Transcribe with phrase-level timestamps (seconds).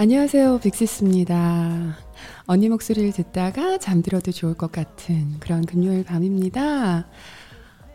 [0.00, 0.60] 안녕하세요.
[0.60, 1.96] 빅시스입니다.
[2.46, 7.08] 언니 목소리를 듣다가 잠들어도 좋을 것 같은 그런 금요일 밤입니다.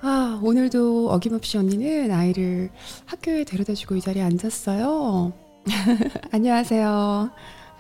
[0.01, 2.71] 아, 오늘도 어김없이 언니는 아이를
[3.05, 5.31] 학교에 데려다 주고 이 자리에 앉았어요.
[6.33, 7.31] 안녕하세요.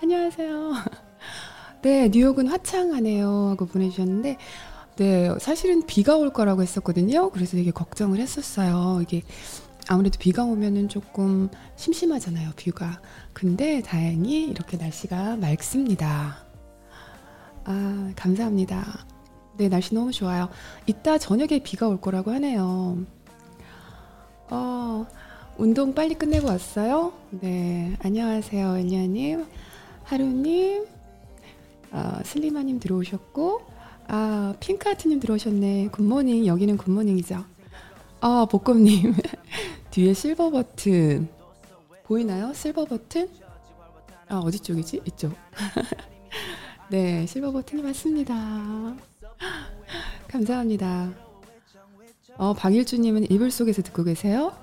[0.01, 0.73] 안녕하세요.
[1.81, 3.49] 네, 뉴욕은 화창하네요.
[3.49, 4.37] 하고 보내주셨는데,
[4.95, 7.29] 네, 사실은 비가 올 거라고 했었거든요.
[7.31, 9.01] 그래서 되게 걱정을 했었어요.
[9.01, 9.21] 이게
[9.89, 13.01] 아무래도 비가 오면은 조금 심심하잖아요, 뷰가.
[13.33, 16.37] 근데 다행히 이렇게 날씨가 맑습니다.
[17.65, 19.05] 아, 감사합니다.
[19.57, 20.49] 네, 날씨 너무 좋아요.
[20.85, 22.97] 이따 저녁에 비가 올 거라고 하네요.
[24.49, 25.05] 어,
[25.57, 27.13] 운동 빨리 끝내고 왔어요?
[27.29, 29.45] 네, 안녕하세요, 엘리아님,
[30.03, 30.85] 하루님,
[31.91, 33.61] 어, 슬리마님 들어오셨고,
[34.07, 35.89] 아, 핑크하트님 들어오셨네.
[35.91, 37.52] Good morning, 여기는 good morning이죠.
[38.25, 39.15] 아, 볶음님.
[39.91, 41.27] 뒤에 실버 버튼.
[42.05, 42.53] 보이나요?
[42.53, 43.27] 실버 버튼?
[44.29, 45.01] 아, 어디 쪽이지?
[45.05, 45.33] 이쪽.
[46.89, 48.33] 네, 실버 버튼이 맞습니다.
[50.29, 51.11] 감사합니다.
[52.37, 54.53] 어, 방일주님은 이불 속에서 듣고 계세요?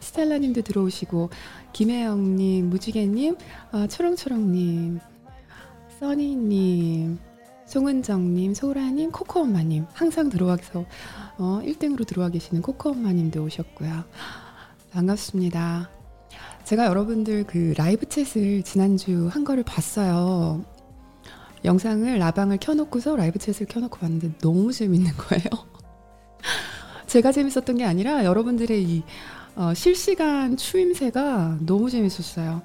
[0.00, 1.28] 스텔라님도 들어오시고,
[1.74, 3.36] 김혜영님, 무지개님,
[3.72, 5.00] 아, 초롱초롱님,
[6.00, 7.18] 써니님,
[7.66, 10.84] 송은정님, 소라님, 코코엄마님 항상 들어와서
[11.36, 14.04] 어, 1등으로 들어와 계시는 코코엄마님도 오셨고요.
[14.92, 15.90] 반갑습니다.
[16.64, 20.64] 제가 여러분들 그 라이브 챗을 지난주 한 거를 봤어요.
[21.64, 25.44] 영상을 라방을 켜놓고서 라이브 챗을 켜놓고 봤는데 너무 재밌는 거예요.
[27.08, 29.02] 제가 재밌었던 게 아니라 여러분들의 이
[29.56, 32.62] 어, 실시간 추임새가 너무 재밌었어요.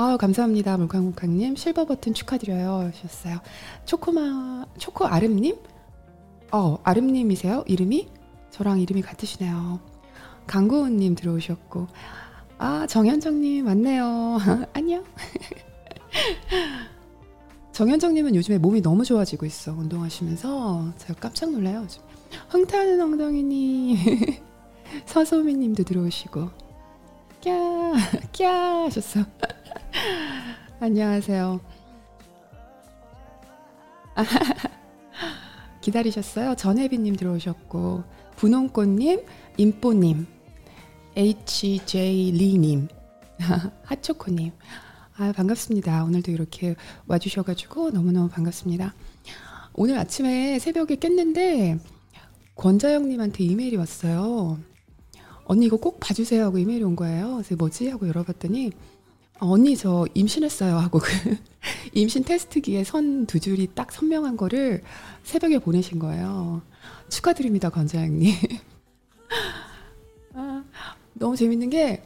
[0.00, 3.40] 아 감사합니다 물광국강님 실버 버튼 축하드려요 하셨어요.
[3.84, 5.56] 초코마 초코 아름님
[6.52, 8.08] 어 아름님이세요 이름이
[8.52, 9.80] 저랑 이름이 같으시네요.
[10.46, 11.88] 강구은님 들어오셨고
[12.58, 14.38] 아 정현정님 맞네요
[14.72, 15.02] 안녕.
[17.72, 21.84] 정현정님은 요즘에 몸이 너무 좋아지고 있어 운동하시면서 제가 깜짝 놀라요.
[22.50, 23.96] 흥타는 엉덩이님
[25.06, 26.67] 서소미님도 들어오시고
[27.40, 27.94] 꺄,
[28.32, 29.20] 꺄 하셨어.
[30.80, 31.60] 안녕하세요.
[35.80, 36.54] 기다리셨어요?
[36.56, 38.02] 전혜비님 들어오셨고,
[38.36, 39.24] 분홍꽃님,
[39.56, 40.26] 임뽀님,
[41.16, 42.88] HJ 리님,
[43.84, 44.52] 하초코님.
[45.16, 46.04] 아, 반갑습니다.
[46.04, 46.74] 오늘도 이렇게
[47.06, 48.94] 와주셔가지고 너무너무 반갑습니다.
[49.74, 51.78] 오늘 아침에 새벽에 깼는데,
[52.56, 54.58] 권자영님한테 이메일이 왔어요.
[55.48, 57.34] 언니 이거 꼭 봐주세요 하고 이메일이 온 거예요.
[57.36, 57.88] 그래서 뭐지?
[57.88, 58.70] 하고 열어봤더니,
[59.40, 61.08] 어, 언니 저 임신했어요 하고 그
[61.94, 64.82] 임신 테스트기에 선 두 줄이 딱 선명한 거를
[65.24, 66.60] 새벽에 보내신 거예요.
[67.08, 68.34] 축하드립니다, 권자영님.
[70.34, 70.64] 아,
[71.14, 72.02] 너무 재밌는 게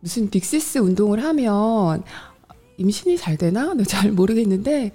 [0.00, 2.02] 무슨 빅시스 운동을 하면
[2.78, 3.74] 임신이 잘 되나?
[3.86, 4.92] 잘 모르겠는데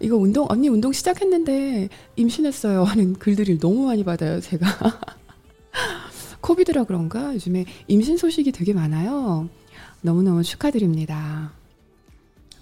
[0.00, 4.66] 이거 운동 언니 운동 시작했는데 임신했어요 하는 글들을 너무 많이 받아요, 제가.
[6.46, 7.34] 코비드라 그런가?
[7.34, 9.48] 요즘에 임신 소식이 되게 많아요.
[10.00, 11.50] 너무너무 축하드립니다.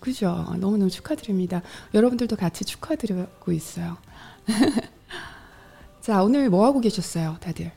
[0.00, 0.46] 그죠?
[0.58, 1.60] 너무너무 축하드립니다.
[1.92, 3.98] 여러분들도 같이 축하드리고 있어요.
[6.00, 7.72] 자, 오늘 뭐 하고 계셨어요, 다들?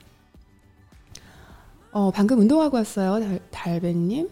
[1.92, 4.30] 어, 방금 운동하고 왔어요, 달, 달배님.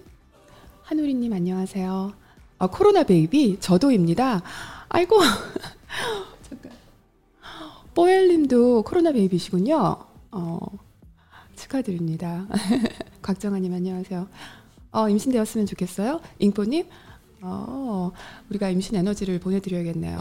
[0.84, 2.14] 한우리님, 안녕하세요.
[2.58, 3.58] 아, 코로나 baby?
[3.60, 4.44] 저도입니다.
[4.88, 5.20] 아이고.
[6.42, 6.72] 잠깐.
[7.94, 9.98] 뽀엘님도 코로나 baby시군요.
[10.32, 10.85] 어,
[11.66, 12.48] 축하드립니다.
[13.22, 14.28] 곽정아님, 안녕하세요.
[14.92, 16.22] 어, 임신되었으면 좋겠어요?
[16.40, 16.88] 잉뽀님?
[17.42, 18.12] 어,
[18.50, 20.20] 우리가 임신 에너지를 보내드려야겠네요.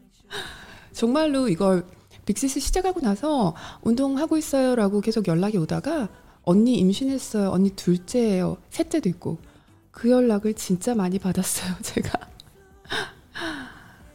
[0.92, 1.84] 정말로 이걸
[2.24, 6.08] 빅시스 시작하고 나서 운동하고 있어요라고 계속 연락이 오다가
[6.42, 7.50] 언니 임신했어요.
[7.50, 8.56] 언니 둘째예요.
[8.70, 9.38] 셋째도 있고.
[9.90, 11.74] 그 연락을 진짜 많이 받았어요.
[11.82, 12.18] 제가.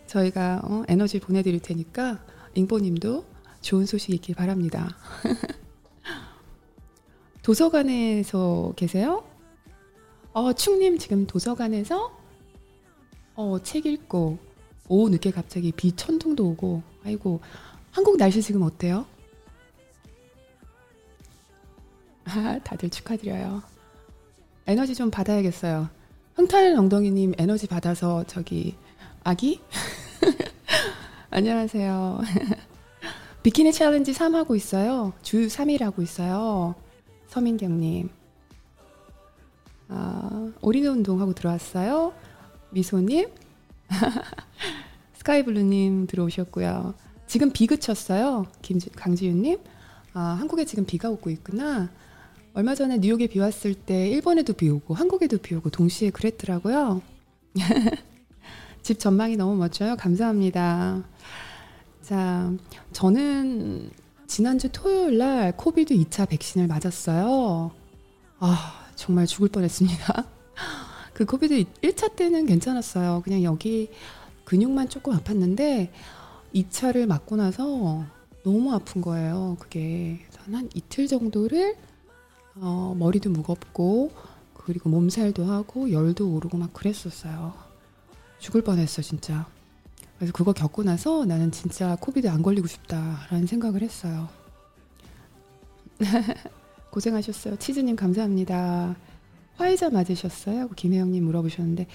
[0.08, 2.20] 저희가 어, 에너지 보내드릴 테니까
[2.54, 3.26] 잉뽀님도
[3.62, 4.96] 좋은 소식 있길 바랍니다.
[7.46, 9.24] 도서관에서 계세요?
[10.34, 12.12] 어, 충님 지금 도서관에서
[13.36, 14.40] 어, 책 읽고
[14.90, 17.42] 오후 늦게 갑자기 비 천둥도 오고 아이고
[17.92, 19.06] 한국 날씨 지금 어때요?
[22.24, 23.62] 아, 다들 축하드려요.
[24.66, 25.88] 에너지 좀 받아야겠어요.
[26.34, 28.76] 흥탈 엉덩이님 에너지 받아서 저기
[29.24, 29.62] 아기?
[31.30, 32.22] 안녕하세요.
[33.44, 35.14] 비키니 챌린지 3 하고 있어요.
[35.22, 36.74] 주 3일 하고 있어요.
[37.36, 38.08] 서민경님.
[39.90, 42.14] 아, 오리는 운동하고 들어왔어요.
[42.70, 43.28] 미소님.
[45.16, 46.94] 스카이블루님 들어오셨고요.
[47.28, 48.46] 지금 비 그쳤어요.
[48.62, 49.60] 김 강지윤님.
[50.14, 51.90] 아, 한국에 지금 비가 오고 있구나.
[52.54, 57.02] 얼마 전에 뉴욕에 비 왔을 때 일본에도 비 오고 한국에도 비 오고 동시에 그랬더라고요.
[58.82, 59.98] 집 전망이 너무 멋져요.
[59.98, 61.04] 감사합니다.
[62.02, 62.54] 자,
[62.94, 63.92] 저는
[64.28, 67.72] 지난주 토요일 날 COVID 2차 백신을 맞았어요.
[68.40, 70.26] 아, 정말 죽을 뻔했습니다.
[71.14, 73.22] 그 COVID 1차 때는 괜찮았어요.
[73.24, 73.90] 그냥 여기
[74.46, 75.90] 근육만 조금 아팠는데
[76.54, 78.04] 2차를 맞고 나서
[78.44, 79.58] 너무 아픈 거예요.
[79.60, 80.20] 그게
[80.52, 81.76] 한 이틀 정도를
[82.56, 84.12] 어, 머리도 무겁고
[84.54, 87.54] 그리고 몸살도 하고 열도 오르고 막 그랬었어요.
[88.40, 89.48] 죽을 뻔했어 진짜.
[90.18, 94.30] 그래서 그거 겪고 나서 나는 진짜 COVID 안 걸리고 싶다라는 생각을 했어요.
[96.92, 97.58] 고생하셨어요.
[97.58, 98.96] 치즈님 감사합니다.
[99.56, 100.70] 화이자 맞으셨어요?
[100.70, 101.88] 김혜영님 물어보셨는데,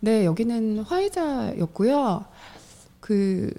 [0.00, 2.24] 네 여기는 화이자였고요.
[3.00, 3.52] 그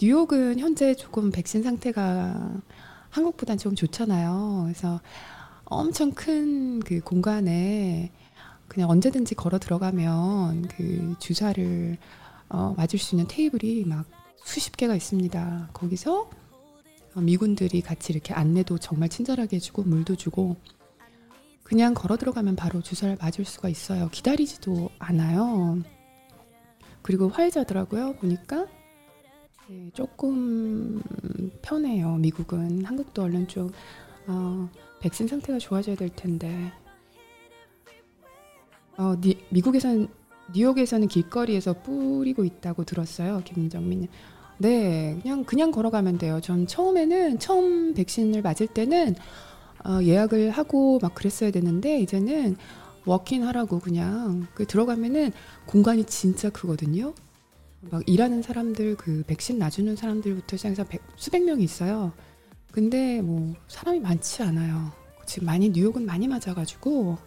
[0.00, 2.60] 뉴욕은 현재 조금 백신 상태가
[3.10, 4.62] 한국보단 좀 좋잖아요.
[4.64, 5.00] 그래서
[5.64, 8.10] 엄청 큰 그 공간에
[8.68, 11.98] 그냥 언제든지 걸어 들어가면 그 주사를
[12.52, 14.04] 어, 맞을 수 있는 테이블이 막
[14.44, 15.70] 수십 개가 있습니다.
[15.72, 16.28] 거기서
[17.16, 20.56] 미군들이 같이 이렇게 안내도 정말 친절하게 해주고 물도 주고
[21.62, 24.10] 그냥 걸어 들어가면 바로 주사를 맞을 수가 있어요.
[24.10, 25.80] 기다리지도 않아요.
[27.00, 28.14] 그리고 화이자더라고요.
[28.16, 28.66] 보니까
[29.68, 31.02] 네, 조금
[31.62, 32.16] 편해요.
[32.16, 33.70] 미국은 한국도 얼른 좀
[34.26, 34.68] 어,
[35.00, 36.70] 백신 상태가 좋아져야 될 텐데
[38.98, 40.08] 어, 니, 미국에선
[40.54, 43.42] 뉴욕에서는 길거리에서 뿌리고 있다고 들었어요.
[43.44, 44.08] 김정민.
[44.58, 46.40] 네, 그냥 그냥 걸어가면 돼요.
[46.40, 49.14] 전 처음에는 처음 백신을 맞을 때는
[49.84, 52.56] 어, 예약을 하고 막 그랬어야 되는데 이제는
[53.04, 55.32] 워킹 하라고 그냥 그 들어가면은
[55.66, 57.14] 공간이 진짜 크거든요.
[57.90, 62.12] 막 일하는 사람들 그 백신 놔주는 사람들부터 시작해서 백, 수백 명이 있어요.
[62.70, 64.92] 근데 뭐 사람이 많지 않아요.
[65.26, 67.18] 지금 많이 뉴욕은 많이 맞아가지고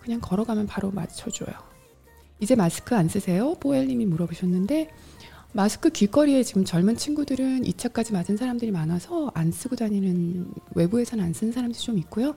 [0.00, 1.73] 그냥 걸어가면 바로 맞춰줘요.
[2.40, 3.54] 이제 마스크 안 쓰세요?
[3.60, 4.90] 뽀엘님이 물어보셨는데
[5.52, 11.52] 마스크 길거리에 지금 젊은 친구들은 2차까지 맞은 사람들이 많아서 안 쓰고 다니는 외부에서는 안 쓰는
[11.52, 12.34] 사람들이 좀 있고요.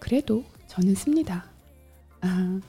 [0.00, 1.44] 그래도 저는 씁니다.
[2.20, 2.60] 아,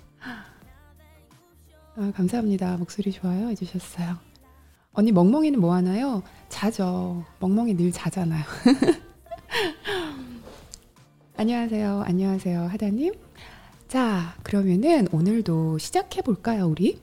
[1.96, 2.78] 아, 감사합니다.
[2.78, 4.18] 목소리 좋아요 해주셨어요.
[4.94, 6.22] 언니 멍멍이는 뭐 하나요?
[6.48, 7.26] 자죠.
[7.40, 8.44] 멍멍이 늘 자잖아요.
[11.38, 12.04] 안녕하세요.
[12.06, 12.62] 안녕하세요.
[12.68, 13.14] 하다님.
[13.88, 17.00] 자, 그러면은 오늘도 시작해 볼까요, 우리?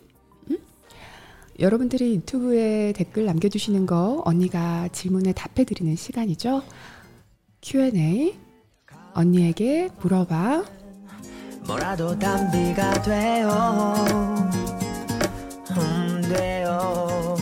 [0.51, 0.59] 음?
[1.59, 6.63] 여러분들이 유튜브에 댓글 남겨주시는 거 언니가 질문에 답해 드리는 시간이죠.
[7.63, 8.39] Q&A.
[9.15, 10.65] 언니에게 물어봐.
[11.67, 13.95] 뭐라도 담비가 돼요.
[15.71, 17.37] 음, 돼요.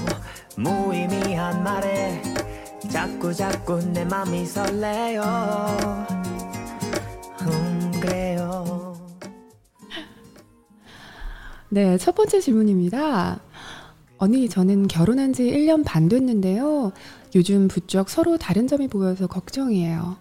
[0.56, 2.22] 무의미한 말에
[2.88, 5.22] 자꾸 자꾸 내 맘이 설레요.
[7.40, 8.81] 음, 그래요.
[11.72, 13.40] 네, 첫 번째 질문입니다.
[14.18, 16.92] 언니, 저는 결혼한 지 1년 반 됐는데요.
[17.34, 20.18] 요즘 부쩍 서로 다른 점이 보여서 걱정이에요.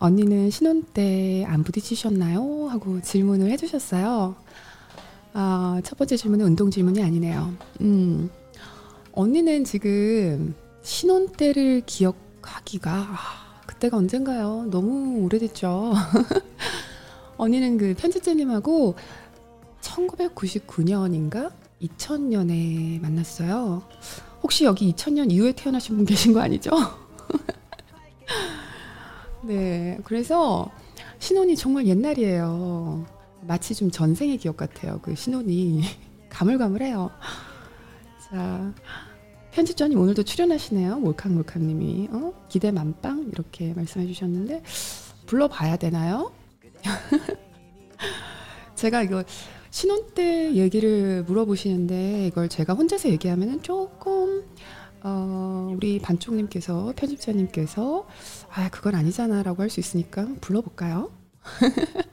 [0.00, 2.66] 언니는 신혼 때 안 부딪히셨나요?
[2.68, 4.34] 하고 질문을 해주셨어요.
[5.34, 7.52] 아, 첫 번째 질문은 운동 질문이 아니네요.
[7.80, 8.28] 음,
[9.12, 14.66] 언니는 지금 신혼 때를 기억하기가, 아, 그때가 언젠가요?
[14.68, 15.92] 너무 오래됐죠.
[17.38, 18.96] 언니는 그 편집자님하고
[19.80, 23.82] 1999년인가 2000년에 만났어요.
[24.42, 26.70] 혹시 여기 2000년 이후에 태어나신 분 계신 거 아니죠?
[29.44, 30.70] 네, 그래서
[31.18, 33.06] 신혼이 정말 옛날이에요.
[33.42, 35.00] 마치 좀 전생의 기억 같아요.
[35.02, 35.82] 그 신혼이
[36.28, 37.10] 가물가물해요.
[38.30, 38.74] 자,
[39.52, 40.98] 편집자님 오늘도 출연하시네요.
[40.98, 42.32] 몰캉몰캉님이 어?
[42.48, 44.62] 기대 만빵 이렇게 말씀해 주셨는데
[45.26, 46.32] 불러봐야 되나요?
[48.76, 49.24] 제가 이거
[49.70, 54.44] 신혼 때 얘기를 물어보시는데 이걸 제가 혼자서 얘기하면은 조금
[55.02, 58.06] 어, 우리 반쪽님께서 편집자님께서
[58.52, 61.10] 아 그건 아니잖아라고 할 수 있으니까 불러볼까요?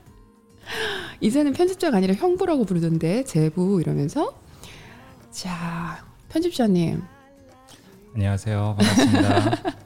[1.21, 4.37] 이제는 편집자가 아니라 형부라고 부르던데 제부 이러면서
[5.31, 7.01] 자 편집자님
[8.13, 9.75] 안녕하세요 반갑습니다.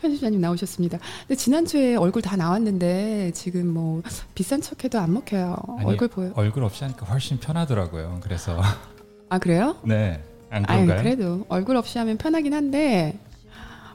[0.00, 0.98] 편집자님 나오셨습니다.
[1.26, 4.02] 근데 지난주에 얼굴 다 나왔는데 지금 뭐
[4.34, 5.56] 비싼 척해도 안 먹혀요.
[5.78, 6.32] 아니, 얼굴 보여.
[6.34, 8.20] 얼굴 없이 하니까 훨씬 편하더라고요.
[8.22, 8.60] 그래서
[9.28, 9.76] 아 그래요?
[9.84, 10.22] 네.
[10.50, 10.92] 안 그런가요?
[10.98, 13.18] 아니, 그래도 얼굴 없이 하면 편하긴 한데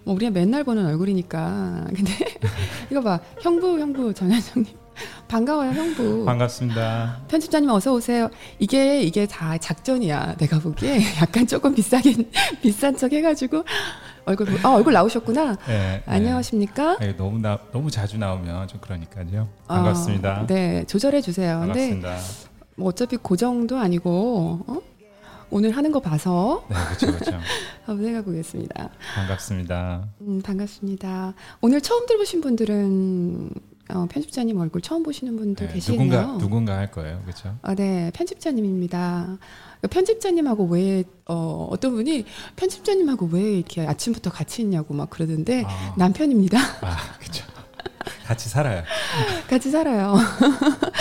[0.03, 1.85] 뭐 우리가 맨날 보는 얼굴이니까.
[1.95, 2.11] 근데
[2.89, 4.81] 이거 봐 형부 형부 전현정님.
[5.27, 6.25] 반가워요 형부.
[6.25, 7.21] 반갑습니다.
[7.29, 8.29] 편집자님 어서 오세요.
[8.59, 10.35] 이게 이게 다 작전이야.
[10.37, 12.29] 내가 보기에 약간 조금 비싸긴
[12.61, 13.63] 비싼 척 해가지고
[14.25, 15.57] 얼굴 보- 아, 얼굴 나오셨구나.
[15.67, 16.97] 네, 안녕하십니까?
[16.99, 17.07] 네.
[17.07, 19.47] 네, 너무 나 너무 자주 나오면 좀 그러니까요.
[19.67, 20.45] 아, 반갑습니다.
[20.47, 21.59] 네, 조절해 주세요.
[21.59, 22.17] 반갑습니다.
[22.75, 24.77] 뭐 어차피 고정도 아니고 어?
[25.49, 27.39] 오늘 하는 거 봐서 네, 그렇죠, 그렇죠.
[27.85, 28.89] 한번 생각해 보겠습니다.
[29.15, 30.07] 반갑습니다.
[30.21, 31.33] 음, 반갑습니다.
[31.61, 33.49] 오늘 처음 들어보신 분들은
[33.93, 35.99] 어, 편집자님 얼굴 처음 보시는 분들 네, 계시네요.
[36.09, 37.57] 누군가 누군가 할 거예요, 그렇죠?
[37.63, 39.37] 아, 네, 편집자님입니다.
[39.89, 46.59] 편집자님하고 왜 어, 어떤 분이 편집자님하고 왜 이렇게 아침부터 같이 있냐고 막 그러던데 아, 남편입니다.
[46.81, 47.45] 아 그렇죠.
[48.25, 48.83] 같이 살아요.
[49.50, 50.15] 같이 살아요.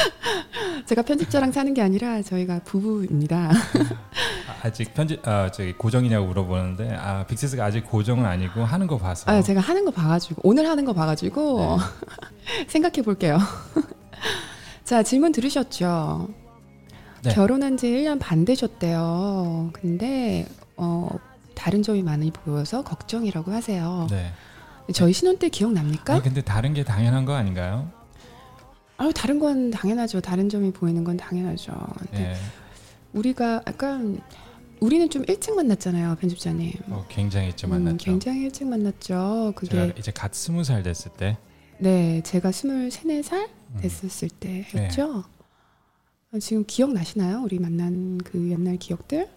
[0.86, 3.50] 제가 편집자랑 사는 게 아니라 저희가 부부입니다.
[4.48, 9.30] 아, 아직 편집 아 저기 고정이냐고 물어보는데 아 빅세스가 아직 고정은 아니고 하는 거 봐서
[9.30, 11.78] 아, 제가 하는 거 봐가지고 오늘 하는 거 봐가지고
[12.68, 13.38] 생각해 볼게요.
[14.84, 16.28] 자 질문 들으셨죠?
[17.22, 17.34] 네.
[17.34, 19.70] 결혼한 지 1년 반 되셨대요.
[19.72, 20.46] 근데
[20.76, 21.08] 어,
[21.54, 24.06] 다른 점이 많이 보여서 걱정이라고 하세요.
[24.10, 24.32] 네.
[24.94, 26.14] 저희 신혼 때 기억납니까?
[26.14, 27.90] 아니 근데 다른 게 당연한 거 아닌가요?
[28.96, 30.20] 아, 다른 건 당연하죠.
[30.20, 31.72] 다른 점이 보이는 건 당연하죠.
[31.98, 32.36] 근데 네.
[33.12, 34.20] 우리가 약간
[34.80, 36.72] 우리는 좀 일찍 만났잖아요, 편집자님.
[36.88, 38.04] 어, 굉장히 일찍 음, 만났죠.
[38.04, 39.52] 굉장히 일찍 만났죠.
[39.54, 41.36] 그게 이제 갓 스무 살 됐을 때
[41.78, 45.24] 네, 제가 스물세 네 살 음, 됐었을 때였죠.
[45.26, 45.39] 아,
[46.38, 47.42] 지금 기억 나시나요?
[47.42, 49.28] 우리 만난 그 옛날 기억들?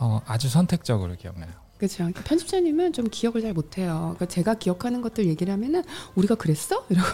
[0.00, 1.50] 어, 아주 선택적으로 기억나요.
[1.78, 2.10] 그렇죠.
[2.24, 4.14] 편집자님은 좀 기억을 잘 못해요.
[4.16, 5.84] 그러니까 제가 기억하는 것들 얘기를 하면은
[6.16, 6.84] 우리가 그랬어?
[6.90, 7.06] 이러고.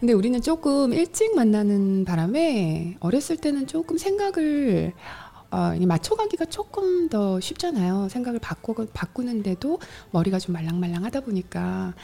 [0.00, 4.92] 근데 우리는 조금 일찍 만나는 바람에 어렸을 때는 조금 생각을
[5.52, 8.08] 어, 이 맞춰가기가 조금 더 쉽잖아요.
[8.08, 9.78] 생각을 바꾸, 바꾸는데도
[10.10, 11.94] 머리가 좀 말랑말랑하다 보니까.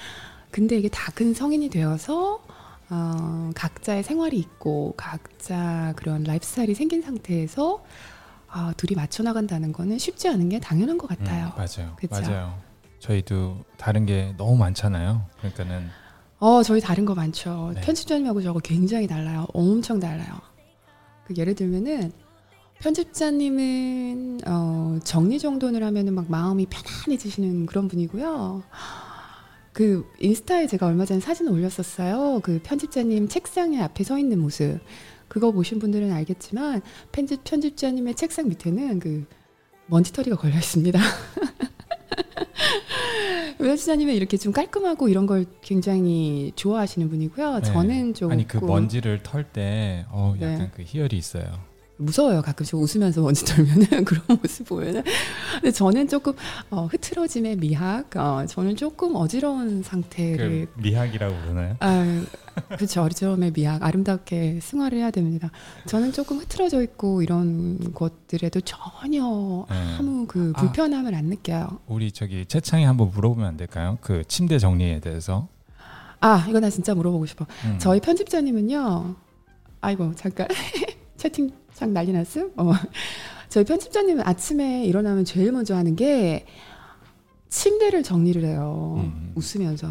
[0.52, 2.44] 근데 이게 다 큰 성인이 되어서
[2.90, 7.84] 어, 각자의 생활이 있고 각자 그런 라이프스타일이 생긴 상태에서
[8.48, 11.46] 아, 둘이 맞춰 나간다는 거는 쉽지 않은 게 당연한 것 같아요.
[11.46, 11.96] 음, 맞아요.
[11.96, 12.20] 그쵸?
[12.20, 12.58] 맞아요.
[12.98, 15.24] 저희도 다른 게 너무 많잖아요.
[15.38, 15.88] 그러니까는
[16.40, 17.72] 어, 저희 다른 거 많죠.
[17.74, 17.80] 네.
[17.82, 19.46] 편집자님하고 저거 굉장히 달라요.
[19.52, 20.40] 엄청 달라요.
[21.26, 22.12] 그 예를 들면은
[22.80, 28.62] 편집자님은 어, 정리 정돈을 하면은 막 마음이 편안해지시는 그런 분이고요.
[29.72, 32.40] 그 인스타에 제가 얼마 전에 사진을 올렸었어요.
[32.42, 34.80] 그 편집자님 책상에 앞에 서 있는 모습.
[35.28, 39.26] 그거 보신 분들은 알겠지만 편집 편집자님의 책상 밑에는 그
[39.86, 40.98] 먼지털이가 걸려 있습니다.
[43.58, 47.60] 편집자님은 이렇게 좀 깔끔하고 이런 걸 굉장히 좋아하시는 분이고요.
[47.60, 47.62] 네.
[47.62, 50.70] 저는 좀 아니 그 먼지를 털 때 어, 약간 네.
[50.74, 51.69] 그 희열이 있어요.
[52.00, 52.42] 무서워요.
[52.42, 55.02] 가끔씩 웃으면서 먼지 털면은 그런 모습 보면은.
[55.54, 56.32] 근데 저는 조금
[56.70, 58.16] 어, 흐트러짐의 미학.
[58.16, 61.76] 어, 저는 조금 어지러운 상태를 그 미학이라고 부르나요?
[61.80, 62.22] 아,
[62.76, 63.02] 그렇죠.
[63.02, 63.82] 어리점의 미학.
[63.82, 65.50] 아름답게 승화를 해야 됩니다.
[65.86, 69.96] 저는 조금 흐트러져 있고 이런 것들에도 전혀 네.
[69.98, 70.60] 아무 그 아.
[70.60, 71.78] 불편함을 안 느껴요.
[71.86, 73.98] 우리 저기 채창이 한번 물어보면 안 될까요?
[74.00, 75.48] 그 침대 정리에 대해서.
[76.22, 77.46] 아, 이거 나 진짜 물어보고 싶어.
[77.64, 77.76] 음.
[77.78, 79.14] 저희 편집자님은요.
[79.82, 80.46] 아이고 잠깐
[81.16, 81.50] 채팅
[81.80, 82.50] 창 난리 났음.
[82.58, 82.72] 어.
[83.48, 86.44] 저희 편집자님은 아침에 일어나면 제일 먼저 하는 게
[87.48, 88.96] 침대를 정리를 해요.
[88.98, 89.32] 음.
[89.34, 89.88] 웃으면서.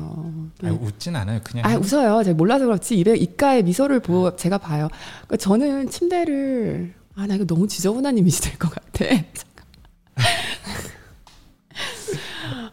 [0.62, 1.40] 아니, 웃진 않아요.
[1.44, 2.24] 그냥 아 웃어요.
[2.24, 4.88] 제가 몰라서 그렇지 입에 입가에 미소를 보 제가 봐요.
[5.26, 9.06] 그러니까 저는 침대를 아 나 이거 너무 지저분한 이미지 될 것 같아.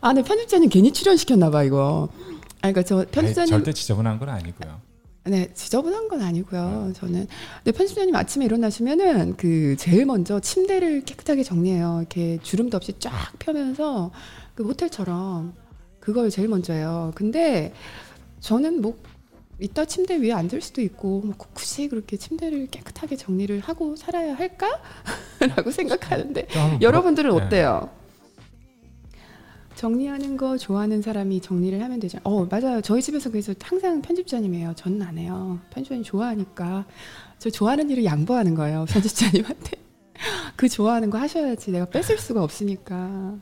[0.02, 2.10] 아, 네 편집자님 괜히 출연시켰나 봐 이거.
[2.60, 4.78] 아, 그러니까 저 아니, 편집자님 절대 지저분한 건 아니고요.
[5.26, 6.92] 네, 지저분한 건 아니고요.
[6.94, 7.26] 저는
[7.64, 11.98] 근데 편집자님 아침에 일어나시면은 그 제일 먼저 침대를 깨끗하게 정리해요.
[12.00, 14.12] 이렇게 주름도 없이 쫙 펴면서
[14.54, 15.54] 그 호텔처럼
[15.98, 17.12] 그걸 제일 먼저 해요.
[17.16, 17.72] 근데
[18.40, 18.96] 저는 뭐
[19.58, 25.70] 이따 침대 위에 앉을 수도 있고 뭐 굳이 그렇게 침대를 깨끗하게 정리를 하고 살아야 할까?라고
[25.72, 26.46] 생각하는데
[26.80, 27.42] 여러분들은 네.
[27.42, 27.90] 어때요?
[29.76, 32.18] 정리하는 거 좋아하는 사람이 정리를 하면 되죠.
[32.24, 32.80] 어, 맞아요.
[32.80, 34.72] 저희 집에서 그래서 항상 편집자님이에요.
[34.74, 35.60] 저는 안 해요.
[35.70, 36.86] 편집자님 좋아하니까.
[37.38, 38.86] 저 좋아하는 일을 양보하는 거예요.
[38.90, 39.72] 편집자님한테.
[40.56, 41.70] 그 좋아하는 거 하셔야지.
[41.70, 43.34] 내가 뺏을 수가 없으니까.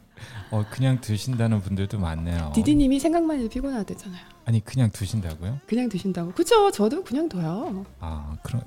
[0.50, 2.50] 어, 그냥 드신다는 분들도 많네요.
[2.54, 4.20] 디디님이 생각만 해도 피곤하대잖아요.
[4.44, 5.60] 아니 그냥 두신다고요?
[5.66, 6.32] 그냥 드신다고.
[6.32, 6.70] 그죠?
[6.72, 7.86] 저도 그냥 둬요.
[8.00, 8.62] 아 그런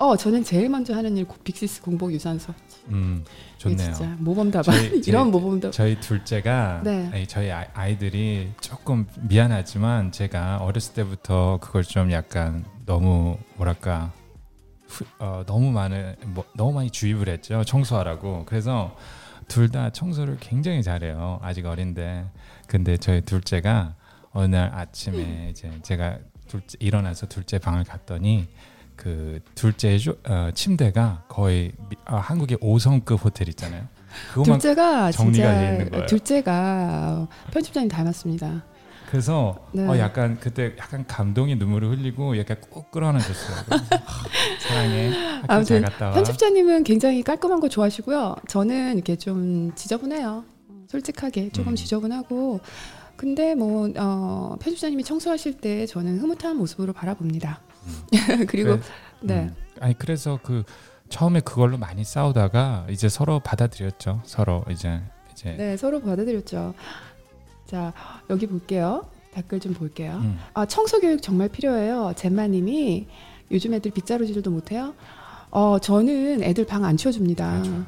[0.00, 2.54] 어, 저는 제일 먼저 하는 일 빅시스 공복 유산소.
[2.88, 3.22] 음
[3.58, 3.76] 좋네요.
[3.92, 4.74] 진짜 모범 답안.
[4.74, 5.72] 저희- 저희- 이런 모범 답.
[5.72, 7.10] 저희 둘째가 네.
[7.12, 14.10] 아니, 저희 아이- 아이들이 조금 미안하지만 제가 어렸을 때부터 그걸 좀 약간 너무 뭐랄까
[14.88, 18.96] 후- 어, 너무 많은 뭐, 너무 많이 주입을 했죠 청소하라고 그래서
[19.48, 22.24] 둘 다 청소를 굉장히 잘해요 아직 어린데
[22.66, 23.96] 근데 저희 둘째가
[24.32, 28.48] 어느 날 아침에 이제 제가 둘째 일어나서 둘째 방을 갔더니
[29.00, 33.88] 그 둘째 조, 어, 침대가 거의 미- 아, 한국의 5성급 호텔 있잖아요
[34.44, 36.06] 둘째가 진짜 있는 거예요.
[36.06, 38.62] 둘째가 편집자님 닮았습니다.
[39.08, 39.86] 그래서 네.
[39.88, 43.56] 어 약간 그때 약간 감동의 눈물을 흘리고 약간 꼭 끌어안아줬어요.
[43.70, 43.78] 하,
[44.68, 45.12] 사랑해.
[45.48, 45.84] 아무튼.
[45.98, 48.36] 편집자님은 굉장히 깔끔한 거 좋아하시고요.
[48.48, 50.44] 저는 이렇게 좀 지저분해요.
[50.88, 51.76] 솔직하게 조금 음.
[51.76, 52.60] 지저분하고.
[53.16, 57.60] 근데 뭐 어, 편집자님이 청소하실 때 저는 흐뭇한 모습으로 바라봅니다.
[58.48, 58.80] 그리고 그래-
[59.20, 59.34] 네.
[59.42, 59.56] 음.
[59.80, 60.62] 아니 그래서 그
[61.08, 64.22] 처음에 그걸로 많이 싸우다가 이제 서로 받아들였죠.
[64.24, 65.00] 서로 이제
[65.32, 66.74] 이제 네, 서로 받아들였죠.
[67.66, 67.92] 자,
[68.28, 69.04] 여기 볼게요.
[69.32, 70.18] 댓글 좀 볼게요.
[70.22, 70.38] 음.
[70.54, 72.12] 아, 청소 교육 정말 필요해요.
[72.16, 73.06] 잼마님이
[73.52, 74.94] 요즘 애들 빗자루질도 못해요.
[75.50, 77.46] 어, 저는 애들 방 안 치워줍니다.
[77.48, 77.84] 맞아요.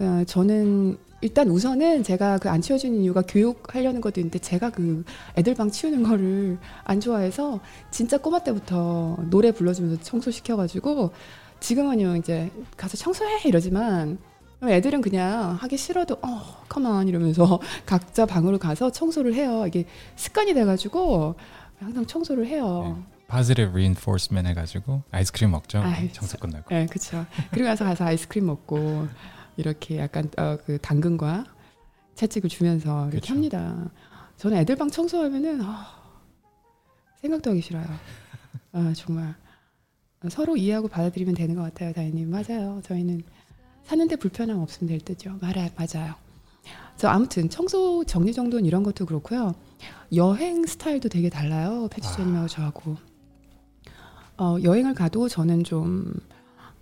[0.00, 5.04] 어, 저는 일단 우선은 제가 그 안 치워주는 이유가 교육하려는 것도 있는데 제가 그
[5.36, 7.60] 애들 방 치우는 거를 안 좋아해서
[7.90, 11.12] 진짜 꼬마 때부터 노래 불러주면서 청소시켜가지고
[11.60, 14.18] 지금은요 이제 가서 청소해 이러지만
[14.62, 19.84] 애들은 그냥 하기 싫어도 어 컴온 이러면서 각자 방으로 가서 청소를 해요 이게
[20.16, 21.36] 습관이 돼가지고
[21.78, 25.78] 항상 청소를 해요 positive reinforcement 해가지고 아이스크림 먹죠.
[25.78, 26.64] 아이, 청소 끝나고.
[26.68, 27.24] 네, 그렇죠.
[27.52, 29.06] 그리고 나서 가서 아이스크림 먹고
[29.56, 31.44] 이렇게 약간 어, 그 당근과
[32.14, 33.34] 채찍을 주면서 이렇게 그쵸.
[33.34, 33.90] 합니다.
[34.36, 35.86] 저는 애들 방 청소하면은 아,
[37.20, 37.84] 생각도 하기 싫어요.
[38.72, 39.34] 아 정말
[40.28, 42.30] 서로 이해하고 받아들이면 되는 것 같아요, 다혜님.
[42.30, 42.80] 맞아요.
[42.84, 43.22] 저희는
[43.84, 45.38] 사는데 불편함 없으면 될 듯요.
[45.40, 46.14] 말아 맞아요.
[46.96, 49.54] 저 아무튼 청소 정리 정돈 이런 것도 그렇고요.
[50.14, 51.88] 여행 스타일도 되게 달라요.
[51.90, 52.96] 패치자님하고 저하고.
[54.36, 56.12] 어, 여행을 가도 저는 좀,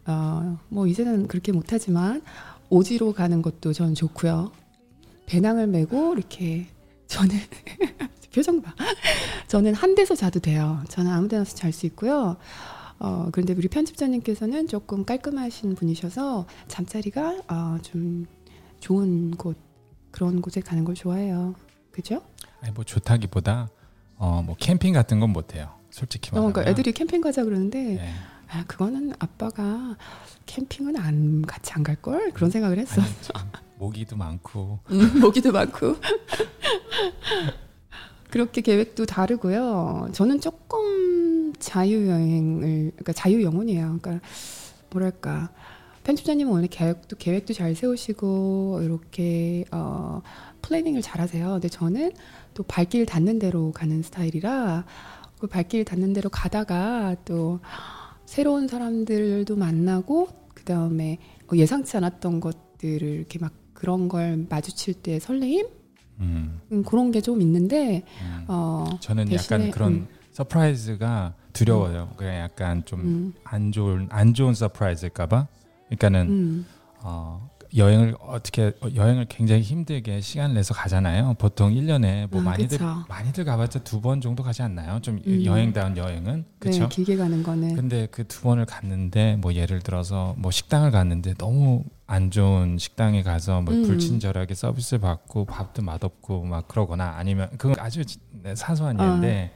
[0.07, 2.23] 어, 뭐 이제는 그렇게 못하지만
[2.71, 4.53] 오지로 가는 것도 저는 좋고요.
[5.27, 6.67] 배낭을 메고 이렇게
[7.07, 7.37] 저는
[8.35, 8.75] 표정 봐.
[9.47, 10.83] 저는 한 데서 자도 돼요.
[10.89, 12.37] 저는 아무 데나 잘수 있고요.
[12.99, 18.27] 어, 그런데 우리 편집자님께서는 조금 깔끔하신 분이셔서 잠자리가 어, 좀
[18.81, 19.57] 좋은 곳
[20.11, 21.55] 그런 곳에 가는 걸 좋아해요.
[21.93, 22.23] 그죠?
[22.61, 23.69] 아니 뭐 좋다기보다
[24.19, 25.71] 어 뭐 캠핑 같은 건 못해요.
[25.91, 26.53] 솔직히 어, 말하면.
[26.53, 28.11] 그러니까 애들이 캠핑 가자 그러는데 네.
[28.51, 29.97] 아, 그거는 아빠가
[30.47, 33.01] 캠핑은 안 같이 안 갈 걸 그런 생각을 했어.
[33.01, 33.11] 아니,
[33.79, 35.97] 모기도 많고 음, 모기도 많고.
[38.31, 40.09] 그렇게 계획도 다르고요.
[40.13, 43.99] 저는 조금 자유 여행을 그러니까 자유 영혼이에요.
[44.01, 44.27] 그러니까
[44.91, 45.51] 뭐랄까
[46.05, 50.21] 편집자님은 원래 계획도 계획도 잘 세우시고 이렇게 어
[50.63, 51.53] 플래닝을 잘하세요.
[51.53, 52.13] 근데 저는
[52.55, 54.85] 또 발길 닿는 대로 가는 스타일이라
[55.39, 57.61] 그 발길 닿는 대로 가다가 또
[58.29, 61.17] 새로운 사람들도 만나고 그 다음에
[61.51, 65.67] 예상치 않았던 것들을 이렇게 막 그런 걸 마주칠 때 설레임
[66.21, 68.45] 음, 음, 그런 게 좀 있는데 음.
[68.49, 70.09] 어 저는 대신에, 약간 그런 음.
[70.33, 72.11] surprise가 두려워요.
[72.19, 75.47] 그냥 약간 좀 음, 안 좋은 안 좋은 surprise일까봐.
[75.87, 76.67] 그러니까는 음,
[77.01, 81.35] 어, 여행을 어떻게 어, 여행을 굉장히 힘들게 시간 내서 가잖아요.
[81.39, 83.05] 보통 1년에 뭐 아, 많이들 그쵸.
[83.09, 85.01] 많이들 가봤자 두 번 정도 가지 않나요?
[85.03, 85.45] 좀 음.
[85.45, 86.85] 여행다운 여행은 그렇죠.
[86.85, 91.35] 네, 길게 가는 거는 근데 그 두 번을 갔는데 뭐 예를 들어서 뭐 식당을 갔는데
[91.35, 93.83] 너무 안 좋은 식당에 가서 뭐 음.
[93.83, 99.05] 불친절하게 서비스 받고 밥도 맛없고 막 그러거나 아니면 그건 아주 지- 네, 사소한 아.
[99.11, 99.53] 예인데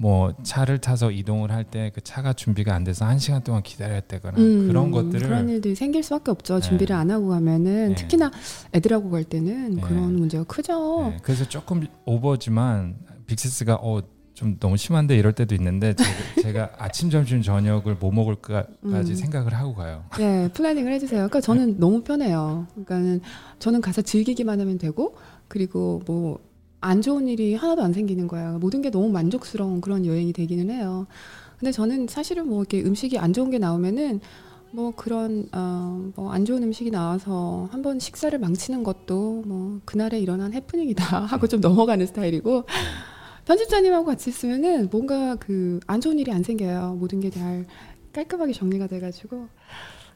[0.00, 4.00] 뭐 차를 타서 이동을 할 때 그 차가 준비가 안 돼서 한 시간 동안 기다려야
[4.00, 6.60] 되거나 음, 그런 것들을 그런 일들이 생길 수밖에 없죠.
[6.60, 6.60] 네.
[6.68, 7.94] 준비를 안 하고 가면은 네.
[7.94, 8.30] 특히나
[8.74, 9.80] 애들하고 갈 때는 네.
[9.82, 11.10] 그런 문제가 크죠.
[11.10, 14.00] 네, 그래서 조금 오버지만 빅시스가 어
[14.38, 16.10] 좀 너무 심한데 이럴 때도 있는데 제가,
[16.42, 19.16] 제가 아침 점심 저녁을 뭐 먹을까까지 음.
[19.16, 20.04] 생각을 하고 가요.
[20.16, 21.22] 네, planning을 해주세요.
[21.22, 22.68] 그러니까 저는 너무 편해요.
[22.74, 23.20] 그러니까는
[23.58, 25.16] 저는 가서 즐기기만 하면 되고
[25.48, 26.38] 그리고 뭐
[26.80, 28.58] 안 좋은 일이 하나도 안 생기는 거예요.
[28.58, 31.06] 모든 게 너무 만족스러운 그런 여행이 되기는 해요.
[31.58, 34.20] 근데 저는 사실은 뭐 이렇게 음식이 안 좋은 게 나오면은
[34.70, 40.52] 뭐 그런 어 뭐 안 좋은 음식이 나와서 한번 식사를 망치는 것도 뭐 그날에 일어난
[40.52, 42.64] 해프닝이다 하고 좀 넘어가는 스타일이고
[43.46, 46.96] 편집자님하고 같이 있으면은 뭔가 그 안 좋은 일이 안 생겨요.
[47.00, 47.66] 모든 게 잘
[48.12, 49.48] 깔끔하게 정리가 돼가지고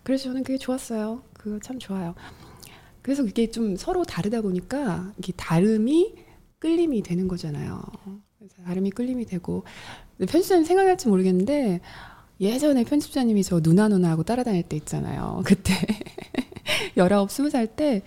[0.03, 1.23] 그래서 저는 그게 좋았어요.
[1.35, 2.15] 그거 참 좋아요.
[3.01, 6.15] 그래서 그게 좀 서로 다르다 보니까 이게 다름이
[6.67, 7.83] 끌림이 되는 거잖아요.
[8.65, 9.65] 다름이 끌림이 되고
[10.19, 11.81] 편집자님 생각할지 모르겠는데
[12.41, 15.43] 예전에 편집자님이 저 누나 누나 하고 따라다닐 때 있잖아요.
[15.45, 15.75] 그때
[16.97, 18.03] 열아홉 스무 살 때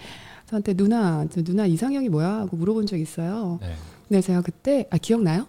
[0.45, 3.59] 저한테 누나 저 누나 이상형이 뭐야 하고 물어본 적 있어요.
[3.61, 3.75] 네.
[4.07, 5.47] 근데 제가 그때 아 기억나요?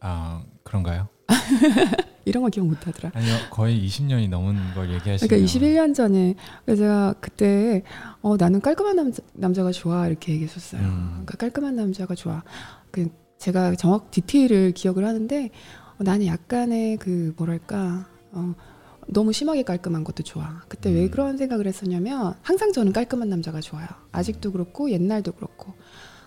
[0.00, 1.08] 아 그런가요?
[2.26, 3.12] 이런 거 기억 못 하더라.
[3.14, 5.28] 아니요 거의 20년이 넘은 걸 얘기하시네요.
[5.28, 6.34] 그러니까 21년 전에
[6.66, 7.84] 제가 그때
[8.20, 10.82] 어 나는 깔끔한 남자, 남자가 좋아 이렇게 얘기했었어요.
[10.82, 11.08] 음.
[11.24, 12.42] 그러니까 깔끔한 남자가 좋아.
[12.90, 13.08] 그
[13.38, 15.50] 제가 정확 디테일을 기억을 하는데
[15.98, 18.54] 어, 나는 약간의 그 뭐랄까 어
[19.06, 20.62] 너무 심하게 깔끔한 것도 좋아.
[20.66, 21.10] 그때 왜 음.
[21.12, 23.86] 그런 생각을 했었냐면 항상 저는 깔끔한 남자가 좋아요.
[24.10, 25.74] 아직도 그렇고 옛날도 그렇고.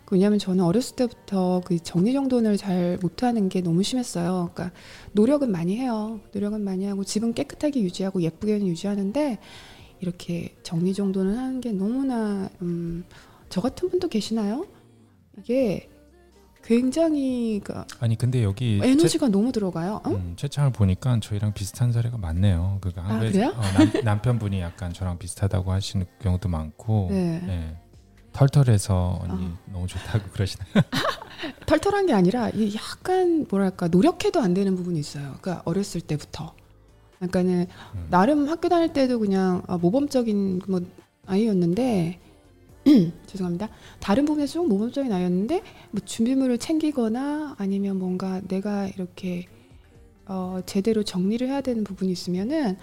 [0.10, 4.50] 그 왜냐하면 저는 어렸을 때부터 그 정리정돈을 잘 못하는 게 너무 심했어요.
[4.54, 4.76] 그러니까
[5.12, 6.20] 노력은 많이 해요.
[6.34, 9.38] 노력은 많이 하고 집은 깨끗하게 유지하고 예쁘게는 유지하는데
[10.00, 13.04] 이렇게 정리정돈을 하는 게 너무나 음,
[13.50, 14.66] 저 같은 분도 계시나요?
[15.38, 15.88] 이게
[16.64, 20.02] 굉장히 그 아니 근데 여기 에너지가 너무 들어가요.
[20.08, 20.14] 응?
[20.14, 22.80] 음, 채창을 보니까 저희랑 비슷한 사례가 많네요.
[22.82, 23.54] 그러니까 아, 그래요?
[23.56, 27.44] 어, 남, 남편분이 약간 저랑 비슷하다고 하시는 경우도 많고, 네.
[27.48, 27.89] 예.
[28.40, 29.58] 털털해서 언니 어.
[29.74, 30.70] 너무 좋다고 그러시나요?
[31.68, 35.36] 털털한 게 아니라 이 약간 뭐랄까 노력해도 안 되는 부분이 있어요.
[35.42, 36.54] 그러니까 어렸을 때부터.
[37.18, 38.08] 그러니까는 음.
[38.10, 40.80] 나름 학교 다닐 때도 그냥 아, 모범적인 뭐
[41.26, 42.20] 아이였는데
[43.28, 43.68] 죄송합니다.
[44.00, 49.48] 다른 부분에서 좀 모범적인 아이였는데 뭐 준비물을 챙기거나 아니면 뭔가 내가 이렇게
[50.28, 52.78] 어, 제대로 정리를 해야 되는 부분이 있으면은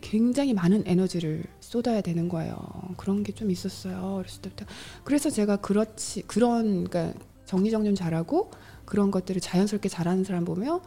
[0.00, 2.56] 굉장히 많은 에너지를 쏟아야 되는 거예요.
[2.96, 4.14] 그런 게 좀 있었어요.
[4.16, 4.64] 어렸을 때부터.
[5.04, 8.50] 그래서 제가 그렇지 그런 그러니까 정리정돈 잘하고
[8.84, 10.80] 그런 것들을 자연스럽게 잘하는 사람 보면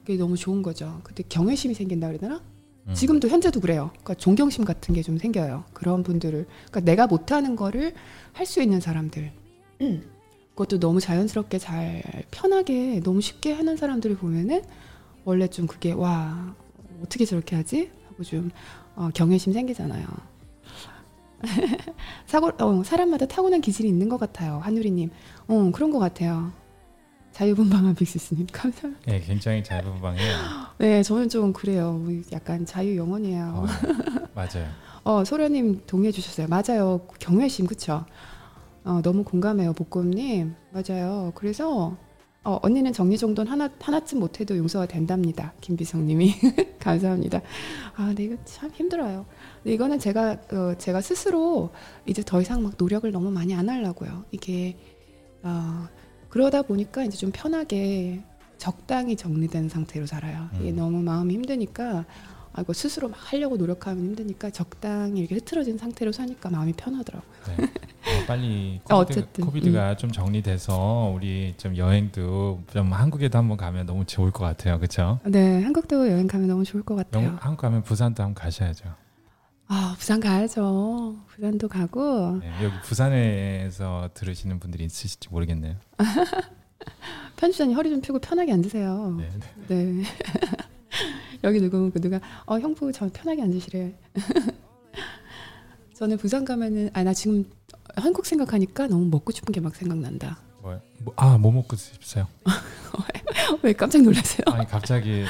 [0.00, 1.00] 그게 너무 좋은 거죠.
[1.04, 2.40] 그때 경외심이 생긴다 그러나?
[2.86, 2.94] 음.
[2.94, 3.90] 지금도 현재도 그래요.
[3.92, 5.64] 그러니까 존경심 같은 게 좀 생겨요.
[5.74, 7.94] 그런 분들을 그러니까 내가 못하는 거를
[8.32, 9.32] 할 수 있는 사람들.
[10.54, 14.62] 그것도 너무 자연스럽게 잘 편하게 너무 쉽게 하는 사람들을 보면은
[15.24, 16.54] 원래 좀 그게 와
[17.02, 18.50] 어떻게 저렇게 하지 하고 좀
[18.96, 20.06] 어, 경외심 생기잖아요.
[22.26, 24.58] 사고 어, 사람마다 타고난 기질이 있는 것 같아요.
[24.58, 25.10] 한유리님,
[25.46, 26.50] 어 그런 것 같아요.
[27.32, 29.12] 자유분방한 빅시스님 감사합니다.
[29.12, 30.36] 예, 굉장히 자유분방해요.
[30.78, 32.04] 네, 저는 좀 그래요.
[32.32, 33.44] 약간 자유 영혼이에요.
[33.54, 33.66] 어,
[34.34, 34.68] 맞아요.
[35.04, 36.48] 어, 소련님 동의해 주셨어요.
[36.48, 37.06] 맞아요.
[37.20, 38.04] 경외심, 그쵸?
[38.84, 40.54] 어, 너무 공감해요, 복곰님.
[40.72, 41.30] 맞아요.
[41.36, 41.96] 그래서,
[42.48, 45.52] 어, 언니는 정리정돈 하나, 하나쯤 못해도 용서가 된답니다.
[45.60, 46.32] 김비성님이.
[46.80, 47.42] 감사합니다.
[47.94, 49.26] 아, 근데 이거 참 힘들어요.
[49.62, 51.68] 근데 이거는 제가, 어, 제가 스스로
[52.06, 54.24] 이제 더 이상 막 노력을 너무 많이 안 하려고요.
[54.30, 54.78] 이게,
[55.42, 55.88] 어,
[56.30, 58.22] 그러다 보니까 이제 좀 편하게
[58.56, 60.48] 적당히 정리된 상태로 살아요.
[60.58, 60.76] 이게 음.
[60.76, 62.06] 너무 마음이 힘드니까
[62.52, 67.30] 아, 이거 스스로 막 하려고 노력하면 힘드니까 적당히 이렇게 흐트러진 상태로 사니까 마음이 편하더라고요.
[67.56, 67.64] 네.
[67.64, 73.86] 어, 빨리 어, 코비드, 어쨌든, 코비드가 좀 정리돼서 우리 좀 여행도 좀 한국에도 한번 가면
[73.86, 74.78] 너무 좋을 것 같아요.
[74.78, 75.20] 그렇죠?
[75.24, 77.36] 네, 한국도 여행 가면 너무 좋을 것 같아요.
[77.40, 78.84] 한국 가면 부산도 한번 가셔야죠.
[79.70, 81.16] 아, 부산 가야죠.
[81.28, 85.76] 부산도 가고 네, 여기 부산에서 들으시는 분들이 있으실지 모르겠네요.
[87.36, 89.16] 편집자님 허리 좀 펴고 편하게 앉으세요.
[89.18, 89.30] 네.
[89.68, 90.02] 네.
[91.44, 93.94] 여기 누구 그 누가 어 형부 저 편하게 앉으시래.
[95.94, 97.44] 저는 부산 가면은 아 나 지금
[97.96, 100.38] 한국 생각하니까 너무 먹고 싶은 게 막 생각난다.
[100.62, 102.26] 뭐, 뭐, 아, 뭐 먹고 싶으세요?
[103.62, 104.42] 왜 깜짝 놀라세요?
[104.46, 105.24] 아니 갑자기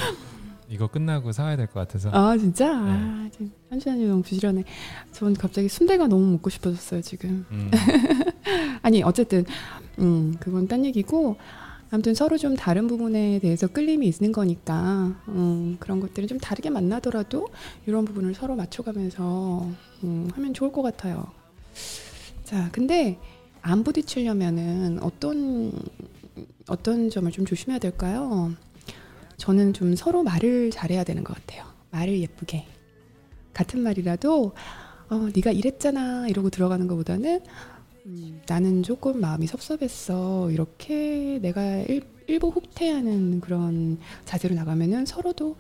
[0.69, 2.11] 이거 끝나고 사와야 될 것 같아서.
[2.13, 2.71] 아 진짜?
[2.75, 4.65] 아, 지금 편집자님 너무 부지런해.
[5.13, 7.47] 전 갑자기 순대가 너무 먹고 싶어졌어요 지금.
[7.51, 7.71] 음,
[8.83, 9.45] 아니 어쨌든
[9.99, 11.37] 음 그건 딴 얘기고
[11.91, 17.49] 아무튼 서로 좀 다른 부분에 대해서 끌림이 있는 거니까 음, 그런 것들은 좀 다르게 만나더라도
[17.87, 19.67] 이런 부분을 서로 맞춰가면서
[20.05, 21.27] 음, 하면 좋을 것 같아요.
[22.45, 23.19] 자, 근데
[23.63, 25.73] 안 부딪히려면은 어떤
[26.69, 28.53] 어떤 점을 좀 조심해야 될까요?
[29.39, 31.65] 저는 좀 서로 말을 잘해야 되는 것 같아요.
[31.91, 32.67] 말을 예쁘게
[33.55, 34.53] 같은 말이라도
[35.11, 37.41] 어, 네가 이랬잖아 이러고 들어가는 것보다는
[38.09, 40.51] 음, 나는 조금 마음이 섭섭했어.
[40.51, 45.57] 이렇게 내가 일, 일부 후퇴하는 그런 자세로 나가면은 서로도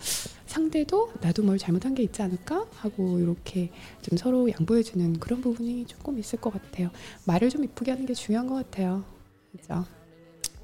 [0.47, 6.19] 상대도 나도 뭘 잘못한 게 있지 않을까 하고 이렇게 좀 서로 양보해주는 그런 부분이 조금
[6.19, 6.91] 있을 것 같아요.
[7.27, 9.05] 말을 좀 이쁘게 하는 게 중요한 것 같아요.
[9.53, 9.85] 그죠?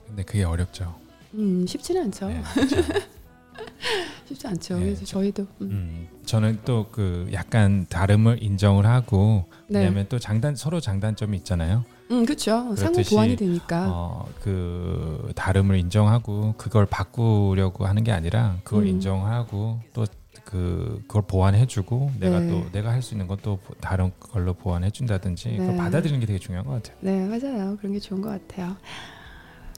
[0.07, 0.95] 근데 그게 어렵죠.
[1.35, 2.29] 음, 쉽지는 않죠.
[2.29, 2.77] 네, 그렇죠.
[4.27, 4.79] 쉽지 않죠.
[4.79, 10.19] 네, 그래서 저희도 음, 음, 저는 또 그 약간 다름을 인정을 하고 네, 왜냐하면 또
[10.19, 11.85] 장단 서로 장단점이 있잖아요.
[12.11, 12.75] 음, 그렇죠.
[12.77, 13.89] 상호 보완이 되니까.
[13.91, 18.89] 어, 그 다름을 인정하고 그걸 바꾸려고 하는 게 아니라 그걸 음.
[18.89, 20.05] 인정하고 또
[20.45, 22.49] 그 그걸 보완해주고 내가 네.
[22.51, 25.77] 또 내가 할 수 있는 것도 다른 걸로 보완해준다든지 그걸 네.
[25.77, 26.97] 받아들이는 게 되게 중요한 것 같아요.
[27.01, 27.77] 네, 맞아요.
[27.79, 28.77] 그런 게 좋은 것 같아요.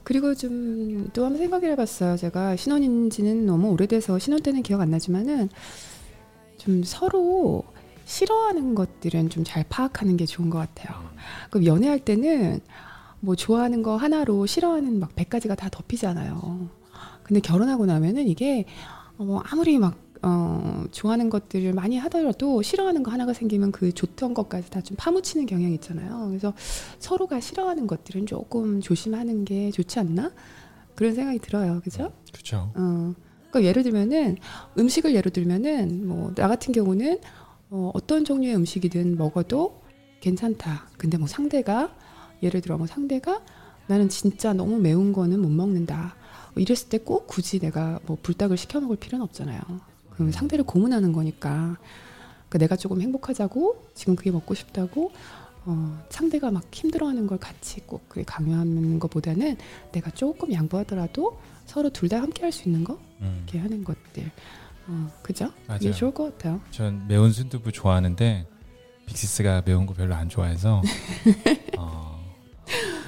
[0.07, 2.15] 그리고 좀 또 한번 생각을 해봤어요.
[2.17, 5.49] 제가 신혼인지는 너무 오래돼서 신혼 때는 기억 안 나지만은
[6.57, 7.63] 좀 서로
[8.05, 10.97] 싫어하는 것들은 좀 잘 파악하는 게 좋은 것 같아요.
[11.49, 12.61] 그럼 연애할 때는
[13.19, 16.69] 뭐 좋아하는 거 하나로 싫어하는 막 100가지가 다 덮이잖아요.
[17.23, 18.63] 근데 결혼하고 나면은 이게
[19.17, 24.69] 어, 아무리 막 어, 좋아하는 것들을 많이 하더라도 싫어하는 거 하나가 생기면 그 좋던 것까지
[24.71, 26.25] 다 좀 파묻히는 경향이 있잖아요.
[26.29, 26.53] 그래서
[26.99, 30.31] 서로가 싫어하는 것들은 조금 조심하는 게 좋지 않나?
[30.95, 31.81] 그런 생각이 들어요.
[31.83, 32.11] 그죠?
[32.31, 32.71] 그렇죠.
[32.75, 33.13] 어.
[33.49, 34.37] 그러니까 예를 들면은
[34.77, 37.19] 음식을 예로 들면은 뭐 나 같은 경우는
[37.69, 39.81] 어, 어떤 종류의 음식이든 먹어도
[40.21, 40.87] 괜찮다.
[40.97, 41.93] 근데 뭐 상대가
[42.43, 43.41] 예를 들어 뭐 상대가
[43.87, 46.15] 나는 진짜 너무 매운 거는 못 먹는다.
[46.53, 49.59] 뭐 이랬을 때 꼭 굳이 내가 뭐 불닭을 시켜 먹을 필요는 없잖아요.
[50.17, 51.77] 그 상대를 고문하는 거니까.
[52.49, 55.11] 그 내가 조금 행복하자고 지금 그게 먹고 싶다고
[55.65, 59.57] 어, 상대가 막 힘들어하는 걸 같이 꼭 그게 강요하는 것보다는
[59.91, 63.43] 내가 조금 양보하더라도 서로 둘 다 함께 할 수 있는 거 음.
[63.43, 64.31] 이렇게 하는 것들.
[64.87, 65.51] 어, 그죠?
[65.67, 65.79] 맞아요.
[65.81, 66.61] 이게 좋을 것 같아요.
[66.71, 68.47] 전 매운 순두부 좋아하는데
[69.07, 70.81] 빅시스가 매운 거 별로 안 좋아해서
[71.77, 72.25] 어,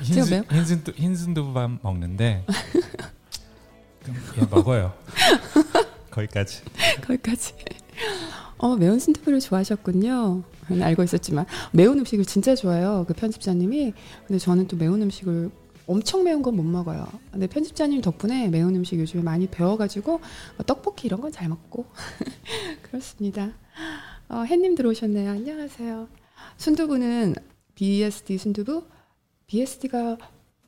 [0.04, 2.46] 흰, 매운- 흰, 순두, 흰 순두부밥 먹는데
[4.04, 4.94] 그럼 예, 먹어요.
[6.12, 6.62] 거기까지.
[7.06, 7.54] 거기까지.
[8.58, 10.44] 어, 매운 순두부를 좋아하셨군요.
[10.68, 13.06] 저는 알고 있었지만 매운 음식을 진짜 좋아해요.
[13.08, 13.94] 그 편집자님이.
[14.28, 15.50] 근데 저는 또 매운 음식을
[15.88, 17.08] 엄청 매운 건 못 먹어요.
[17.32, 21.86] 근데 편집자님 덕분에 매운 음식 요즘에 많이 배워가지고 뭐 떡볶이 이런 건 잘 먹고
[22.84, 23.52] 그렇습니다.
[24.28, 25.32] 어, 햇님 들어오셨네요.
[25.32, 26.08] 안녕하세요.
[26.58, 27.36] 순두부는
[27.76, 28.84] BSD 순두부?
[29.48, 30.18] BSD가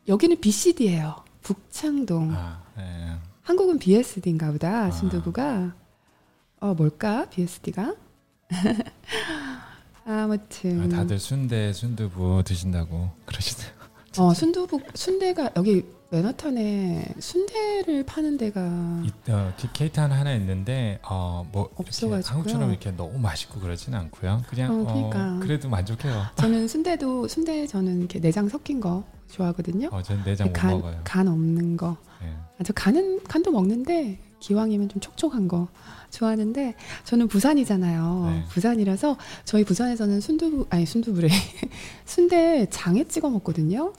[0.08, 1.24] 여기는 BCD예요.
[1.42, 2.32] 북창동.
[2.34, 3.18] 아, 예.
[3.44, 4.92] 한국은 BSD인가 보다 아.
[4.92, 5.74] 순두부가
[6.60, 7.96] 어 뭘까 BSD가
[10.06, 13.72] 아무튼 아, 다들 순대 순두부 드신다고 그러시네요.
[14.20, 18.60] 어 순두부 순대가 여기 맨하탄에 순대를 파는 데가
[19.06, 22.22] 이, 어, 기- 케이탄 하나 있는데 어, 뭐 없어가지고요.
[22.26, 24.42] 한국처럼 이렇게 너무 맛있고 그러진 않고요.
[24.50, 25.40] 그냥 어, 어, 그러니까.
[25.40, 26.24] 그래도 만족해요.
[26.36, 29.88] 저는 순대도 순대 저는 이렇게 내장 섞인 거 좋아하거든요.
[29.94, 31.00] 어, 전 내장 못 간, 먹어요.
[31.06, 31.96] 간 없는 거.
[32.24, 32.36] 예.
[32.62, 35.68] 아, 저 간은 간도 먹는데 기왕이면 좀 촉촉한 거
[36.12, 38.26] 좋아하는데 저는 부산이잖아요.
[38.32, 38.44] 네.
[38.50, 41.28] 부산이라서 저희 부산에서는 순두부 아니 순두부래
[42.06, 43.94] 순대 장에 찍어 먹거든요.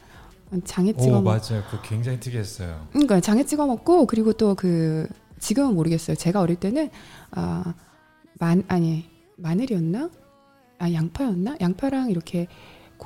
[0.64, 1.24] 장에 찍어 오 먹.
[1.24, 1.64] 맞아요.
[1.70, 2.86] 그 굉장히 특이했어요.
[2.92, 5.08] 그러니까 장에 찍어 먹고 그리고 또 그
[5.40, 6.14] 지금은 모르겠어요.
[6.14, 6.88] 제가 어릴 때는
[7.32, 9.06] 아만 아니
[9.38, 10.08] 마늘이었나?
[10.78, 11.56] 아 양파였나?
[11.60, 12.46] 양파랑 이렇게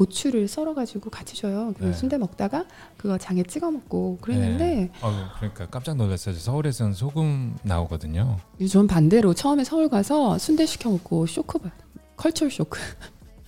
[0.01, 1.73] 고추를 썰어가지고 같이 줘요.
[1.79, 1.93] 그 네.
[1.95, 2.67] 순대 먹다가
[2.99, 6.35] 그거 장에 찍어 먹고 그랬는데 어, 그러니까 깜짝 놀랐어요.
[6.35, 8.37] 서울에서는 소금 나오거든요.
[8.71, 11.73] 전 반대로 처음에 서울 가서 순대 시켜 먹고 쇼크 받
[12.19, 12.79] 컬처 쇼크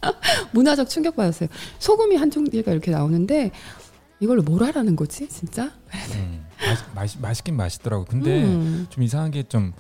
[0.53, 1.51] 문화적 충격 받았어요.
[1.81, 3.51] 소금이 한 종류가 이렇게 나오는데
[4.19, 5.71] 이걸로 뭘 하라는 거지 진짜?
[6.15, 8.07] 음, 맛, 맛, 맛있긴 맛있더라고.
[8.07, 8.87] 근데 음.
[8.89, 9.75] 좀 이상한 게 좀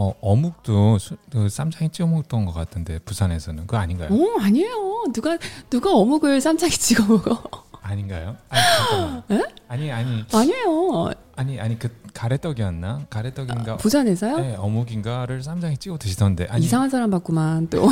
[0.00, 4.10] 어, 어묵도 수, 그 쌈장에 찍어 먹던 것 같은데 부산에서는 그거 아닌가요?
[4.12, 5.02] 어 아니에요.
[5.12, 5.36] 누가
[5.68, 7.42] 누가 어묵을 쌈장에 찍어 먹어?
[7.82, 8.36] 아닌가요?
[8.48, 9.42] 아니.
[9.66, 11.10] 아니 아니 아니에요.
[11.34, 13.06] 아니 아니 그 가래떡이었나?
[13.10, 13.78] 가래떡인가?
[13.78, 14.36] 부산에서요?
[14.38, 16.46] 네, 어묵인가를 쌈장에 찍어 드시던데.
[16.48, 17.88] 아니 이상한 사람 봤구만 또.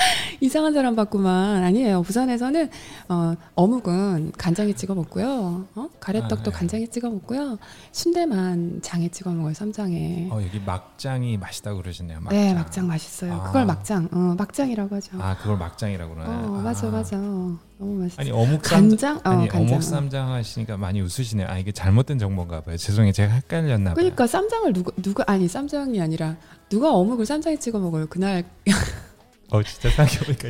[0.40, 2.02] 이상한 사람 봤구만 아니에요.
[2.02, 2.70] 부산에서는
[3.08, 5.66] 어, 어묵은 간장에 찍어 먹고요.
[5.74, 5.88] 어?
[6.00, 6.50] 가래떡도 아, 네.
[6.50, 7.58] 간장에 찍어 먹고요.
[7.92, 9.54] 순대만 장에 찍어 먹어요.
[9.54, 10.28] 쌈장에.
[10.30, 12.20] 어, 여기 막장이 맛있다고 그러시네요.
[12.20, 12.38] 막장.
[12.40, 13.34] 네, 막장 맛있어요.
[13.34, 13.42] 아.
[13.44, 15.18] 그걸 막장, 어, 막장이라고 하죠.
[15.20, 16.46] 아 그걸 막장이라고 그러나요?
[16.46, 16.90] 어, 맞아, 아.
[16.90, 17.16] 맞아.
[17.16, 18.20] 너무 맛있어.
[18.20, 19.74] 아니 어묵 간장, 어, 아니 간장.
[19.74, 21.46] 어묵 쌈장 하시니까 많이 웃으시네요.
[21.48, 22.76] 아 이게 잘못된 정보인가 봐요.
[22.76, 23.12] 죄송해요.
[23.12, 23.94] 제가 헷갈렸나 봐요.
[23.94, 26.36] 그러니까 쌈장을 누가 누가 아니 쌈장이 아니라
[26.68, 28.06] 누가 어묵을 쌈장에 찍어 먹어요.
[28.06, 28.44] 그날
[29.50, 30.48] 어 진짜 생각해보니까.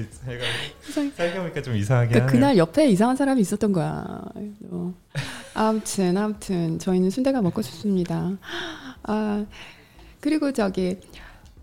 [0.93, 2.33] 생각해보니까 좀 이상하게 그러니까.
[2.33, 4.05] 그날 옆에 이상한 사람이 있었던 거야.
[4.71, 4.95] 어.
[5.55, 8.33] 아무튼 아무튼 저희는 순대가 먹고 싶습니다.
[9.03, 9.47] 아
[10.21, 10.99] 그리고 저기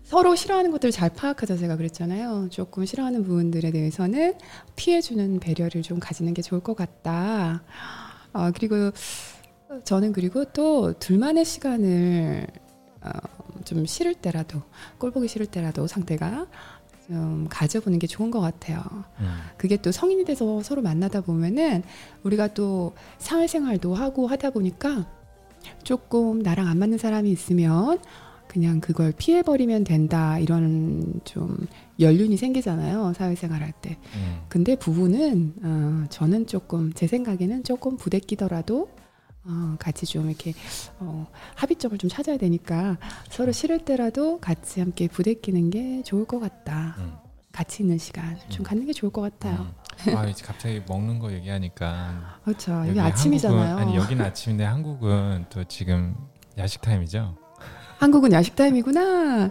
[0.04, 2.48] 서로 싫어하는 것들을 잘 파악하자 제가 그랬잖아요.
[2.50, 4.34] 조금 싫어하는 부분들에 대해서는
[4.74, 7.62] 피해주는 배려를 좀 가지는 게 좋을 것 같다.
[8.32, 8.90] 아 그리고
[9.84, 12.46] 저는 그리고 또 둘만의 시간을
[13.02, 13.10] 어,
[13.64, 14.62] 좀 싫을 때라도
[14.98, 16.46] 꼴 보기 싫을 때라도 상대가
[17.08, 18.82] 좀 가져보는 게 좋은 것 같아요.
[19.20, 19.26] 음.
[19.56, 21.82] 그게 또 성인이 돼서 서로 만나다 보면은
[22.22, 25.06] 우리가 또 사회생활도 하고 하다 보니까
[25.82, 27.98] 조금 나랑 안 맞는 사람이 있으면
[28.46, 31.66] 그냥 그걸 피해버리면 된다 이런 좀
[32.00, 33.96] 연륜이 생기잖아요 사회생활 할 때.
[34.14, 34.40] 음.
[34.48, 38.88] 근데 부부는 어, 저는 조금 제 생각에는 조금 부대끼더라도
[39.48, 40.52] 어, 같이 좀 이렇게
[41.00, 42.98] 어, 합의점을 좀 찾아야 되니까
[43.30, 46.94] 서로 싫을 때라도 같이 함께 부대끼는 게 좋을 것 같다.
[46.98, 47.16] 음.
[47.50, 48.64] 같이 있는 시간 좀 음.
[48.64, 49.66] 갖는 게 좋을 것 같아요.
[50.06, 50.16] 음.
[50.16, 52.72] 아 이제 갑자기 먹는 거 얘기하니까 그렇죠.
[52.80, 53.60] 여기 이게 아침이잖아요.
[53.60, 56.14] 한국은, 아니 여기는 아침인데 한국은 또 지금
[56.56, 57.36] 야식 타임이죠.
[57.98, 59.50] 한국은 야식 타임이구나.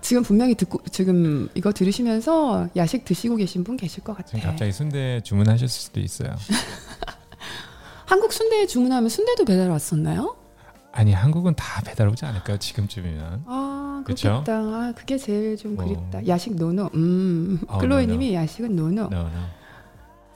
[0.00, 4.28] 지금 분명히 듣고 지금 이거 들으시면서 야식 드시고 계신 분 계실 것 같아.
[4.28, 6.34] 지금 갑자기 순대 주문하실 수도 있어요.
[8.06, 10.36] 한국 순대 주문하면 순대도 배달 왔었나요?
[10.92, 12.58] 아니 한국은 다 배달 오지 않을까요?
[12.58, 13.44] 지금쯤이면.
[13.46, 14.02] 아?
[14.04, 14.52] 그렇겠다.
[14.52, 15.84] 아, 그게 제일 좀 뭐.
[15.84, 16.26] 그립다.
[16.26, 16.90] 야식 no no.
[16.94, 17.60] 음.
[17.66, 19.02] 어, 클로이님이 야식은 no no.
[19.04, 19.28] No, no.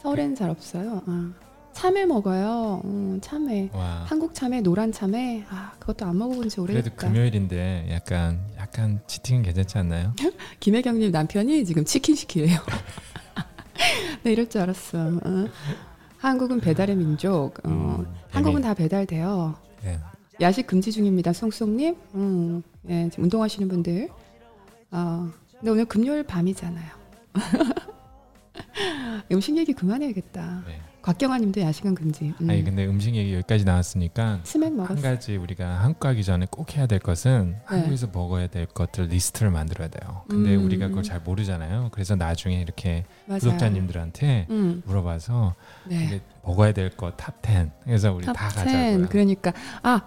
[0.02, 1.02] 서울에는 잘 없어요.
[1.06, 1.32] 아,
[1.72, 2.80] 참외 먹어요.
[2.84, 3.68] 음, 참외.
[3.74, 4.04] 와.
[4.06, 5.44] 한국 참외, 노란 참외.
[5.50, 6.90] 아, 그것도 안 먹어본 지 오래됐다.
[6.90, 10.14] 그래도 금요일인데 약간 약간 cheating은 괜찮지 않나요?
[10.60, 12.58] 김혜경님 남편이 지금 치킨 시키래요.
[14.22, 14.98] 네, 이럴 줄 알았어.
[15.22, 15.46] 어.
[16.26, 17.54] 한국은 배달의 민족.
[17.64, 19.54] 어, 음, 한국은 다 배달돼요.
[19.84, 20.00] 예.
[20.40, 21.96] 야식 금지 중입니다, 송송님.
[22.14, 24.08] 음, 예, 운동하시는 분들.
[24.90, 26.90] 어, 근데 오늘 금요일 밤이잖아요.
[29.30, 30.64] 음식 얘기 그만해야겠다.
[30.66, 30.80] 네.
[31.06, 32.34] 곽경아님도 야식은 금지.
[32.40, 32.50] 음.
[32.50, 35.00] 아니 근데 음식 얘기 여기까지 나왔으니까 한.
[35.00, 37.58] 가지 우리가 한국 가기 전에 꼭 해야 될 것은 네.
[37.64, 40.22] 한국에서 먹어야 될 것들 리스트를 만들어야 돼요.
[40.28, 40.64] 근데 음.
[40.64, 41.90] 우리가 그걸 잘 모르잖아요.
[41.92, 43.38] 그래서 나중에 이렇게 맞아요.
[43.38, 45.54] 구독자님들한테 음, 물어봐서
[45.88, 46.20] 네.
[46.42, 47.70] 먹어야 될 거 top 10.
[47.84, 48.54] 그래서 우리 다 top 10.
[48.56, 49.06] 가자고요.
[49.08, 49.52] 그러니까
[49.84, 50.00] 아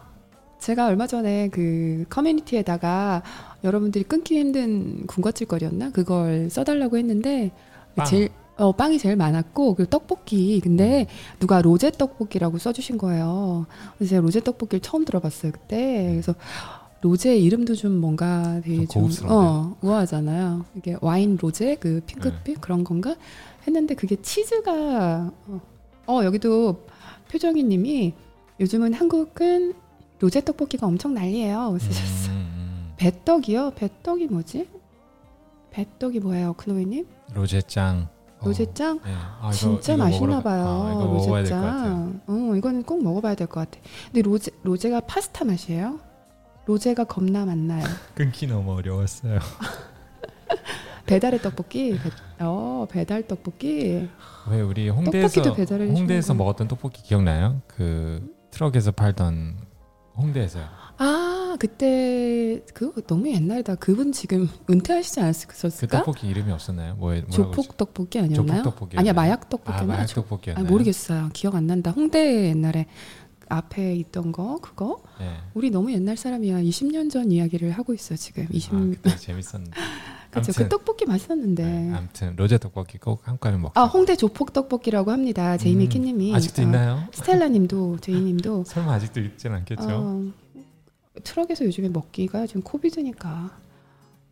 [0.60, 3.24] 제가 얼마 전에 그 커뮤니티에다가
[3.64, 7.52] 여러분들이 끊기 힘든 군것질거리였나 그걸 써달라고 했는데
[7.96, 8.06] 빵.
[8.06, 8.30] 제일
[8.60, 11.08] 어 빵이 제일 많았고 그리고 떡볶이 근데
[11.40, 13.66] 누가 로제 떡볶이라고 써주신 거예요.
[13.98, 16.36] 그래서 제가 로제 떡볶이를 처음 들어봤어요 그때 그래서
[17.02, 19.28] 로제 이름도 좀 뭔가 되게 좀 좀.
[19.30, 20.66] 어, 우아하잖아요.
[20.76, 23.16] 이게 와인 로제 그 핑크빛 그런 건가
[23.66, 25.62] 했는데 그게 치즈가 어,
[26.08, 26.86] 어, 여기도
[27.32, 28.14] 표정이님이
[28.60, 29.74] 요즘은 한국은
[30.20, 31.78] 로제 떡볶이가 엄청 난리예요.
[31.80, 32.32] 쓰셨어.
[32.32, 32.94] 음, 음.
[32.98, 33.72] 배떡이요?
[33.76, 34.68] 배떡이 뭐지?
[35.72, 37.06] 배떡이 뭐예요, 클로이님?
[37.34, 38.10] 로제짱.
[38.42, 39.00] 어, 로제짱?
[39.04, 39.14] 네.
[39.42, 40.64] 아, 진짜 이거 맛있나 봐요.
[40.66, 41.14] 같아요.
[41.14, 42.22] 로제짱.
[42.28, 43.80] 어, 이거는 꼭 먹어봐야 될 것 같아.
[44.06, 46.00] 근데 로제 로제가 파스타 맛이에요?
[46.66, 47.84] 로제가 겁나 많나요?
[48.16, 49.40] 끊기 너무 어려웠어요.
[51.06, 51.98] 배달의 떡볶이.
[51.98, 54.08] 배, 어, 배달 떡볶이.
[54.50, 56.38] 왜 우리 홍대에서 홍대에서 거.
[56.38, 57.62] 먹었던 떡볶이 기억나요?
[57.68, 58.22] 그
[58.52, 59.58] 트럭에서 팔던
[60.18, 60.66] 홍대에서요.
[61.02, 63.76] 아, 그때 그 너무 옛날이다.
[63.76, 65.98] 그분 지금 은퇴하시지 그 않았을까?
[66.00, 66.96] 떡볶이 이름이 없었나요?
[66.96, 68.58] 뭐 조폭 떡볶이 아니었나요?
[68.64, 68.98] 조폭 떡볶이.
[68.98, 69.86] 아니야 마약 아 떡볶이였나?
[69.94, 70.66] 마약 조- 떡볶이였나요?
[70.66, 71.30] 아, 모르겠어요.
[71.32, 71.92] 기억 안 난다.
[71.92, 72.86] 홍대 옛날에
[73.48, 75.38] 앞에 있던 거 그거 네.
[75.54, 76.62] 우리 너무 옛날 사람이야.
[76.62, 78.46] 20년 전 이야기를 하고 있어 지금.
[78.52, 79.72] 20 아 그때 재밌었는데.
[80.32, 80.52] 그렇죠.
[80.54, 81.64] 그 떡볶이 맛있었는데.
[81.64, 83.82] 네, 아무튼 로제 떡볶이 꼭 한 가지 먹자.
[83.82, 85.58] 아 홍대 조폭 떡볶이라고 합니다.
[85.58, 87.04] 제이미 음, 키님이 아직도 어, 있나요?
[87.14, 89.88] 스텔라님도 제이님도 설마 아직도 있진 않겠죠?
[89.90, 90.24] 어,
[91.24, 93.52] 트럭에서 요즘에 먹기가 지금 COVID니까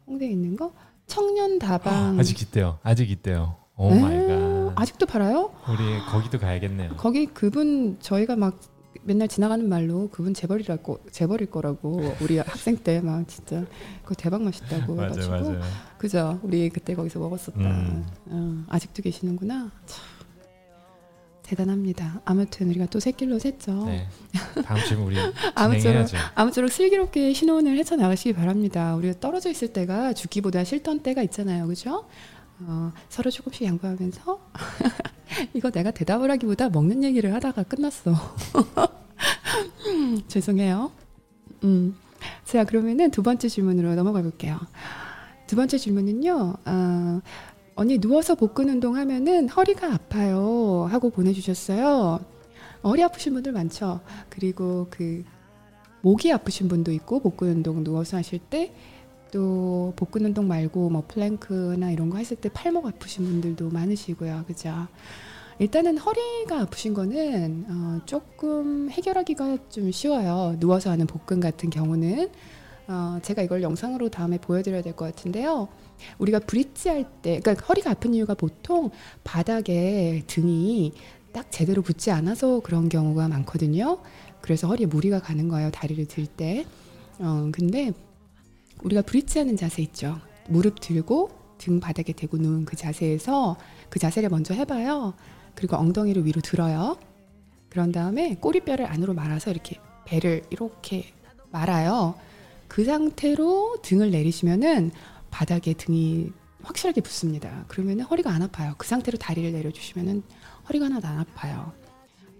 [0.06, 0.74] 홍대에 있는 거
[1.06, 2.80] 청년 다방 아직 있대요.
[2.84, 3.56] 아직 있대요.
[3.78, 4.74] 오 네, my god.
[4.82, 5.54] 아직도 팔아요?
[5.70, 6.96] 우리 거기도 가야겠네요.
[6.98, 8.60] 거기 그분 저희가 막
[9.04, 13.66] 맨날 지나가는 말로 그분 재벌이라고 재벌일 거라고 우리 학생 때 막 진짜
[14.04, 15.62] 그거 대박 맛있다고 맞아요, 해가지고 맞아요.
[15.98, 16.40] 그죠?
[16.44, 17.60] 우리 그때 거기서 먹었었다.
[17.60, 18.06] 음.
[18.26, 19.72] 어, 아직도 계시는구나.
[19.86, 20.06] 참
[21.48, 22.22] 대단합니다.
[22.26, 23.86] 아무튼 우리가 또 새길로 샜죠.
[23.86, 24.06] 네.
[24.66, 25.16] 다음 주에 우리
[25.56, 26.08] 아무쪼록.
[26.36, 28.96] 아무쪼록 슬기롭게 신혼을 헤쳐나가시기 바랍니다.
[28.96, 31.66] 우리가 떨어져 있을 때가 죽기보다 싫던 때가 있잖아요.
[31.68, 32.06] 그죠?
[32.60, 34.40] 어, 서로 조금씩 양보하면서
[35.54, 38.14] 이거 내가 대답을 하기보다 먹는 얘기를 하다가 끝났어.
[40.28, 40.92] 죄송해요.
[41.64, 41.96] 음.
[42.44, 44.60] 자, 그러면은 두 번째 질문으로 넘어가 볼게요.
[45.46, 46.56] 두 번째 질문은요.
[46.66, 47.22] 아,
[47.78, 52.20] 언니 누워서 복근 운동 하면은 허리가 아파요 하고 보내주셨어요.
[52.84, 54.02] 허리 아프신 분들 많죠.
[54.30, 55.24] 그리고 그
[56.02, 58.74] 목이 아프신 분도 있고 복근 운동 누워서 하실 때
[59.32, 64.46] 또 복근 운동 말고 뭐 plank나 이런 거 했을 때 팔목 아프신 분들도 많으시고요.
[64.48, 64.88] 그죠?
[65.60, 70.56] 일단은 허리가 아프신 거는 어, 조금 해결하기가 좀 쉬워요.
[70.60, 72.30] 누워서 하는 복근 같은 경우는
[72.88, 75.68] 어, 제가 이걸 영상으로 다음에 보여드려야 될 것 같은데요.
[76.20, 78.92] 우리가 브릿지 할 때, 그러니까 허리가 아픈 이유가 보통
[79.24, 80.94] 바닥에 등이
[81.34, 84.00] 딱 제대로 붙지 않아서 그런 경우가 많거든요.
[84.42, 85.70] 그래서 허리에 무리가 가는 거예요.
[85.72, 86.66] 다리를 들 때.
[87.20, 87.92] 어, 근데
[88.84, 90.20] 우리가 브릿지 하는 자세 있죠.
[90.48, 93.58] 무릎 들고 등 바닥에 대고 누운 그 자세에서
[93.90, 95.14] 그 자세를 먼저 해봐요.
[95.56, 96.98] 그리고 엉덩이를 위로 들어요.
[97.70, 101.12] 그런 다음에 꼬리뼈를 안으로 말아서 이렇게 배를 이렇게
[101.52, 102.16] 말아요.
[102.68, 104.92] 그 상태로 등을 내리시면은
[105.32, 106.32] 바닥에 등이
[106.64, 107.66] 확실하게 붙습니다.
[107.68, 108.74] 그러면 허리가 안 아파요.
[108.78, 110.24] 그 상태로 다리를 내려주시면은
[110.70, 111.72] 허리가 하나도 안 아파요.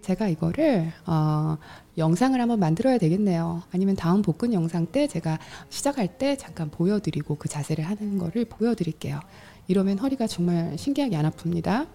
[0.02, 1.58] 제가 이거를 어,
[1.98, 3.62] 영상을 한번 만들어야 되겠네요.
[3.72, 5.38] 아니면 다음 복근 영상 때 제가
[5.70, 9.20] 시작할 때 잠깐 보여드리고 그 자세를 하는 거를 보여드릴게요.
[9.66, 11.88] 이러면 허리가 정말 신기하게 안 아픕니다.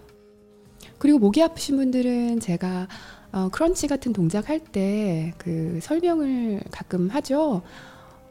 [0.98, 2.88] 그리고 목이 아프신 분들은 제가
[3.32, 7.62] 어, 크런치 같은 동작 할 때 그 설명을 가끔 하죠.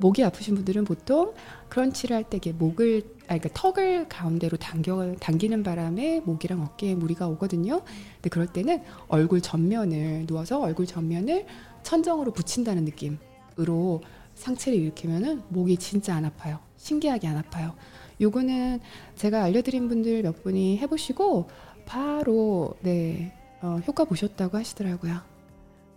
[0.04, 1.34] 목이 아프신 분들은 보통
[1.70, 7.82] 크런치를 할 때 목을 아 그러니까 턱을 가운데로 당겨 당기는 바람에 목이랑 어깨에 무리가 오거든요.
[8.16, 11.46] 근데 그럴 때는 얼굴 전면을 누워서 얼굴 전면을
[11.84, 14.02] 천정으로 붙인다는 느낌으로
[14.36, 16.60] 상체를 일으키면은 목이 진짜 안 아파요.
[16.76, 17.74] 신기하게 안 아파요.
[18.20, 18.82] 요거는
[19.16, 21.48] 제가 알려드린 분들 몇 분이 해보시고
[21.86, 25.22] 바로 네 어, 효과 보셨다고 하시더라고요.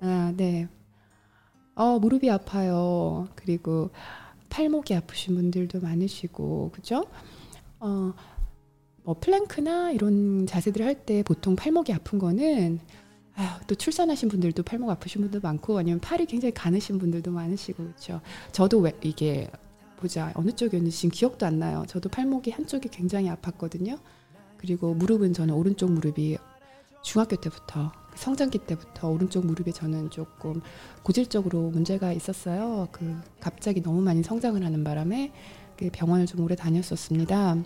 [0.01, 0.69] 아, 네.
[1.77, 3.29] 어, 무릎이 아파요.
[3.35, 3.91] 그리고
[4.49, 7.05] 팔목이 아프신 분들도 많으시고, 그죠?
[7.81, 8.13] 어,
[9.05, 12.81] 뭐 plank나 이런 자세들을 할 때 보통 팔목이 아픈 거는
[13.37, 18.21] 아유, 또 출산하신 분들도 팔목 아프신 분도 많고 아니면 팔이 굉장히 가느신 분들도 많으시고 그렇죠.
[18.53, 19.51] 저도 왜 이게
[19.99, 21.85] 보자 어느 쪽이었는지 지금 기억도 안 나요.
[21.87, 23.99] 저도 팔목이 한쪽이 굉장히 아팠거든요.
[24.57, 26.39] 그리고 무릎은 저는 오른쪽 무릎이
[27.03, 30.61] 중학교 때부터 성장기 때부터 오른쪽 무릎에 저는 조금
[31.03, 32.89] 고질적으로 문제가 있었어요.
[32.93, 35.33] 그 갑자기 너무 많이 성장을 하는 바람에
[35.77, 37.57] 그 병원을 좀 오래 다녔었습니다.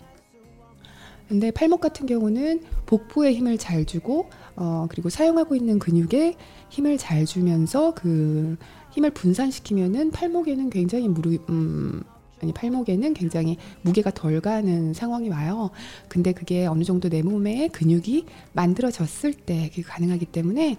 [1.27, 6.35] 근데 팔목 같은 경우는 복부에 힘을 잘 주고 어 그리고 사용하고 있는 근육에
[6.69, 8.57] 힘을 잘 주면서 그
[8.91, 12.03] 힘을 분산시키면은 팔목에는 굉장히 무릎 음
[12.41, 15.69] 아니 팔목에는 굉장히 무게가 덜 가는 상황이 와요.
[16.07, 20.77] 근데 그게 어느 정도 내 몸에 근육이 만들어졌을 때 그게 가능하기 때문에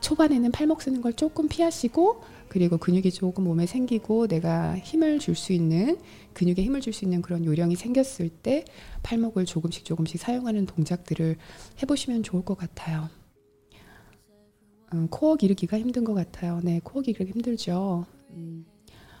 [0.00, 5.52] 초반에는 팔목 쓰는 걸 조금 피하시고 그리고 근육이 조금 몸에 생기고 내가 힘을 줄 수
[5.52, 5.98] 있는
[6.34, 8.64] 근육에 힘을 줄 수 있는 그런 요령이 생겼을 때
[9.02, 11.36] 팔목을 조금씩 조금씩 사용하는 동작들을
[11.82, 13.08] 해보시면 좋을 것 같아요.
[14.92, 16.60] 음, 코어 기르기가 힘든 것 같아요.
[16.62, 18.06] 네, 코어 기르기 힘들죠.
[18.30, 18.64] 음,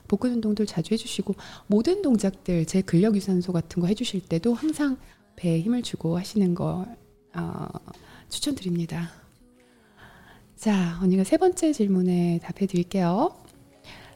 [0.08, 1.34] 복근 운동들 자주 해주시고
[1.66, 4.96] 모든 동작들 제 근력 유산소 같은 거 해주실 때도 항상
[5.36, 6.86] 배에 힘을 주고 하시는 거
[7.34, 7.66] 어,
[8.28, 9.10] 추천드립니다.
[10.56, 13.34] 자, 언니가 세 번째 질문에 답해 드릴게요.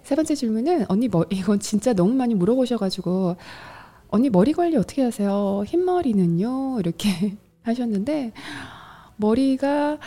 [0.03, 3.37] 세 번째 질문은 언니 머 이건 진짜 너무 많이 물어보셔가지고
[4.09, 5.63] 언니 머리 관리 어떻게 하세요?
[5.67, 6.81] 흰머리는요?
[6.81, 8.33] 이렇게 하셨는데
[9.17, 9.99] 머리가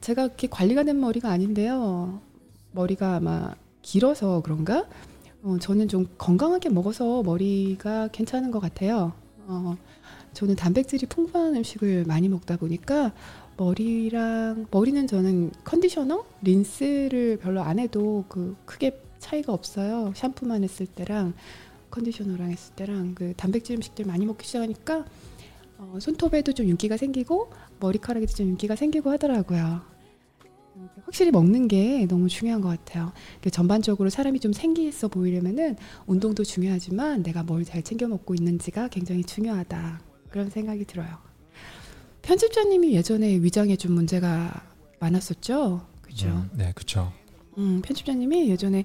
[0.00, 2.20] 제가 그렇게 관리가 된 머리가 아닌데요.
[2.72, 4.86] 머리가 아마 길어서 그런가?
[5.42, 9.12] 어, 저는 좀 건강하게 먹어서 머리가 괜찮은 것 같아요.
[9.46, 9.76] 어,
[10.34, 13.12] 저는 단백질이 풍부한 음식을 많이 먹다 보니까
[13.56, 20.12] 머리랑 머리는 저는 컨디셔너, 린스를 별로 안 해도 그 크게 차이가 없어요.
[20.14, 21.34] 샴푸만 했을 때랑
[21.90, 25.04] 컨디셔너랑 했을 때랑 그 단백질 음식들 많이 먹기 시작하니까
[25.78, 29.97] 어, 손톱에도 좀 윤기가 생기고 머리카락에도 좀 윤기가 생기고 하더라고요.
[31.04, 33.12] 확실히 먹는 게 너무 중요한 것 같아요.
[33.50, 35.76] 전반적으로 사람이 좀 생기 있어 보이려면은
[36.06, 40.00] 운동도 중요하지만 내가 뭘 잘 챙겨 먹고 있는지가 굉장히 중요하다.
[40.30, 41.08] 그런 생각이 들어요.
[42.22, 44.62] 편집자님이 예전에 위장에 좀 문제가
[45.00, 45.86] 많았었죠.
[46.02, 46.28] 그죠?
[46.28, 47.12] 음, 네, 그렇죠.
[47.56, 48.84] 음, 편집자님이 예전에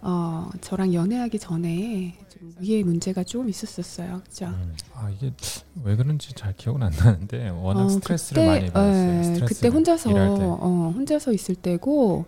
[0.00, 2.23] 어, 저랑 연애하기 전에 좀
[2.60, 4.20] 위에 문제가 조금 있었었어요.
[4.24, 4.46] 그죠?
[4.46, 5.32] 음, 아, 이게
[5.82, 9.44] 왜 그런지 잘 기억은 안 나는데 워낙 어, 스트레스를 그때, 많이 받았어요.
[9.44, 12.24] 에, 그때 혼자서 어, 혼자서 있을 때고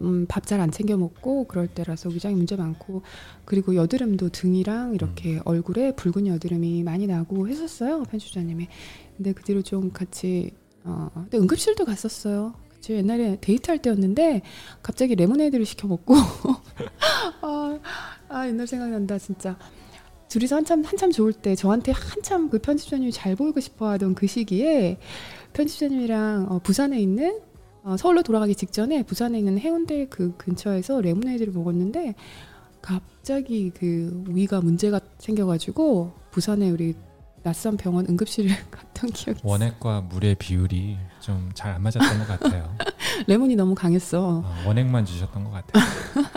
[0.00, 3.02] 음, 밥 잘 안 챙겨 먹고 그럴 때라서 위장에 문제 많고
[3.44, 5.40] 그리고 여드름도 등이랑 이렇게 음.
[5.44, 8.68] 얼굴에 붉은 여드름이 많이 나고 했었어요 편집자님이
[9.16, 10.50] 근데 그 뒤로 좀 같이
[10.84, 14.42] 어 근데 응급실도 갔었어요 제 옛날에 데이트할 때였는데
[14.82, 16.16] 갑자기 레모네이드를 시켜 먹고
[17.40, 17.78] 아,
[18.28, 19.56] 아 옛날 생각난다 진짜.
[20.28, 24.98] 둘이서 한참 한참 좋을 때 저한테 한참 그 편집자님이 잘 보이고 싶어하던 그 시기에
[25.52, 27.38] 편집자님이랑 어, 부산에 있는
[27.84, 32.14] 어, 서울로 돌아가기 직전에 부산에 있는 해운대 그 근처에서 레모네이드를 먹었는데
[32.80, 36.94] 갑자기 그 위가 문제가 생겨가지고 부산에 우리
[37.42, 42.76] 낯선 병원 응급실을 갔던 기억이 원액과 물의 비율이 좀 잘 안 맞았던 것 같아요.
[43.26, 44.38] 레몬이 너무 강했어.
[44.44, 45.84] 어, 원액만 주셨던 것 같아요.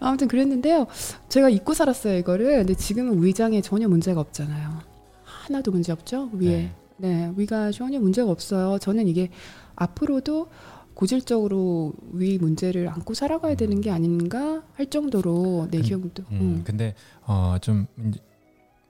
[0.00, 0.86] 아무튼 그랬는데요.
[1.28, 2.58] 제가 잊고 살았어요 이거를.
[2.58, 4.78] 근데 지금은 위장에 전혀 문제가 없잖아요.
[5.24, 6.48] 하나도 문제 없죠 위에.
[6.48, 6.72] 네.
[6.96, 8.78] 네, 위가 전혀 문제가 없어요.
[8.78, 9.30] 저는 이게
[9.74, 10.48] 앞으로도
[10.94, 16.22] 고질적으로 위 문제를 안고 살아가야 되는 게 아닌가 할 정도로 내 기억도.
[16.30, 16.62] 음, 음.
[16.64, 16.94] 근데
[17.26, 17.86] 어 좀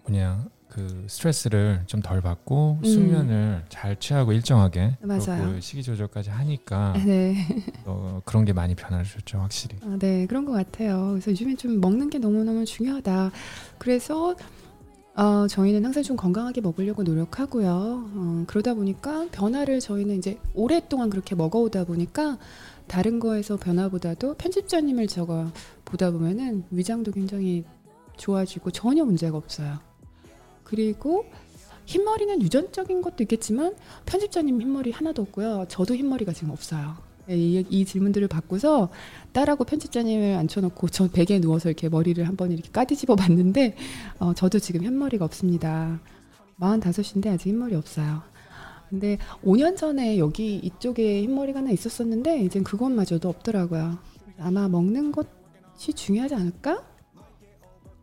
[0.06, 2.84] 뭐냐 그 스트레스를 좀 덜 받고 음.
[2.84, 5.58] 수면을 잘 취하고 일정하게 맞아요.
[5.60, 7.36] 식이 조절까지 하니까 네.
[7.86, 9.76] 어, 그런 게 많이 변화를 줬죠 확실히.
[9.82, 11.10] 아, 네 그런 것 같아요.
[11.12, 13.30] 그래서 요즘에 좀 먹는 게 너무 너무 중요하다.
[13.78, 14.34] 그래서
[15.16, 17.70] 어, 저희는 항상 좀 건강하게 먹으려고 노력하고요.
[17.70, 22.36] 어, 그러다 보니까 변화를 저희는 이제 오랫동안 그렇게 먹어오다 보니까
[22.88, 25.50] 다른 거에서 변화보다도 편집자님을 저거
[25.84, 27.64] 보다 보면은 위장도 굉장히
[28.16, 29.78] 좋아지고 전혀 문제가 없어요.
[30.64, 31.26] 그리고
[31.86, 33.74] 흰머리는 유전적인 것도 있겠지만
[34.06, 35.66] 편집자님 흰머리 하나도 없고요.
[35.68, 36.96] 저도 흰머리가 지금 없어요.
[37.30, 38.90] 예, 이, 이, 질문들을 받고서
[39.32, 43.76] 딸하고 편집자님을 앉혀놓고 저 베개에 누워서 이렇게 머리를 한번 이렇게 까디집어 봤는데
[44.18, 46.00] 어, 저도 지금 흰머리가 없습니다.
[46.60, 48.22] 45인데 아직 흰머리 없어요.
[48.90, 53.98] 근데 5년 전에 여기 이쪽에 흰머리가 하나 있었었는데 이젠 그것마저도 없더라고요.
[54.38, 56.84] 아마 먹는 것이 중요하지 않을까?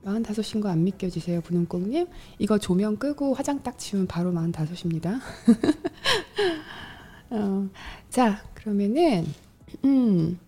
[0.04, 2.08] 45인 거 안 믿겨지세요, 분홍콩님?
[2.39, 5.20] 이거 조명 끄고 화장 딱 지우면 바로 45입니다.
[7.30, 7.70] 어,
[8.10, 9.26] 자, 그러면은,
[9.86, 10.39] 음,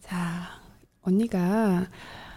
[0.00, 0.60] 자,
[1.02, 1.88] 언니가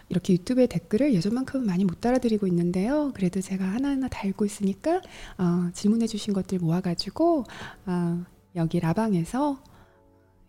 [0.09, 3.11] 이렇게 유튜브에 댓글을 예전만큼은 많이 못 따라드리고 있는데요.
[3.13, 5.01] 그래도 제가 하나하나 다 읽고 있으니까
[5.37, 7.43] 어, 질문해 주신 것들 모아가지고
[7.85, 9.61] 어, 여기 라방에서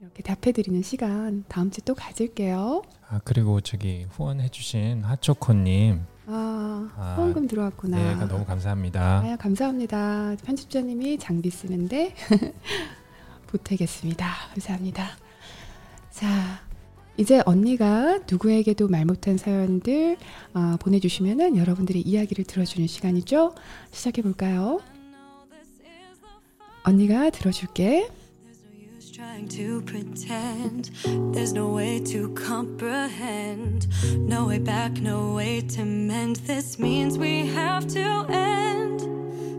[0.01, 2.83] 이렇게 답해드리는 시간 다음 주에 또 가질게요.
[3.09, 7.97] 아 그리고 저기 후원해주신 하초코님 아, 아 후원금 들어왔구나.
[7.97, 9.19] 네, 너무 감사합니다.
[9.21, 10.37] 아, 감사합니다.
[10.45, 12.15] 편집자님이 장비 쓰는데
[13.49, 14.27] 보태겠습니다.
[14.53, 15.09] 감사합니다.
[16.11, 16.61] 자,
[17.17, 20.17] 이제 언니가 누구에게도 말 못한 사연들
[20.55, 23.55] 어, 보내주시면은 여러분들의 이야기를 들어주는 시간이죠.
[23.91, 24.81] 시작해 볼까요?
[26.85, 28.09] 언니가 들어줄게.
[29.21, 30.91] Trying to pretend
[31.35, 37.45] there's no way to comprehend no way back no way to mend this means we
[37.47, 38.99] have to end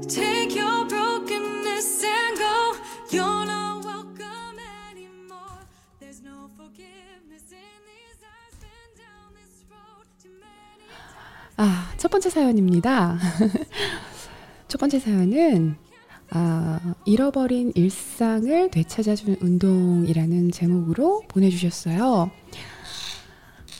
[0.10, 2.76] take your brokenness and go
[3.12, 4.58] you're not welcome
[4.90, 5.60] anymore
[6.00, 10.90] there's no forgiveness in these eyes been down this road too many
[11.58, 13.20] 아, 첫 번째 사연입니다.
[14.68, 15.76] 첫 번째 사연은
[16.34, 22.32] 아, 잃어버린 일상을 되찾아주는 운동이라는 제목으로 보내주셨어요.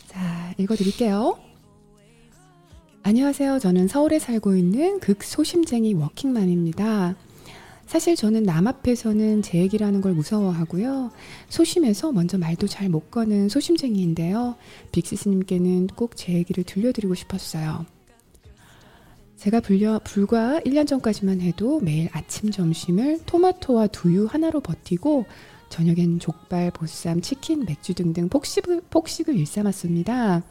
[0.08, 1.38] 자, 읽어드릴게요.
[3.04, 3.60] 안녕하세요.
[3.60, 7.16] 저는 서울에 살고 있는 극소심쟁이 워킹맘입니다.
[7.88, 11.12] 사실 저는 남 앞에서는 제 얘기를 하는 걸 무서워하고요.
[11.50, 14.56] 소심해서 먼저 말도 잘 못 거는 소심쟁이인데요.
[14.92, 17.86] 빅시스님께는 꼭 제 얘기를 들려드리고 싶었어요.
[19.42, 25.26] 제가 불려, 불과 1년 전까지만 해도 매일 아침 점심을 토마토와 두유 하나로 버티고
[25.70, 30.44] 저녁엔 족발, 보쌈, 치킨, 맥주 등등 폭식을, 폭식을 일삼았습니다.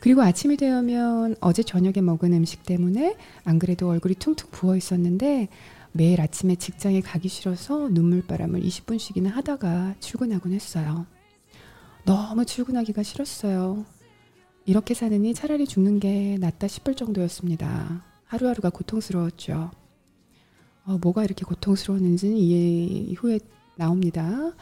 [0.00, 5.46] 그리고 아침이 되면 어제 저녁에 먹은 음식 때문에 안 그래도 얼굴이 퉁퉁 부어 있었는데
[5.92, 11.06] 매일 아침에 직장에 가기 싫어서 눈물바람을 20분씩이나 하다가 출근하곤 했어요.
[12.04, 13.84] 너무 출근하기가 싫었어요.
[14.64, 18.15] 이렇게 사느니 차라리 죽는 게 낫다 싶을 정도였습니다.
[18.26, 19.70] 하루하루가 고통스러웠죠.
[20.86, 23.40] 어, 뭐가 이렇게 고통스러웠는지는 이해 후에
[23.76, 24.52] 나옵니다.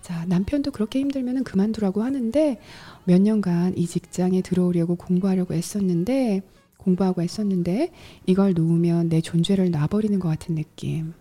[0.00, 2.60] 자, 남편도 그렇게 힘들면 그만두라고 하는데
[3.04, 6.42] 몇 년간 이 직장에 들어오려고 공부하려고 애썼는데
[6.78, 7.92] 공부하고 애썼는데
[8.26, 11.12] 이걸 놓으면 내 존재를 놔버리는 것 같은 느낌.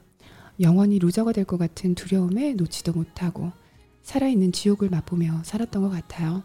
[0.60, 3.52] 영원히 루저가 될 것 같은 두려움에 놓지도 못하고
[4.04, 6.44] 살아있는 지옥을 맛보며 살았던 것 같아요.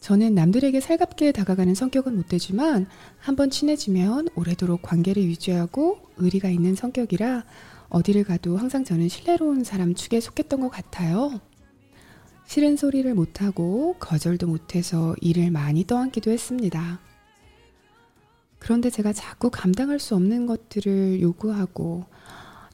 [0.00, 2.86] 저는 남들에게 살갑게 다가가는 성격은 못 되지만
[3.18, 7.44] 한번 친해지면 오래도록 관계를 유지하고 의리가 있는 성격이라
[7.90, 11.40] 어디를 가도 항상 저는 신뢰로운 사람 축에 속했던 것 같아요.
[12.46, 16.98] 싫은 소리를 못하고 거절도 못해서 일을 많이 떠안기도 했습니다.
[18.58, 22.06] 그런데 제가 자꾸 감당할 수 없는 것들을 요구하고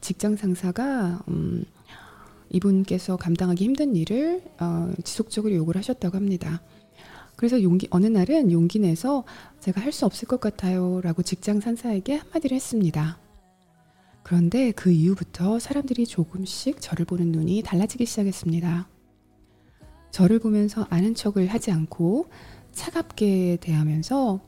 [0.01, 1.65] 직장 상사가 음,
[2.51, 6.63] 이분께서 감당하기 힘든 일을 어, 지속적으로 요구를 하셨다고 합니다.
[7.37, 9.25] 그래서 용기 어느 날은 용기 내서
[9.61, 13.19] 제가 할 수 없을 것 같아요라고 직장 상사에게 한마디를 했습니다.
[14.23, 18.89] 그런데 그 이후부터 사람들이 조금씩 저를 보는 눈이 달라지기 시작했습니다.
[20.11, 22.27] 저를 보면서 아는 척을 하지 않고
[22.73, 24.41] 차갑게 대하면서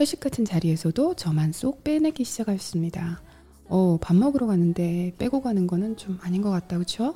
[0.00, 3.22] 회식 같은 자리에서도 저만 쏙 빼내기 시작했습니다.
[3.68, 7.14] 어, 밥 먹으러 가는데 빼고 가는 거는 좀 아닌 것 같다, 그쵸?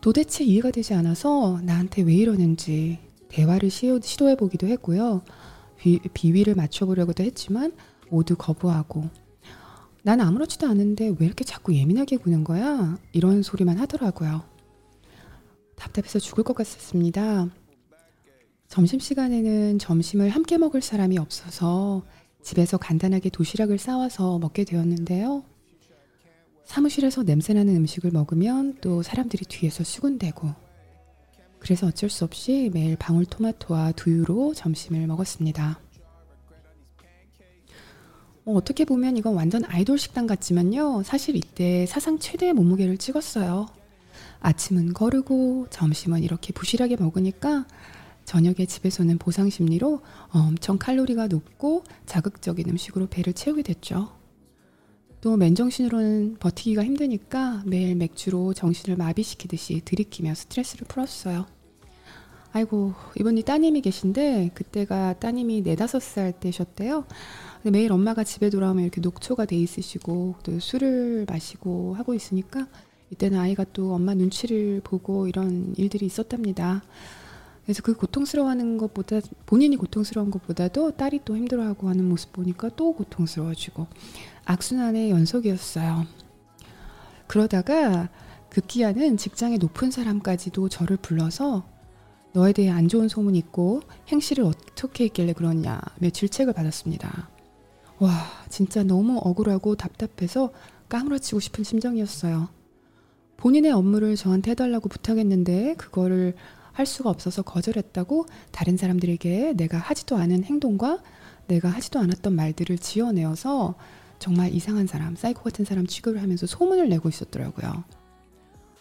[0.00, 2.98] 도대체 이해가 되지 않아서 나한테 왜 이러는지
[3.34, 5.22] 대화를 시도해 보기도 했고요.
[5.76, 7.72] 비, 비위를 맞춰보려고도 했지만
[8.08, 9.08] 모두 거부하고
[10.02, 12.96] 난 아무렇지도 않은데 왜 이렇게 자꾸 예민하게 구는 거야?
[13.12, 14.44] 이런 소리만 하더라고요.
[15.74, 17.48] 답답해서 죽을 것 같았습니다.
[18.68, 22.04] 점심시간에는 점심을 함께 먹을 사람이 없어서
[22.40, 25.42] 집에서 간단하게 도시락을 싸와서 먹게 되었는데요.
[26.66, 30.63] 사무실에서 냄새나는 음식을 먹으면 또 사람들이 뒤에서 수군대고
[31.64, 35.80] 그래서 어쩔 수 없이 매일 방울토마토와 두유로 점심을 먹었습니다.
[38.44, 41.02] 어, 떻게 보면 이건 완전 아이돌 식당 같지만요.
[41.04, 43.64] 사실 이때 사상 최대의 몸무게를 찍었어요.
[44.40, 47.66] 아침은 거르고 점심은 이렇게 부실하게 먹으니까
[48.26, 50.02] 저녁에 집에서는 보상 심리로
[50.32, 54.12] 엄청 칼로리가 높고 자극적인 음식으로 배를 채우게 됐죠.
[55.22, 61.53] 또 맨정신으로는 버티기가 힘드니까 매일 맥주로 정신을 마비시키듯이 들이키며 스트레스를 풀었어요.
[62.56, 67.04] 아이고, 이분이 따님이 계신데, 그때가 따님이 네다섯 살 때셨대요.
[67.64, 72.68] 매일 엄마가 집에 돌아오면 이렇게 녹초가 돼 있으시고, 또 술을 마시고 하고 있으니까,
[73.10, 76.84] 이때는 아이가 또 엄마 눈치를 보고 이런 일들이 있었답니다.
[77.64, 83.88] 그래서 그 고통스러워하는 것보다 본인이 고통스러운 것보다도 딸이 또 힘들어하고 하는 모습 보니까 또 고통스러워지고
[84.44, 86.06] 악순환의 연속이었어요.
[87.26, 88.10] 그러다가
[88.50, 91.73] 급기야는 직장의 높은 사람까지도 저를 불러서
[92.34, 95.80] 너에 대해 안 좋은 소문이 있고 행실을 어떻게 했길래 그러냐며
[96.12, 97.28] 질책을 받았습니다.
[98.00, 98.10] 와,
[98.48, 100.50] 진짜 너무 억울하고 답답해서
[100.88, 102.48] 까무러치고 싶은 심정이었어요.
[103.36, 106.34] 본인의 업무를 저한테 해달라고 부탁했는데 그거를
[106.72, 111.02] 할 수가 없어서 거절했다고 다른 사람들에게 내가 하지도 않은 행동과
[111.46, 113.76] 내가 하지도 않았던 말들을 지어내어서
[114.18, 117.84] 정말 이상한 사람, 사이코 같은 사람 취급을 하면서 소문을 내고 있었더라고요.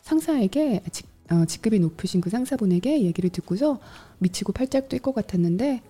[0.02, 3.80] 상사에게 직, 어, 직급이 높으신 그 상사분에게 얘기를 듣고서
[4.20, 5.82] 미치고 팔짝 뛸 것 같았는데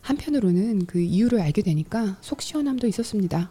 [0.00, 3.50] 한편으로는 그 이유를 알게 되니까 속 시원함도 있었습니다.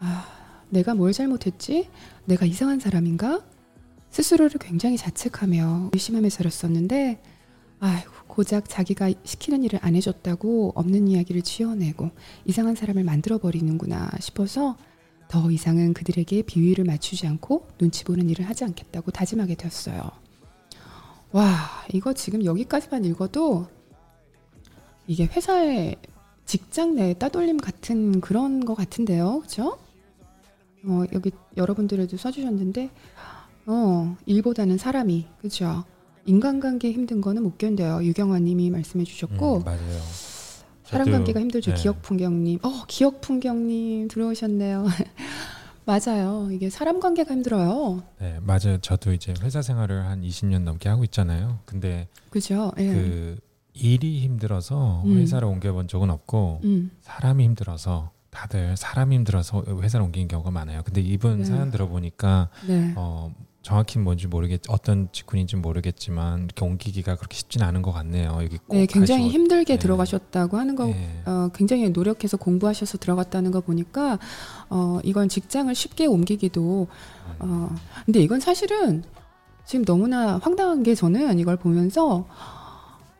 [0.00, 0.26] 아,
[0.68, 1.88] 내가 뭘 잘못했지?
[2.26, 3.42] 내가 이상한 사람인가?
[4.10, 7.20] 스스로를 굉장히 자책하며 의심하며 살았었는데,
[7.80, 12.10] 아이고, 고작 자기가 시키는 일을 안 해줬다고 없는 이야기를 지어내고
[12.44, 14.76] 이상한 사람을 만들어 버리는구나 싶어서
[15.34, 20.08] 더 이상은 그들에게 비위를 맞추지 않고 눈치 보는 일을 하지 않겠다고 다짐하게 되었어요.
[21.32, 21.44] 와,
[21.92, 23.66] 이거 지금 여기까지만 읽어도
[25.08, 25.96] 이게 회사의
[26.46, 29.40] 직장 내 따돌림 같은 그런 것 같은데요.
[29.40, 29.76] 그죠?
[30.84, 32.90] 어, 여기 여러분들에도 써주셨는데,
[33.66, 35.82] 어, 일보다는 사람이, 그죠?
[36.26, 38.04] 인간관계 힘든 거는 못 견뎌요.
[38.04, 40.00] 유경환 님이 말씀해 주셨고, 음, 맞아요.
[40.94, 41.74] 사람 관계가 힘들죠.
[41.74, 41.82] 네.
[41.82, 42.58] 기억 풍경님.
[42.62, 44.86] 어, 기억 풍경님 들어오셨네요.
[45.86, 46.48] 맞아요.
[46.50, 48.02] 이게 사람 관계가 힘들어요.
[48.18, 48.78] 네, 맞아요.
[48.80, 51.58] 저도 이제 회사 생활을 한 20년 넘게 하고 있잖아요.
[51.66, 52.72] 근데 그죠?
[52.78, 52.86] 예.
[52.86, 53.36] 그
[53.74, 55.18] 일이 힘들어서 음.
[55.18, 60.82] 회사를 옮겨본 적은 없고 음, 사람이 힘들어서 다들 사람이 힘들어서 회사를 옮기는 경우가 많아요.
[60.84, 61.44] 근데 이분 네.
[61.44, 62.92] 사연 들어보니까 네.
[62.96, 63.34] 어,
[63.64, 68.38] 정확히 뭔지 모르겠 어떤 직군인지 모르겠지만 이렇게 옮기기가 그렇게 쉽지는 않은 것 같네요.
[68.42, 69.78] 여기 꼭 네, 굉장히 힘들게 네.
[69.78, 71.22] 들어가셨다고 하는 거, 네.
[71.24, 74.18] 어, 굉장히 노력해서 공부하셔서 들어갔다는 거 보니까,
[74.68, 76.88] 어, 이건 직장을 쉽게 옮기기도,
[77.38, 79.02] 어, 근데 이건 사실은
[79.64, 82.28] 지금 너무나 황당한 게 저는 이걸 보면서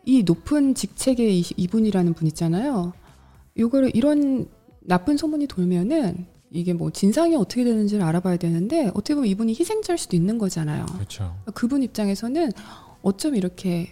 [0.05, 2.93] 이 높은 직책의 이- 이분이라는 분 있잖아요.
[3.59, 4.47] 요거를 이런
[4.81, 10.15] 나쁜 소문이 돌면은 이게 뭐 진상이 어떻게 되는지를 알아봐야 되는데 어떻게 보면 이분이 희생자일 수도
[10.17, 10.87] 있는 거잖아요.
[10.87, 11.35] 그렇죠.
[11.53, 12.53] 그분 입장에서는
[13.03, 13.91] 어쩜 이렇게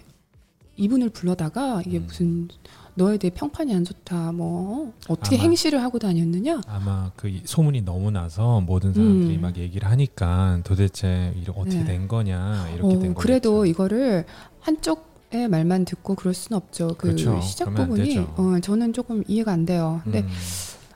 [0.77, 2.05] 이분을 불러다가 이게 음.
[2.07, 2.49] 무슨
[2.95, 7.83] 너에 대해 평판이 안 좋다 뭐 어떻게 아마- 행실을 하고 다녔느냐 아마 그 이- 소문이
[7.83, 9.41] 너무 나서 모든 사람들이 음.
[9.41, 11.85] 막 얘기를 하니까 도대체 이렇게 어떻게 네.
[11.85, 13.27] 된 거냐 이렇게 어, 된 거죠.
[13.27, 14.25] 그래도 이거를
[14.61, 17.41] 한쪽의 말만 듣고 그럴 수는 없죠 그 그렇죠.
[17.41, 18.19] 시작 부분이.
[18.37, 20.29] 어, 저는 조금 이해가 안 돼요 근데 음,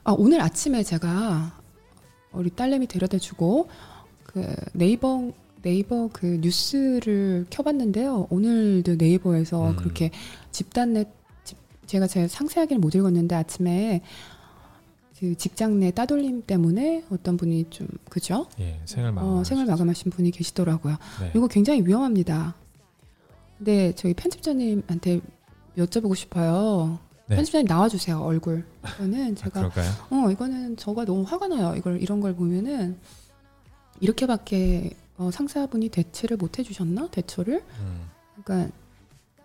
[0.07, 1.51] 아, 오늘 아침에 제가
[2.31, 3.67] 우리 딸내미 데려다 주고
[4.23, 8.27] 그 네이버 네이버 그 뉴스를 켜봤는데요.
[8.29, 9.75] 오늘도 네이버에서 음.
[9.75, 10.11] 그렇게
[10.51, 11.03] 집단 내
[11.43, 14.01] 집- 제가 제가 상세하게는 못 읽었는데 아침에
[15.19, 18.47] 그 직장 내 따돌림 때문에 어떤 분이 좀 그죠?
[18.61, 19.29] 예, 생을 마감.
[19.29, 20.95] 어, 생을 마감하신 분이 계시더라고요.
[21.19, 21.31] 네.
[21.35, 22.55] 이거 굉장히 위험합니다.
[23.57, 25.19] 근데 저희 편집자님한테
[25.77, 26.99] 여쭤보고 싶어요.
[27.27, 27.35] 네.
[27.35, 28.65] 편집자님 나와주세요 얼굴.
[28.95, 29.91] 이거는 아, 제가 그럴까요?
[30.09, 31.73] 어 이거는 저가 너무 화가 나요.
[31.77, 32.97] 이걸 이런 걸 보면은
[33.99, 37.63] 이렇게밖에 어, 상사분이 대체를 못 해주셨나 대처를?
[37.79, 38.09] 음,
[38.43, 38.71] 그러니까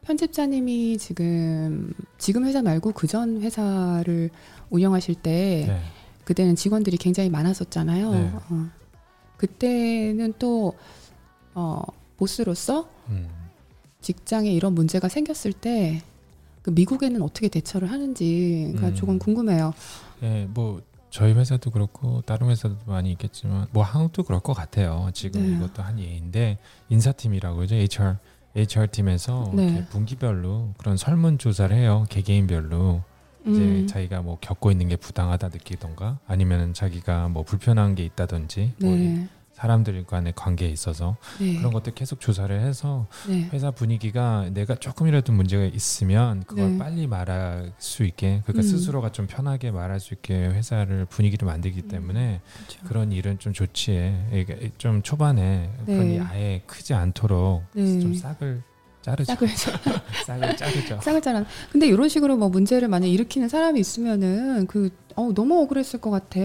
[0.03, 4.31] 편집자님이 지금 지금 회사 말고 그 전 회사를
[4.71, 5.81] 운영하실 때 네.
[6.25, 8.11] 그때는 직원들이 굉장히 많았었잖아요.
[8.13, 8.31] 네.
[8.51, 8.67] 어.
[9.39, 10.75] 그때는 또
[11.55, 11.83] 어,
[12.17, 13.29] 보스로서 음,
[14.01, 16.03] 직장에 이런 문제가 생겼을 때.
[16.63, 18.95] 그 미국에는 어떻게 대처를 하는지가 음.
[18.95, 19.75] 조금 궁금해요.
[20.23, 25.11] 예, 뭐 저희 회사도 그렇고 다른 회사도 많이 있겠지만 뭐 한국도 그럴 것 같아요.
[25.13, 25.57] 지금 네.
[25.57, 26.59] 이것도 한 예인데
[26.89, 27.75] 인사팀이라고 그러죠.
[27.75, 28.17] HR
[28.55, 29.87] HR 팀에서 네.
[29.91, 32.07] 분기별로 그런 설문 조사를 해요.
[32.09, 33.03] 개개인별로
[33.47, 33.87] 이제 음.
[33.89, 39.29] 자기가 뭐 겪고 있는 게 부당하다 느끼던가 아니면 자기가 뭐 불편한 게 있다든지 뭐 네.
[39.53, 41.57] 사람들 간의 관계에 있어서 네.
[41.59, 43.49] 그런 것들 계속 조사를 해서 네.
[43.53, 46.79] 회사 분위기가 내가 조금이라도 문제가 있으면 그걸 네.
[46.79, 48.63] 빨리 말할 수 있게 그러니까 음.
[48.63, 52.87] 스스로가 좀 편하게 말할 수 있게 회사를 분위기를 만들기 때문에 그렇죠.
[52.87, 54.47] 그런 일은 좀 좋지에
[54.79, 55.95] 좀 초반에 네.
[55.95, 58.01] 그런 일이 아예 크지 않도록 네.
[58.01, 58.63] 좀 싹을
[59.03, 59.35] 자르죠.
[59.35, 59.49] 싹을
[60.27, 61.01] 싹을 자르죠.
[61.03, 61.45] 싹을.
[61.71, 66.41] 근데 이런 식으로 뭐 문제를 만약 일으키는 사람이 있으면은 그 어, 너무 억울했을 것 같아.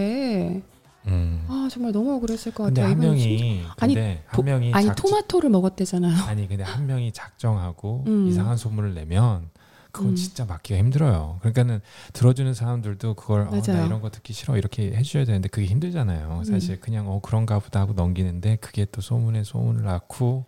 [1.07, 1.45] 음.
[1.47, 2.91] 아 정말 너무 억울했을 것 근데 같아.
[2.91, 3.95] 한 명이 아니,
[4.27, 6.23] 한 명이 아니 작- 토마토를 먹었대잖아요.
[6.25, 8.27] 아니 근데 한 명이 작정하고 음.
[8.27, 9.49] 이상한 소문을 내면
[9.91, 10.15] 그건 음.
[10.15, 11.37] 진짜 막기가 힘들어요.
[11.39, 11.79] 그러니까는
[12.13, 13.85] 들어주는 사람들도 그걸 어, 나.
[13.85, 16.39] 이런 거 듣기 싫어 이렇게 해줘야 되는데 그게 힘들잖아요.
[16.39, 16.43] 음.
[16.43, 20.45] 사실 그냥 어 그런가 보다 하고 넘기는데 그게 또 소문에 소문을 낳고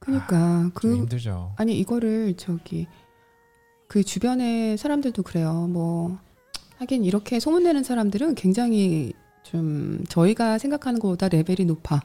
[0.00, 1.52] 그러니까 좀그 힘들죠.
[1.56, 2.86] 아니 이거를 저기
[3.88, 5.66] 그 주변의 사람들도 그래요.
[5.68, 6.18] 뭐
[6.78, 9.12] 하긴 이렇게 소문내는 사람들은 굉장히
[9.50, 12.02] 좀 저희가 생각하는 것보다 레벨이 높아.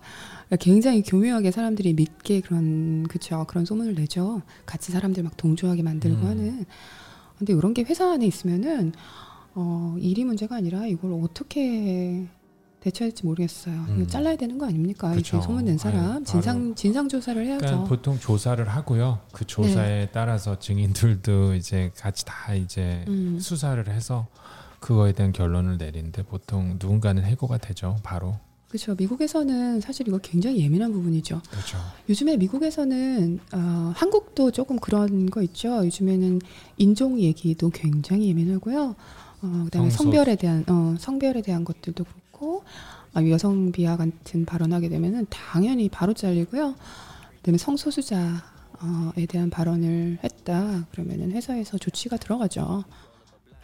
[0.60, 4.42] 굉장히 교묘하게 사람들이 믿게 그런 그쵸 그런 소문을 내죠.
[4.66, 6.28] 같이 사람들 막 동조하게 만들고 음.
[6.28, 6.66] 하는.
[7.38, 8.94] 근데 이런 게 회사 안에 있으면은
[9.56, 12.26] 어 일이 문제가 아니라 이걸 어떻게
[12.80, 13.76] 대처할지 모르겠어요.
[13.88, 14.08] 이거 음.
[14.08, 15.12] 잘라야 되는 거 아닙니까?
[15.12, 15.38] 그쵸.
[15.38, 17.66] 이게 소문 낸 사람 진상 진상 조사를 해야죠.
[17.66, 19.20] 그러니까 보통 조사를 하고요.
[19.34, 20.10] 그 조사에 네.
[20.14, 23.38] 따라서 증인들도 이제 같이 다 이제 음.
[23.42, 24.28] 수사를 해서
[24.84, 27.96] 그거에 대한 결론을 내리는데 보통 누군가는 해고가 되죠.
[28.04, 28.36] 바로.
[28.68, 28.96] 그렇죠.
[28.96, 31.42] 미국에서는 사실 이거 굉장히 예민한 부분이죠.
[31.50, 31.78] 그렇죠.
[32.10, 35.86] 요즘에 미국에서는 어, 한국도 조금 그런 거 있죠.
[35.86, 36.42] 요즘에는
[36.78, 38.96] 인종 얘기도 굉장히 예민하고요.
[39.44, 42.64] 어, 그다음에 성소- 성별에 대한 어, 성별에 대한 것들도 그렇고
[43.14, 46.76] 아, 여성 비하 같은 발언하게 되면은 당연히 바로 잘리고요.
[47.38, 48.52] 그다음에 성소수자
[49.16, 52.84] 에 대한 발언을 했다 그러면은 회사에서 조치가 들어가죠.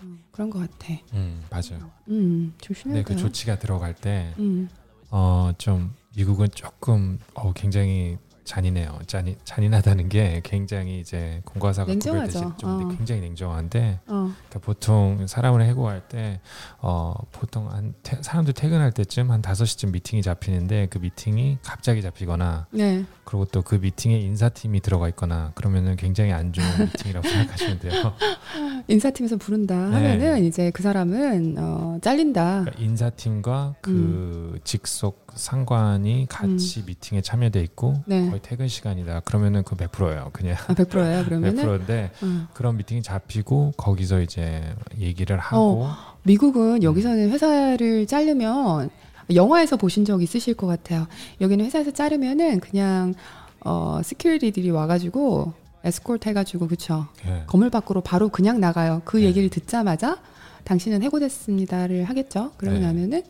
[0.01, 0.93] 어, 그런 것 같아.
[1.13, 1.91] 음, 맞아요.
[2.09, 3.17] 음, 조심해야 근데 그 돼요.
[3.27, 4.69] 조치가 들어갈 때 음,
[5.11, 8.97] 어, 좀 미국은 조금 어, 굉장히 잔인해요.
[9.05, 11.93] 잔인 잔인하다는 게 굉장히 이제 공과사가.
[11.93, 12.87] 구별되지 좀 어.
[12.97, 16.41] 굉장히 냉정한데 어, 그러니까 보통 사람을 해고할 때
[16.79, 22.65] 어, 보통 한 퇴- 사람들 퇴근할 때쯤 한 5시쯤 미팅이 잡히는데 그 미팅이 갑자기 잡히거나
[22.71, 23.05] 네.
[23.30, 28.13] 그리고 또 그 미팅에 인사팀이 들어가 있거나 그러면은 굉장히 안 좋은 미팅이라고 생각하시면 돼요.
[28.88, 29.95] 인사팀에서 부른다 네.
[29.95, 32.61] 하면은 이제 그 사람은 어, 잘린다.
[32.61, 34.59] 그러니까 인사팀과 그 음.
[34.63, 38.27] 직속 상관이 같이 미팅에 참여돼 있고 네.
[38.27, 39.19] 거의 퇴근 시간이다.
[39.19, 40.32] 그러면은 그 100%예요.
[40.34, 41.25] 그냥 아, 100%예요.
[41.30, 42.47] 그러면은 100%인데 어.
[42.55, 44.63] 그런 미팅이 잡히고 거기서 이제
[44.97, 45.88] 얘기를 하고
[46.23, 48.89] 미국은 여기서는 회사를 자르면
[49.34, 51.07] 영화에서 보신 적 있으실 것 같아요.
[51.41, 53.13] 여기는 회사에서 자르면은 그냥
[53.61, 55.53] 어 시큐리티들이 와가지고
[55.84, 57.43] 에스코트 해가지고 그쵸 예.
[57.47, 59.01] 건물 밖으로 바로 그냥 나가요.
[59.05, 59.23] 그 네.
[59.23, 60.17] 얘기를 듣자마자
[60.63, 62.51] 당신은 해고됐습니다를 하겠죠.
[62.57, 62.86] 그러고 네.
[62.86, 63.23] 나면은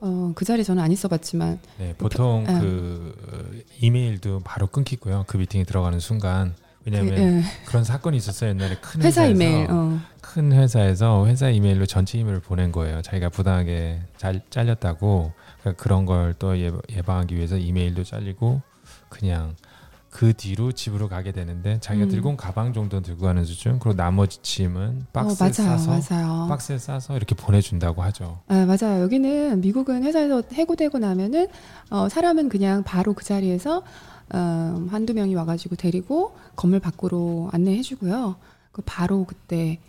[0.00, 2.60] 어, 그 자리에 저는 안 있어봤지만 네, 보통 예.
[2.60, 5.24] 그 어, 이메일도 바로 끊기고요.
[5.26, 6.54] 그 미팅에 들어가는 순간
[6.90, 9.98] 왜냐하면 그, 예, 그런 사건이 있었어요 옛날에 큰 회사 회사에서 이메일 어.
[10.20, 13.02] 큰 회사에서 회사 이메일로 전체 이메일을 보낸 거예요.
[13.02, 18.60] 자기가 부당하게 잘, 잘렸다고 그러니까 그런 걸 또 예방하기 위해서 이메일도 잘리고
[19.08, 19.56] 그냥
[20.10, 22.10] 그 뒤로 집으로 가게 되는데 자기가 음.
[22.10, 26.46] 들고 온 가방 정도 들고 가는 수준 그리고 나머지 짐은 박스에 어, 맞아요, 싸서 맞아요.
[26.48, 28.40] 박스에 싸서 이렇게 보내준다고 하죠.
[28.48, 29.02] 아, 맞아요.
[29.02, 31.48] 여기는 미국은 회사에서 해고되고 나면은
[31.90, 33.82] 어, 사람은 그냥 바로 그 자리에서
[34.32, 38.36] 어, 한두 명이 와가지고 데리고 건물 밖으로 안내해 주고요.
[38.72, 39.80] 그 바로 그때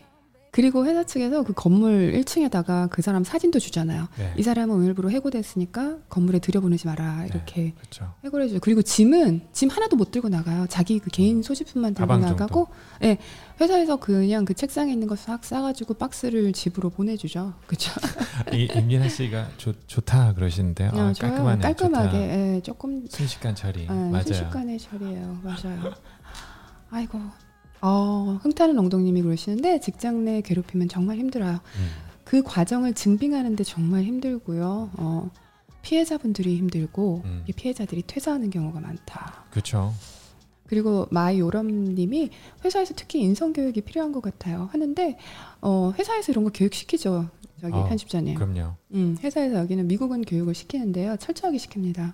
[0.52, 4.08] 그리고 회사 측에서 그 건물 1층에다가 그 사람 사진도 주잖아요.
[4.18, 8.12] 네, 이 사람은 일부러 해고됐으니까 건물에 들여보내지 마라 이렇게 그렇죠.
[8.24, 8.60] 해고를 해줘요.
[8.60, 10.66] 그리고 짐은 짐 하나도 못 들고 나가요.
[10.68, 12.68] 자기 그 개인 소지품만 들고 나가고,
[13.04, 13.20] 예,
[13.60, 17.54] 회사에서 그냥 그 책상에 있는 거싹 싸가지고 박스를 집으로 보내주죠.
[17.68, 17.92] 그렇죠.
[18.54, 20.90] 이 임진아 씨가 좋, 좋다 그러시는데요.
[20.90, 21.34] 아, 좋아요.
[21.34, 21.62] 깔끔하네.
[21.62, 22.18] 깔끔하게.
[22.18, 23.84] 예, 조금 순식간 처리.
[23.84, 24.24] 예, 맞아요.
[24.24, 25.40] 순식간의 처리예요.
[25.44, 25.94] 맞아요.
[26.90, 27.20] 아이고,
[27.82, 31.54] 어, 흥타는 엉덩님이 그러시는데 직장 내 괴롭히면 정말 힘들어요.
[31.54, 31.90] 음,
[32.24, 34.92] 그 과정을 증빙하는데 정말 힘들고요.
[34.94, 35.30] 어,
[35.82, 37.44] 피해자분들이 힘들고 음.
[37.48, 39.46] 이 피해자들이 퇴사하는 경우가 많다.
[39.52, 39.94] 그렇죠.
[40.70, 42.30] 그리고 마이오럼님이
[42.64, 44.70] 회사에서 특히 인성 교육이 필요한 것 같아요.
[44.72, 45.18] 하는데
[45.62, 47.28] 어, 회사에서 이런 거 교육 시키죠.
[47.60, 48.36] 저기 어, 편집자님.
[48.36, 48.76] 그럼요.
[48.94, 51.18] 음, 회사에서 여기는 미국은 교육을 시키는데요.
[51.18, 52.14] 철저하게 시킵니다.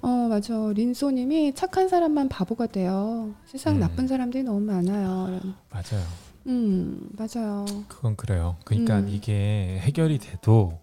[0.00, 0.54] 어 맞아.
[0.74, 3.34] 린소님이 착한 사람만 바보가 돼요.
[3.44, 3.80] 세상 음.
[3.80, 5.38] 나쁜 사람들이 너무 많아요.
[5.68, 6.06] 맞아요.
[6.46, 7.66] 음 맞아요.
[7.88, 8.56] 그건 그래요.
[8.64, 9.08] 그러니까 음.
[9.10, 10.78] 이게 해결이 돼도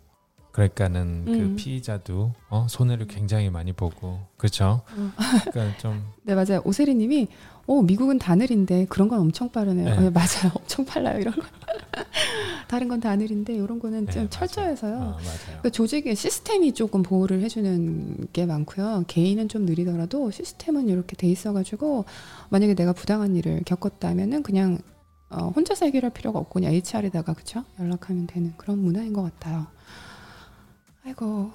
[0.54, 1.56] 그러니까는 그 음.
[1.58, 4.82] 피의자도 어, 손해를 굉장히 많이 보고 그렇죠.
[4.96, 5.12] 어.
[5.52, 6.62] 그러니까 좀 네 맞아요.
[6.64, 7.28] 오세리님이
[7.68, 10.00] 어 미국은 다 느린데 그런 건 엄청 빠르네요.
[10.00, 10.08] 네.
[10.08, 10.54] 어, 맞아요.
[10.56, 11.42] 엄청 빨라요 이런 거.
[12.70, 14.30] 다른 건 다 느린데 이런 거는 네, 좀 맞아요.
[14.30, 14.96] 철저해서요.
[14.96, 15.60] 어, 맞아요.
[15.64, 19.04] 그 조직의 시스템이 조금 보호를 해주는 게 많고요.
[19.08, 22.06] 개인은 좀 느리더라도 시스템은 이렇게 돼 있어가지고
[22.50, 24.78] 만약에 내가 부당한 일을 겪었다면은 그냥
[25.30, 29.68] 어, 혼자서 해결할 필요가 없고 그냥 HR에다가 그쵸 연락하면 되는 그런 문화인 것 같아요.
[31.06, 31.52] 아이고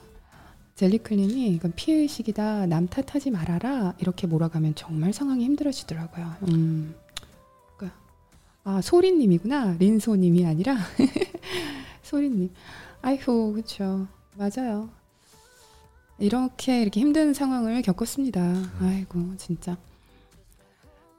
[0.75, 6.35] 젤리클님이 이건 피해 의식이다 남 탓하지 말아라 이렇게 몰아가면 정말 상황이 힘들어지더라고요.
[6.49, 6.95] 음.
[7.77, 7.99] 그러니까
[8.65, 10.77] 아 소리님이구나 린소님이 아니라
[12.03, 12.51] 소리님.
[13.03, 14.91] 아이고 그렇죠 맞아요.
[16.19, 18.41] 이렇게 이렇게 힘든 상황을 겪었습니다.
[18.81, 19.77] 아이고 진짜.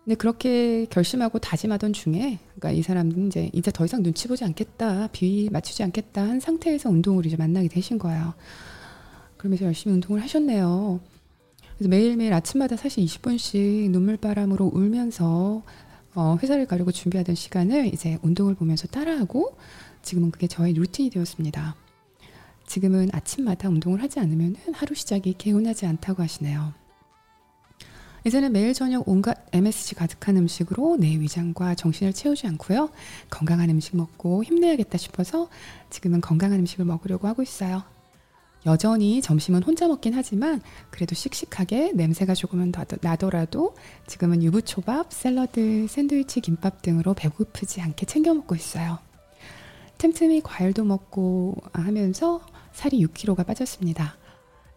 [0.10, 5.10] 근데 그렇게 결심하고 다짐하던 중에, 그러니까 이 사람은 이제 이제 더 이상 눈치 보지 않겠다,
[5.12, 8.34] 비위 맞추지 않겠다 한 상태에서 운동을 이제 만나게 되신 거예요.
[9.38, 11.00] 그러면서 열심히 운동을 하셨네요.
[11.76, 15.62] 그래서 매일매일 아침마다 사실 20분씩 눈물바람으로 울면서
[16.16, 19.58] 어, 회사를 가려고 준비하던 시간을 이제 운동을 보면서 따라하고
[20.02, 21.76] 지금은 그게 저의 루틴이 되었습니다.
[22.66, 26.79] 지금은 아침마다 운동을 하지 않으면 하루 시작이 개운하지 않다고 하시네요.
[28.30, 32.92] 이제는 매일 저녁 온갖 MSG 가득한 음식으로 내 위장과 정신을 채우지 않고요.
[33.32, 35.50] 건강한 음식 먹고 힘내야겠다 싶어서
[35.90, 37.82] 지금은 건강한 음식을 먹으려고 하고 있어요.
[38.68, 40.62] 여전히 점심은 혼자 먹긴 하지만
[40.92, 42.72] 그래도 씩씩하게 냄새가 조금은
[43.02, 43.74] 나더라도
[44.06, 49.00] 지금은 유부초밥, 샐러드, 샌드위치, 김밥 등으로 배고프지 않게 챙겨 먹고 있어요.
[49.98, 52.42] 틈틈이 과일도 먹고 하면서
[52.74, 54.19] 살이 6kg가 빠졌습니다.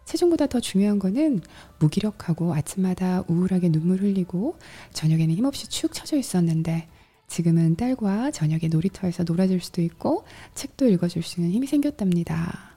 [0.05, 1.41] 체중보다 더 중요한 거는
[1.79, 4.57] 무기력하고 아침마다 우울하게 눈물 흘리고
[4.93, 6.87] 저녁에는 힘없이 축 처져 있었는데
[7.27, 12.73] 지금은 딸과 저녁에 놀이터에서 놀아줄 수도 있고 책도 읽어줄 수 있는 힘이 생겼답니다.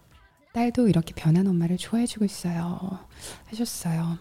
[0.55, 2.99] 딸도 이렇게 변한 엄마를 좋아해주고 있어요.
[3.47, 4.18] 하셨어요.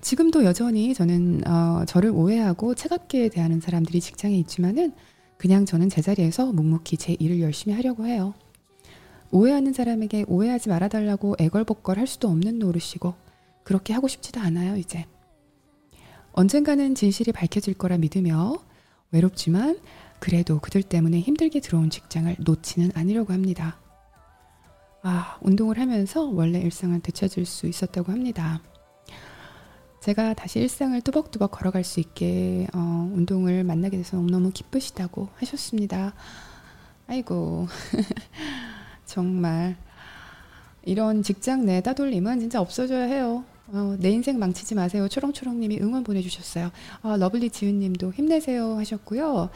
[0.00, 4.92] 지금도 여전히 저는 어, 저를 오해하고 차갑게 대하는 사람들이 직장에 있지만은
[5.36, 8.34] 그냥 저는 제자리에서 묵묵히 제 일을 열심히 하려고 해요.
[9.32, 13.14] 오해하는 사람에게 오해하지 말아달라고 애걸복걸 할 수도 없는 노릇이고
[13.62, 15.06] 그렇게 하고 싶지도 않아요, 이제.
[16.32, 18.56] 언젠가는 진실이 밝혀질 거라 믿으며
[19.10, 19.78] 외롭지만
[20.18, 23.78] 그래도 그들 때문에 힘들게 들어온 직장을 놓지는 않으려고 합니다.
[25.02, 28.60] 아, 운동을 하면서 원래 일상을 되찾을 수 있었다고 합니다.
[30.00, 36.14] 제가 다시 일상을 뚜벅뚜벅 걸어갈 수 있게 어, 운동을 만나게 돼서 너무너무 기쁘시다고 하셨습니다.
[37.06, 37.66] 아이고.
[39.10, 39.76] 정말
[40.84, 43.44] 이런 직장 내 따돌림은 진짜 없어져야 해요.
[43.66, 45.08] 어, 내 인생 망치지 마세요.
[45.08, 46.70] 초롱초롱님이 응원 보내주셨어요.
[47.02, 49.50] 아, 러블리 지은님도 힘내세요 하셨고요.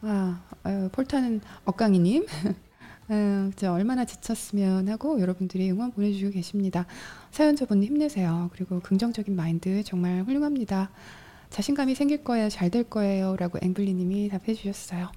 [0.00, 2.24] 아, 어, 폴타는 억강이님.
[3.08, 6.86] 어, 저 얼마나 지쳤으면 하고 여러분들이 응원 보내주고 계십니다.
[7.32, 8.48] 사연자분 힘내세요.
[8.54, 10.90] 그리고 긍정적인 마인드 정말 훌륭합니다.
[11.50, 12.48] 자신감이 생길 거예요.
[12.48, 13.36] 잘 될 거예요.
[13.36, 15.10] 라고 앵블리님이 답해 주셨어요.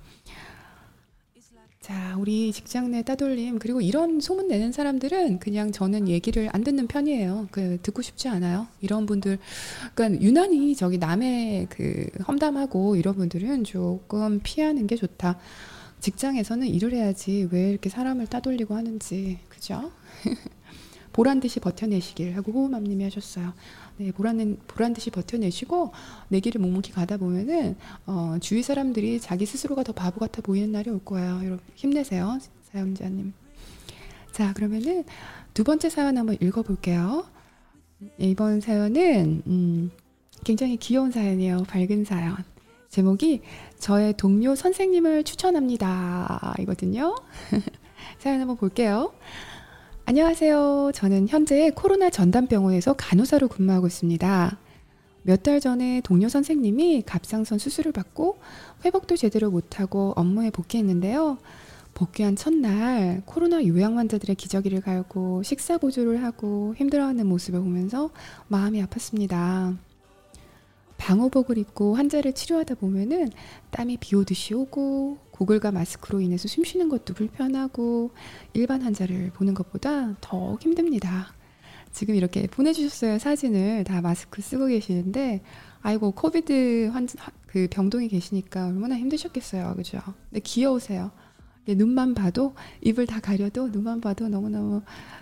[1.82, 6.88] 자, 우리 직장 내 따돌림 그리고 이런 소문 내는 사람들은 그냥 저는 얘기를 안 듣는
[6.88, 7.48] 편이에요.
[7.52, 8.68] 그 듣고 싶지 않아요.
[8.82, 9.40] 이런 분들,
[9.96, 15.40] 그러니까 유난히 저기 남의 그 험담하고 이런 분들은 조금 피하는 게 좋다.
[16.02, 19.92] 직장에서는 일을 해야지 왜 이렇게 사람을 따돌리고 하는지 그죠?
[21.14, 23.54] 보란 듯이 버텨내시길 하고 호흡맘님이 하셨어요.
[24.00, 25.92] 네, 보란, 보란 듯이 버텨내시고
[26.30, 27.76] 내 길을 묵묵히 가다 보면은
[28.06, 31.42] 어, 주위 사람들이 자기 스스로가 더 바보 같아 보이는 날이 올 거예요.
[31.44, 32.40] 여러분 힘내세요,
[32.72, 33.34] 사연자님.
[34.32, 35.04] 자, 그러면은
[35.54, 37.26] 두 번째 사연 한번 읽어볼게요.
[38.18, 39.92] 이번 사연은 음,
[40.46, 41.64] 굉장히 귀여운 사연이에요.
[41.68, 42.38] 밝은 사연.
[42.88, 43.42] 제목이
[43.80, 46.56] 저의 동료 선생님을 추천합니다.
[46.60, 47.16] 이거든요.
[48.20, 49.12] 사연 한번 볼게요.
[50.10, 50.90] 안녕하세요.
[50.96, 54.58] 저는 현재 코로나 전담병원에서 간호사로 근무하고 있습니다.
[55.22, 58.40] 몇 달 전에 동료 선생님이 갑상선 수술을 받고
[58.84, 61.38] 회복도 제대로 못하고 업무에 복귀했는데요.
[61.94, 68.10] 복귀한 첫날 코로나 요양 환자들의 기저귀를 갈고 식사 보조를 하고 힘들어하는 모습을 보면서
[68.48, 69.78] 마음이 아팠습니다.
[70.98, 73.30] 방호복을 입고 환자를 치료하다 보면은
[73.70, 78.12] 땀이 비 오듯이 오고 고글과 마스크로 인해서 숨 쉬는 것도 불편하고
[78.54, 81.34] 일반 환자를 보는 것보다 더 힘듭니다.
[81.94, 85.42] 지금 이렇게 보내주셨어요 사진을 다 마스크 쓰고 계시는데
[85.82, 90.02] 아이고 코비드 환자 그 병동에 계시니까 얼마나 힘드셨겠어요, 그죠?
[90.30, 91.12] 근데 귀여우세요.
[91.68, 94.82] 눈만 봐도 입을 다 가려도 눈만 봐도 너무너무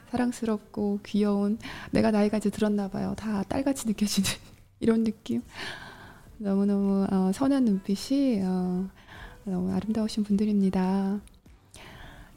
[0.09, 1.59] 사랑스럽고 귀여운
[1.91, 3.13] 내가 나이가 이제 들었나 봐요.
[3.17, 4.29] 다 딸같이 느껴지는
[4.79, 5.43] 이런 느낌.
[6.39, 8.89] 너무너무 어, 선한 눈빛이 어,
[9.51, 11.21] 너무 아름다우신 분들입니다.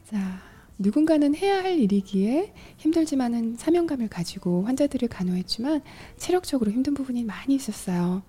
[0.05, 0.41] 자,
[0.77, 5.81] 누군가는 해야 할 일이기에 힘들지만은 사명감을 가지고 환자들을 간호했지만
[6.17, 8.23] 체력적으로 힘든 부분이 많이 있었어요.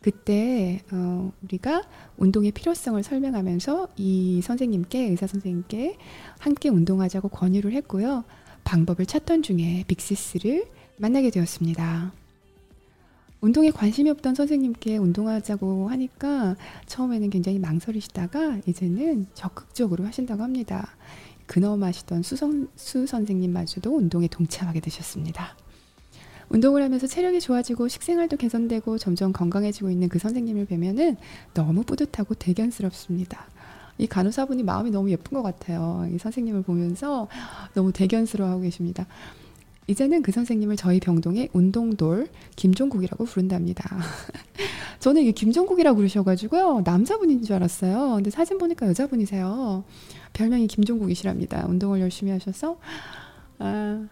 [0.00, 1.82] 그때 어, 우리가
[2.16, 5.96] 운동의 필요성을 설명하면서 이 선생님께 의사 선생님께
[6.38, 8.24] 함께 운동하자고 권유를 했고요.
[8.64, 10.66] 방법을 찾던 중에 빅시스를
[10.96, 12.21] 만나게 되었습니다.
[13.42, 16.54] 운동에 관심이 없던 선생님께 운동하자고 하니까
[16.86, 20.88] 처음에는 굉장히 망설이시다가 이제는 적극적으로 하신다고 합니다.
[21.46, 25.56] 근엄하시던 수선, 수 선생님마저도 운동에 동참하게 되셨습니다.
[26.50, 31.16] 운동을 하면서 체력이 좋아지고 식생활도 개선되고 점점 건강해지고 있는 그 선생님을 뵈면은
[31.52, 33.48] 너무 뿌듯하고 대견스럽습니다.
[33.98, 36.08] 이 간호사분이 마음이 너무 예쁜 것 같아요.
[36.14, 37.26] 이 선생님을 보면서
[37.74, 39.08] 너무 대견스러워하고 계십니다.
[39.86, 43.98] 이제는 그 선생님을 저희 병동의 운동돌 김종국이라고 부른답니다.
[45.00, 46.82] 저는 이게 김종국이라고 부르셔가지고요.
[46.84, 48.14] 남자분인 줄 알았어요.
[48.14, 49.84] 근데 사진 보니까 여자분이세요.
[50.32, 51.66] 별명이 김종국이시랍니다.
[51.68, 52.78] 운동을 열심히 하셔서.
[53.58, 54.06] 아,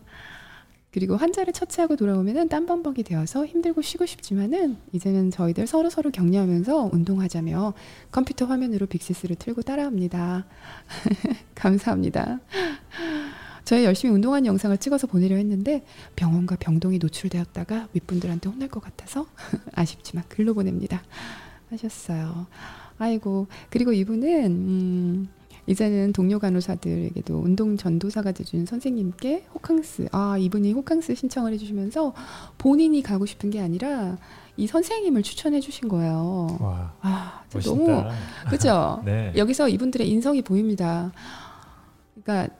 [0.92, 7.74] 그리고 환자를 처치하고 돌아오면은 땀범벅이 되어서 힘들고 쉬고 싶지만은 이제는 저희들 서로 서로 격려하면서 운동하자며
[8.10, 10.46] 컴퓨터 화면으로 빅시스를 틀고 따라합니다.
[11.54, 12.40] 감사합니다.
[13.64, 15.82] 저희 열심히 운동한 영상을 찍어서 보내려 했는데
[16.16, 19.26] 병원과 병동이 노출되었다가 윗분들한테 혼날 것 같아서
[19.74, 21.02] 아쉽지만 글로 보냅니다.
[21.70, 22.46] 하셨어요.
[22.98, 25.28] 아이고 그리고 이분은 음,
[25.66, 32.12] 이제는 동료 간호사들에게도 운동 전도사가 돼준 선생님께 호캉스 아 이분이 호캉스 신청을 해주시면서
[32.58, 34.18] 본인이 가고 싶은 게 아니라
[34.56, 36.58] 이 선생님을 추천해 주신 거예요.
[36.60, 37.42] 와, 아.
[37.62, 38.04] 너무
[38.48, 39.00] 그죠?
[39.06, 39.32] 네.
[39.36, 41.12] 여기서 이분들의 인성이 보입니다.
[42.22, 42.54] 그러니까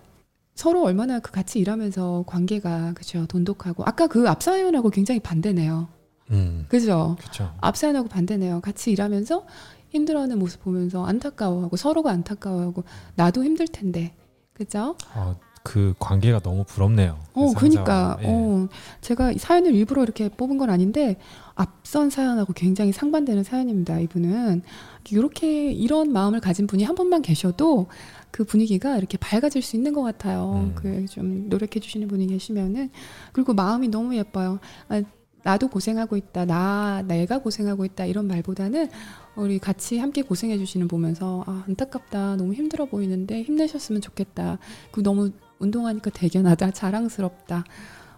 [0.61, 5.89] 서로 얼마나 그 같이 일하면서 관계가 그죠 돈독하고 아까 그 앞 사연하고 굉장히 반대네요.
[6.33, 7.17] 음, 그죠?
[7.19, 7.51] 그렇죠.
[7.63, 8.61] 앞사연하고 반대네요.
[8.61, 9.47] 같이 일하면서
[9.89, 12.85] 힘들어하는 모습 보면서 안타까워하고 서로가 안타까워하고
[13.17, 14.15] 나도 힘들 텐데
[14.53, 14.97] 그죠?
[15.15, 17.19] 어, 그 관계가 너무 부럽네요.
[17.35, 18.19] 그 어, 상사와.
[18.23, 18.27] 예.
[18.27, 18.69] 어,
[19.01, 21.17] 제가 이 사연을 일부러 이렇게 뽑은 건 아닌데
[21.55, 24.01] 앞선 사연하고 굉장히 상반되는 사연입니다.
[24.01, 24.63] 이분은
[25.11, 27.89] 이렇게 이런 마음을 가진 분이 한 분만 계셔도
[28.31, 30.53] 그 분위기가 이렇게 밝아질 수 있는 것 같아요.
[30.55, 30.75] 음.
[30.75, 32.91] 그좀 노력해 주시는 분이 계시면은
[33.33, 34.61] 그리고 마음이 너무 예뻐요.
[34.89, 35.03] 아,
[35.43, 36.45] 나도 고생하고 있다.
[36.45, 38.05] 나 내가 고생하고 있다.
[38.05, 38.89] 이런 말보다는
[39.37, 42.37] 우리 같이 함께 고생해 주시는 보면서 아, 안타깝다.
[42.37, 44.59] 너무 힘들어 보이는데 힘내셨으면 좋겠다.
[44.91, 45.31] 그 너무
[45.71, 46.73] 운동하니까 대견하다.
[46.73, 47.65] 자랑스럽다.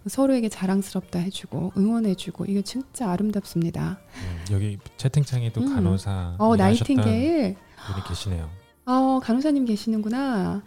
[0.06, 4.00] 서로에게 자랑스럽다 해주고 응원해주고 이게 진짜 아름답습니다.
[4.16, 5.74] 음, 여기 채팅창에도 음.
[5.74, 7.54] 간호사 어 나이팅게일,
[7.86, 8.48] 분이 계시네요.
[8.86, 10.62] 어 간호사님 계시는구나.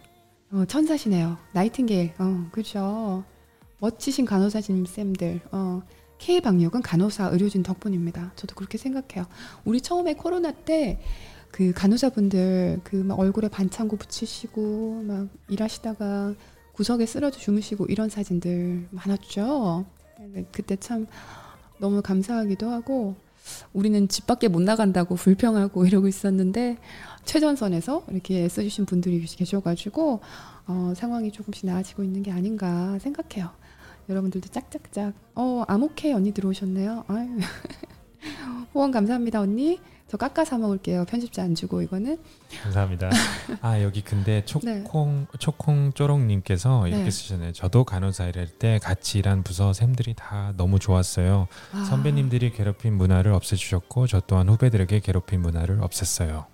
[0.52, 1.36] 어 천사시네요.
[1.52, 3.24] 나이팅게일, 어 그죠.
[3.80, 5.40] 멋지신 간호사님 쌤들.
[5.52, 5.82] 어
[6.18, 8.32] K 방역은 간호사 의료진 덕분입니다.
[8.36, 9.26] 저도 그렇게 생각해요.
[9.64, 11.00] 우리 처음에 코로나 때
[11.52, 16.34] 그 간호사분들 그 막 얼굴에 반창고 붙이시고 막 일하시다가
[16.76, 19.86] 구석에 쓰러져 주무시고 이런 사진들 많았죠.
[20.14, 21.06] 근데 그때 참
[21.78, 23.16] 너무 감사하기도 하고
[23.72, 26.76] 우리는 집 밖에 못 나간다고 불평하고 이러고 있었는데
[27.24, 30.20] 최전선에서 이렇게 애써주신 분들이 계셔가지고
[30.66, 33.50] 어, 상황이 조금씩 나아지고 있는 게 아닌가 생각해요.
[34.10, 35.14] 여러분들도 짝짝짝.
[35.34, 37.04] 어, 아모케 언니 들어오셨네요.
[37.08, 37.38] 아유.
[38.72, 39.80] 후원 감사합니다, 언니.
[40.08, 41.04] 저 깎아 사 먹을게요.
[41.06, 42.18] 편집자 안 주고 이거는.
[42.62, 43.10] 감사합니다.
[43.60, 44.44] 아 여기 근데 네.
[44.44, 47.10] 초콩 초콩 쪼롱님께서 이렇게 네.
[47.10, 47.52] 쓰셨네요.
[47.52, 51.48] 저도 간호사 일할 때 같이 일한 부서 쌤들이 다 너무 좋았어요.
[51.72, 56.44] 아, 선배님들이 괴롭힌 문화를 없애주셨고 저 또한 후배들에게 괴롭힌 문화를 없앴어요.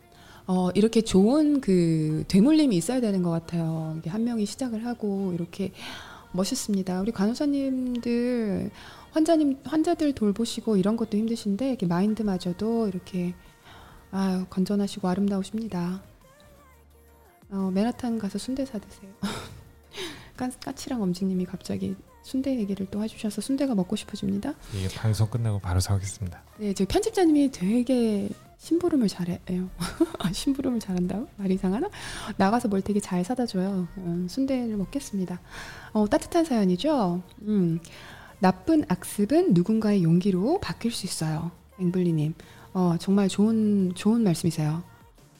[0.47, 4.01] 어, 이렇게 좋은 그 되물림이 있어야 되는 것 같아요.
[4.07, 5.73] 한 명이 시작을 하고 이렇게
[6.33, 7.01] 멋있습니다.
[7.03, 8.71] 우리 간호사님들
[9.13, 13.35] 환자님 환자들 돌보시고 이런 것도 힘드신데 이렇게 마인드마저도 이렇게
[14.11, 16.03] 아유 건전하시고 아름다우십니다.
[17.51, 19.11] 어, 맨하탄 가서 순대 사 드세요.
[20.37, 24.55] 까, 까치랑 엄지님이 갑자기 순대 얘기를 또 해주셔서 순대가 먹고 싶어집니다.
[24.75, 26.43] 이 방송 끝나고 바로 사오겠습니다.
[26.59, 29.69] 네, 저희 편집자님이 되게 심부름을 잘해요.
[30.21, 31.27] 아, 심부름을 잘한다고?
[31.37, 31.91] 말이 이상하나?
[32.37, 33.89] 나가서 뭘 되게 잘 사다 줘요.
[33.99, 35.41] 음, 순대를 먹겠습니다.
[35.93, 37.23] 어, 따뜻한 사연이죠?
[37.43, 37.81] 음,
[38.43, 41.53] 나쁜 악습은 누군가의 용기로 바뀔 수 있어요.
[41.79, 42.35] 앵블리님.
[42.75, 44.83] 어, 정말 좋은, 좋은 말씀이세요.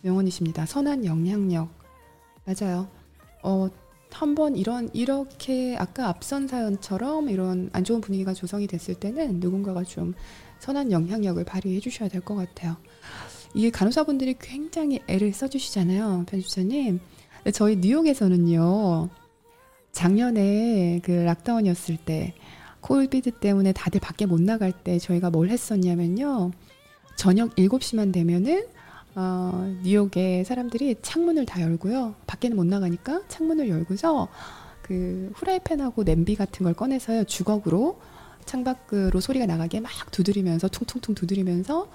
[0.03, 0.67] 명언이십니다.
[0.67, 1.69] 선한 영향력.
[2.45, 2.87] 맞아요.
[3.43, 3.69] 어,
[4.13, 10.15] 한번 이런, 이렇게 아까 앞선 사연처럼 이런 안 좋은 분위기가 조성이 됐을 때는 누군가가 좀
[10.61, 12.77] 선한 영향력을 발휘해 주셔야 될 것 같아요.
[13.53, 17.01] 이게 간호사분들이 굉장히 애를 써주시잖아요, 편집자님.
[17.53, 19.09] 저희 뉴욕에서는요,
[19.91, 22.35] 작년에 그 락다운이었을 때,
[22.83, 26.51] 코비드 때문에 다들 밖에 못 나갈 때 저희가 뭘 했었냐면요,
[27.17, 28.67] 저녁 7시만 되면은,
[29.15, 34.29] 어, 뉴욕에 사람들이 창문을 다 열고요, 밖에는 못 나가니까 창문을 열고서
[34.83, 37.99] 그 후라이팬하고 냄비 같은 걸 꺼내서요, 주걱으로
[38.45, 41.89] 창밖으로 소리가 나가게 막 두드리면서 퉁퉁퉁 두드리면서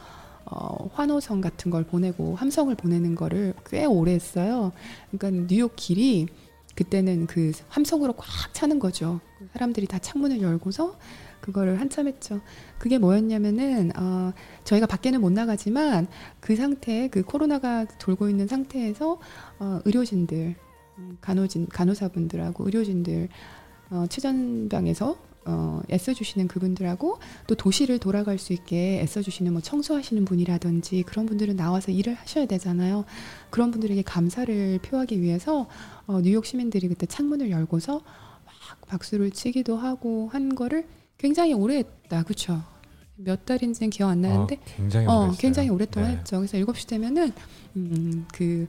[0.46, 4.72] 어, 환호성 같은 걸 보내고 함성을 보내는 거를 꽤 오래 했어요.
[5.12, 6.28] 그러니까 뉴욕 길이
[6.78, 9.20] 그때는 그 함성으로 꽉 차는 거죠.
[9.54, 10.96] 사람들이 다 창문을 열고서
[11.42, 12.40] 그거를 한참 했죠.
[12.78, 14.32] 그게 뭐였냐면은 어,
[14.64, 16.08] 저희가 밖에는 못 나가지만
[16.40, 19.20] 그 상태, 그 코로나가 돌고 있는 상태에서
[19.60, 20.56] 어, 의료진들,
[21.00, 23.30] 음, 간호진, 간호사분들하고 의료진들
[23.90, 25.18] 어, 최전방에서
[25.48, 31.92] 어, 애써주시는 그분들하고 또 도시를 돌아갈 수 있게 애써주시는 뭐 청소하시는 분이라든지 그런 분들은 나와서
[31.92, 33.06] 일을 하셔야 되잖아요.
[33.50, 35.68] 그런 분들에게 감사를 표하기 위해서
[36.06, 38.02] 어, 뉴욕 시민들이 그때 창문을 열고서
[38.46, 40.86] 막 박수를 치기도 하고 한 거를
[41.18, 42.24] 굉장히 오래 했다.
[42.24, 42.62] 그쵸?
[43.16, 45.34] 몇 달인지는 기억 안 나는데 어, 굉장히 어.
[45.40, 46.18] 굉장히 오랫동안 네.
[46.18, 46.38] 했죠.
[46.38, 47.32] 그래서 7시 되면은
[47.78, 48.68] 음, 그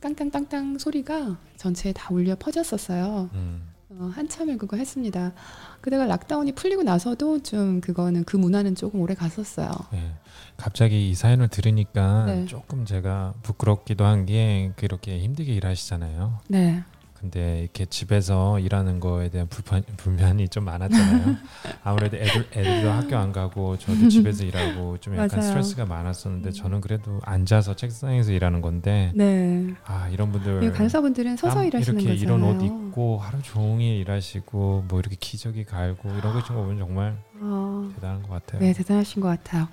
[0.00, 3.30] 땅땅땅땅 소리가 전체에 다 울려 퍼졌었어요.
[3.32, 3.62] 음,
[3.98, 5.32] 어, 한참을 그거 했습니다.
[5.80, 9.70] 그다가 락다운이 풀리고 나서도 좀 그거는 그 문화는 조금 오래 갔었어요.
[9.92, 10.12] 네.
[10.56, 12.44] 갑자기 이 사연을 들으니까 네.
[12.46, 16.40] 조금 제가 부끄럽기도 한 게 그렇게 힘들게 일하시잖아요.
[16.48, 16.82] 네.
[17.30, 21.36] 근데 이렇게 집에서 일하는 거에 대한 불편 불만이 좀 많았잖아요.
[21.82, 25.42] 아무래도 애들 애들도 학교 안 가고 저도 집에서 일하고 좀 약간.
[25.42, 29.74] 스트레스가 많았었는데 저는 그래도 앉아서 책상에서 일하는 건데 네.
[29.84, 32.38] 아 이런 분들 이 간호사분들은 서서 땀 일하시는 이렇게 거잖아요.
[32.38, 37.90] 이런 옷 입고 하루 종일 일하시고 뭐 이렇게 기저귀 갈고 이런 거 보면 정말 어,
[37.94, 38.60] 대단한 것 같아요.
[38.60, 39.68] 네, 대단하신 것 같아요.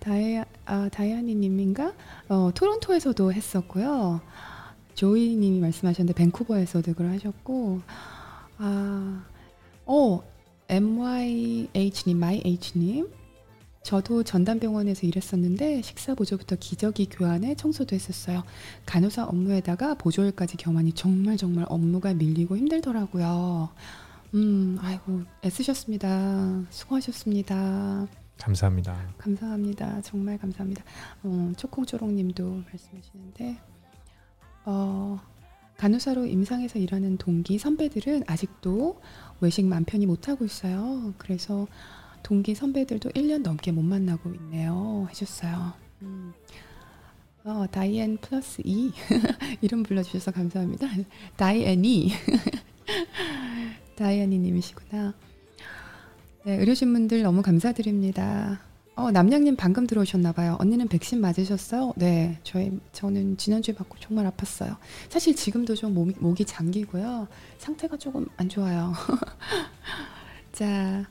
[0.00, 1.92] 다이, 아, 다이아니님인가?
[2.28, 4.20] 어, 토론토에서도 했었고요.
[4.96, 7.80] 조이님이 말씀하셨는데 밴쿠버에서도 그걸 하셨고,
[8.58, 9.24] 아,
[9.84, 10.22] 어,
[10.68, 13.08] MYH님, MyH님.
[13.82, 18.42] 저도 전담병원에서 일했었는데 식사 보조부터 기저귀 교환에 청소도 했었어요.
[18.84, 23.68] 간호사 업무에다가 보조일까지 겸하니 정말 정말 업무가 밀리고 힘들더라고요.
[24.34, 26.64] 음, 아이고 애쓰셨습니다.
[26.70, 28.08] 수고하셨습니다.
[28.38, 29.14] 감사합니다.
[29.18, 30.00] 감사합니다.
[30.02, 30.82] 정말 감사합니다.
[31.22, 33.56] 어, 초콩초롱님도 말씀하시는데
[34.66, 35.20] 어,
[35.78, 39.00] 간호사로 임상에서 일하는 동기 선배들은 아직도
[39.40, 41.14] 외식 맘 편히 못 하고 있어요.
[41.18, 41.66] 그래서
[42.22, 45.06] 동기 선배들도 1년 넘게 못 만나고 있네요.
[45.10, 45.72] 해줬어요.
[46.02, 46.32] 음.
[47.44, 48.92] 어, 다이앤 플러스 2
[49.62, 50.88] 이름 불러주셔서 감사합니다.
[51.36, 52.10] 다이앤이
[53.94, 55.14] 다이애니님이시구나.
[56.44, 58.60] 네, 의료진분들 너무 감사드립니다.
[58.96, 60.56] 어, 남양님 방금 들어오셨나 봐요.
[60.58, 61.92] 언니는 백신 맞으셨어요?
[61.96, 64.76] 네, 저희 저는 지난주에 맞고 정말 아팠어요.
[65.10, 67.28] 사실 지금도 좀 몸이, 목이 잠기고요.
[67.58, 68.94] 상태가 조금 안 좋아요.
[70.52, 71.04] 자,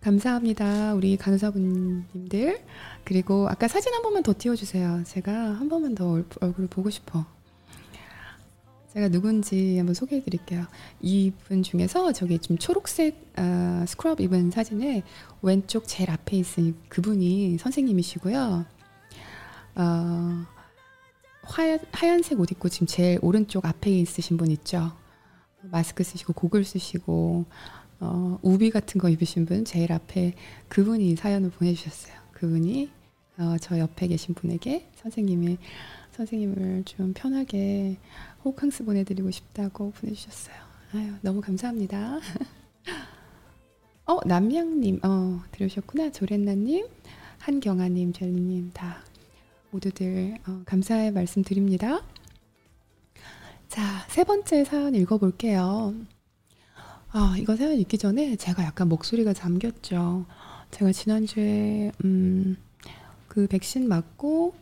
[0.00, 0.94] 감사합니다.
[0.94, 2.62] 우리 간호사분님들.
[3.04, 5.02] 그리고 아까 사진 한 번만 더 띄워주세요.
[5.04, 7.26] 제가 한 번만 더 얼- 얼굴을 보고 싶어.
[8.92, 10.66] 제가 누군지 한번 소개해 드릴게요.
[11.00, 15.02] 이분 중에서 저기 좀 초록색 어, 스크럽 입은 사진에
[15.40, 18.66] 왼쪽 제일 앞에 있으니 그분이 선생님이시고요.
[19.76, 20.46] 어,
[21.42, 24.92] 하얀, 하얀색 옷 입고 지금 제일 오른쪽 앞에 있으신 분 있죠.
[25.62, 27.46] 마스크 쓰시고 고글 쓰시고
[28.00, 30.34] 어, 우비 같은 거 입으신 분 제일 앞에
[30.68, 32.14] 그분이 사연을 보내주셨어요.
[32.32, 32.90] 그분이
[33.38, 35.56] 어, 저 옆에 계신 분에게 선생님이
[36.12, 37.98] 선생님을 좀 편하게
[38.44, 40.54] 호캉스 보내드리고 싶다고 보내주셨어요.
[40.94, 42.20] 아유 너무 감사합니다.
[44.06, 46.86] 어 남양님 어 들으셨구나 조렌나님
[47.38, 48.98] 한경아님 젤리님 다
[49.70, 52.02] 모두들 어, 감사의 말씀 드립니다.
[53.68, 55.94] 자 세 번째 사연 읽어볼게요.
[57.12, 60.26] 아 이거 사연 읽기 전에 제가 약간 목소리가 잠겼죠.
[60.70, 62.58] 제가 지난주에 음,
[63.26, 64.54] 그 백신 맞고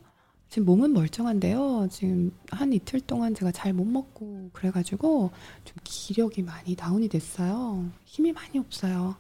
[0.51, 1.89] 지금 몸은 멀쩡한데요.
[1.91, 5.31] 지금 한 이틀 동안 제가 잘 못 먹고 그래가지고
[5.65, 7.89] 좀 기력이 많이 다운이 됐어요.
[8.05, 9.15] 힘이 많이 없어요.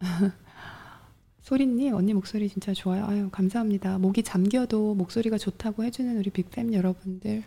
[1.42, 3.06] 소리님 언니 목소리 진짜 좋아요.
[3.06, 3.98] 아유 감사합니다.
[3.98, 7.44] 목이 잠겨도 목소리가 좋다고 해주는 우리 빅팸 여러분들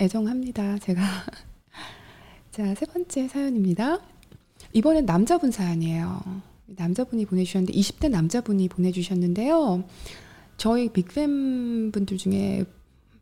[0.00, 0.78] 애정합니다.
[0.78, 1.00] 제가
[2.50, 4.00] 자 세 번째 사연입니다.
[4.72, 6.20] 이번엔 남자분 사연이에요.
[6.66, 9.84] 남자분이 보내주셨는데 20대 남자분이 보내주셨는데요.
[10.60, 12.66] 저희 빅팸 분들 중에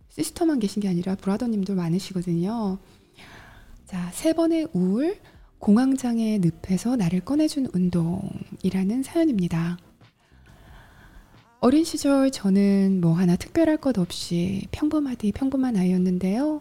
[0.08, 2.78] 시스터만 계신 게 아니라 브라더님도 많으시거든요.
[3.86, 5.16] 자, 세 번의 우울,
[5.60, 9.78] 공황장애 늪에서 나를 꺼내준 운동이라는 사연입니다.
[11.60, 16.60] 어린 시절 저는 뭐 하나 특별할 것 없이 평범하디 평범한 아이였는데요.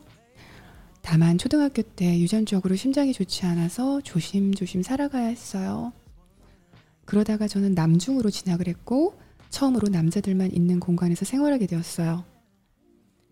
[1.01, 5.91] 다만 초등학교 때 유전적으로 심장이 좋지 않아서 조심조심 살아가야 했어요.
[7.05, 9.15] 그러다가 저는 남중으로 진학을 했고
[9.49, 12.25] 처음으로 남자들만 있는 공간에서 생활하게 되었어요.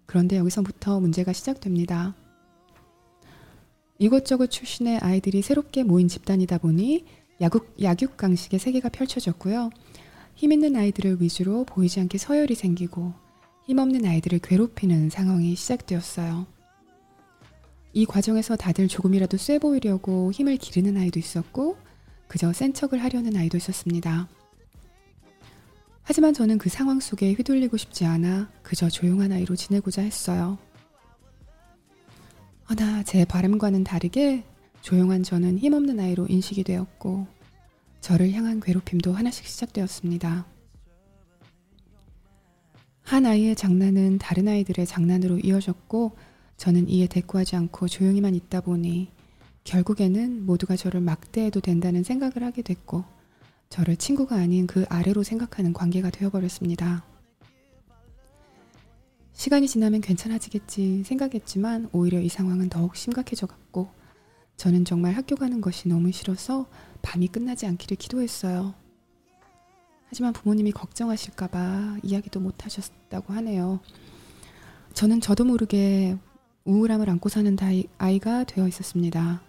[0.06, 2.16] 그런데 여기서부터 문제가 시작됩니다.
[3.98, 7.06] 이곳저곳 출신의 아이들이 새롭게 모인 집단이다 보니
[7.42, 9.70] 야국, 약육강식의 세계가 펼쳐졌고요.
[10.36, 13.14] 힘 있는 아이들을 위주로 보이지 않게 서열이 생기고
[13.66, 16.46] 힘없는 아이들을 괴롭히는 상황이 시작되었어요.
[17.94, 21.78] 이 과정에서 다들 조금이라도 쎄 보이려고 힘을 기르는 아이도 있었고
[22.28, 24.28] 그저 센 척을 하려는 아이도 있었습니다.
[26.08, 30.60] 하지만 저는 그 상황 속에 휘둘리고 싶지 않아 그저 조용한 아이로 지내고자 했어요.
[32.70, 34.44] 허나 제 바람과는 다르게
[34.82, 37.26] 조용한 저는 힘없는 아이로 인식이 되었고
[38.02, 40.46] 저를 향한 괴롭힘도 하나씩 시작되었습니다.
[43.02, 46.16] 한 아이의 장난은 다른 아이들의 장난으로 이어졌고
[46.58, 49.12] 저는 이에 대꾸하지 않고 조용히만 있다 보니
[49.64, 53.15] 결국에는 모두가 저를 막대해도 된다는 생각을 하게 됐고
[53.70, 57.04] 저를 친구가 아닌 그 아래로 생각하는 관계가 되어버렸습니다.
[59.34, 63.90] 시간이 지나면 괜찮아지겠지 생각했지만 오히려 이 상황은 더욱 심각해져 갔고
[64.56, 66.68] 저는 정말 학교 가는 것이 너무 싫어서
[67.02, 68.74] 밤이 끝나지 않기를 기도했어요.
[70.08, 73.82] 하지만 부모님이 걱정하실까봐 이야기도 못 하셨다고 하네요.
[74.94, 76.18] 저는 저도 모르게
[76.64, 77.58] 우울함을 안고 사는
[77.98, 79.42] 아이가 되어 있었습니다.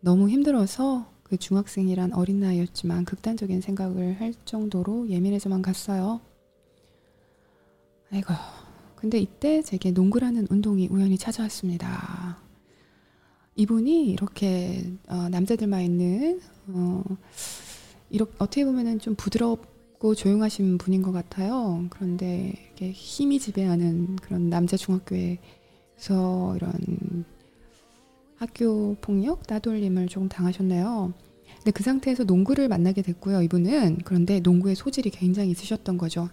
[0.00, 6.20] 너무 힘들어서 그 중학생이란 어린 나이였지만 극단적인 생각을 할 정도로 예민해져만 갔어요.
[8.12, 8.34] 아이고,
[8.96, 12.36] 근데 이때 제게 농구라는 운동이 우연히 찾아왔습니다.
[13.56, 17.02] 이분이 이렇게 어, 남자들만 있는 어,
[18.10, 21.86] 이렇게 어떻게 보면은 좀 부드럽고 조용하신 분인 것 같아요.
[21.88, 25.38] 그런데 이렇게 힘이 지배하는 그런 남자 중학교에서
[26.56, 27.24] 이런
[28.42, 31.12] 학교 폭력, 따돌림을 조금 당하셨네요.
[31.58, 33.40] 근데 그 상태에서 농구를 만나게 됐고요.
[33.42, 36.28] 이분은 그런데 농구의 소질이 굉장히 있으셨던 거죠.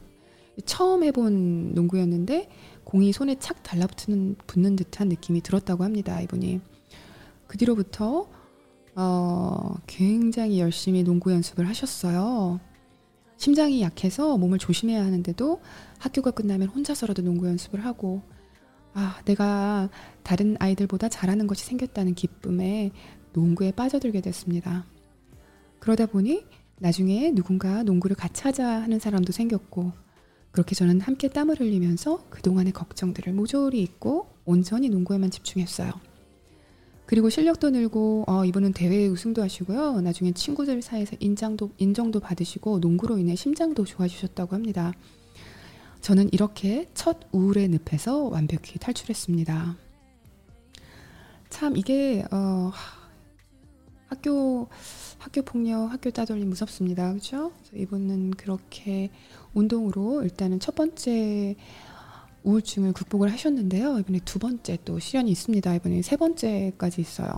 [0.66, 2.50] 처음 해본 농구였는데
[2.84, 6.20] 공이 손에 착 달라붙는 붙는 듯한 느낌이 들었다고 합니다.
[6.20, 6.62] 이분이.
[7.46, 8.28] 그 뒤로부터
[8.96, 12.60] 어, 굉장히 열심히 농구 연습을 하셨어요.
[13.38, 15.62] 심장이 약해서 몸을 조심해야 하는데도
[16.00, 18.24] 학교가 끝나면 혼자서라도 농구 연습을 하고
[19.00, 19.90] 아, 내가
[20.24, 22.92] 다른 아이들보다 잘하는 것이 생겼다는 기쁨에
[23.32, 24.86] 농구에 빠져들게 됐습니다.
[25.80, 26.46] 그러다 보니
[26.80, 29.94] 나중에 누군가 농구를 같이 하자 하는 사람도 생겼고
[30.52, 35.94] 그렇게 저는 함께 땀을 흘리면서 그동안의 걱정들을 모조리 잊고 온전히 농구에만 집중했어요.
[37.06, 40.02] 그리고 실력도 늘고 어, 이분은 대회 우승도 하시고요.
[40.02, 44.92] 나중에 친구들 사이에서 인장도 인정도 받으시고 농구로 인해 심장도 좋아지셨다고 합니다.
[46.02, 49.76] 저는 이렇게 첫 우울의 늪에서 완벽히 탈출했습니다.
[51.50, 52.72] 참 이게 어,
[54.08, 54.70] 학교
[55.20, 57.10] 학교 폭력, 학교 따돌림 무섭습니다.
[57.10, 57.52] 그렇죠?
[57.74, 59.10] 이분은 그렇게
[59.54, 61.56] 운동으로 일단은 첫 번째
[62.44, 64.00] 우울증을 극복을 하셨는데요.
[64.00, 65.76] 이번에 두 번째 또 시련이 있습니다.
[65.76, 67.36] 이번에 세 번째까지 있어요.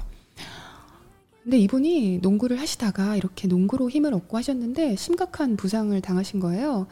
[1.43, 6.85] 근데 이분이 농구를 하시다가 이렇게 농구로 힘을 얻고 하셨는데 심각한 부상을 당하신 거예요.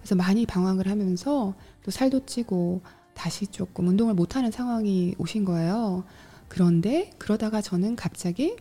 [0.00, 2.82] 그래서 많이 방황을 하면서 또 살도 찌고
[3.14, 6.04] 다시 조금 운동을 못하는 상황이 오신 거예요.
[6.48, 8.56] 그런데 그러다가 저는 갑자기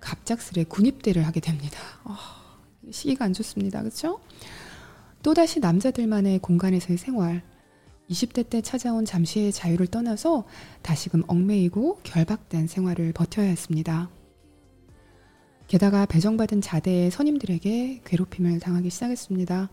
[0.00, 1.78] 갑작스레 군입대를 하게 됩니다.
[2.04, 2.16] 어,
[2.90, 3.80] 시기가 안 좋습니다.
[3.80, 4.20] 그렇죠?
[5.22, 7.42] 또다시 남자들만의 공간에서의 생활,
[8.08, 10.44] 20대 때 찾아온 잠시의 자유를 떠나서
[10.82, 14.10] 다시금 얽매이고 결박된 생활을 버텨야 했습니다.
[15.68, 19.68] 게다가 배정받은 자대의 선임들에게 괴롭힘을 당하기 시작했습니다.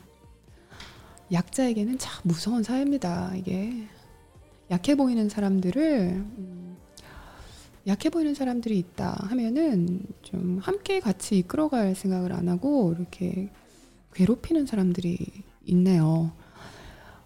[1.32, 3.36] 약자에게는 참 무서운 사회입니다.
[3.36, 3.88] 이게
[4.72, 6.78] 약해 보이는 사람들을 음,
[7.86, 13.50] 약해 보이는 사람들이 있다 하면은 좀 함께 같이 이끌어갈 생각을 안 하고 이렇게
[14.14, 15.18] 괴롭히는 사람들이
[15.66, 16.34] 있네요.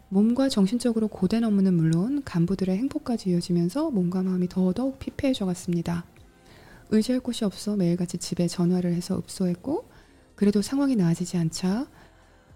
[0.10, 6.06] 몸과 정신적으로 고된 업무는 물론 간부들의 행복까지 이어지면서 몸과 마음이 더더욱 피폐해져 갔습니다.
[6.90, 9.90] 의지할 곳이 없어 매일같이 집에 전화를 해서 읍소했고
[10.36, 11.88] 그래도 상황이 나아지지 않자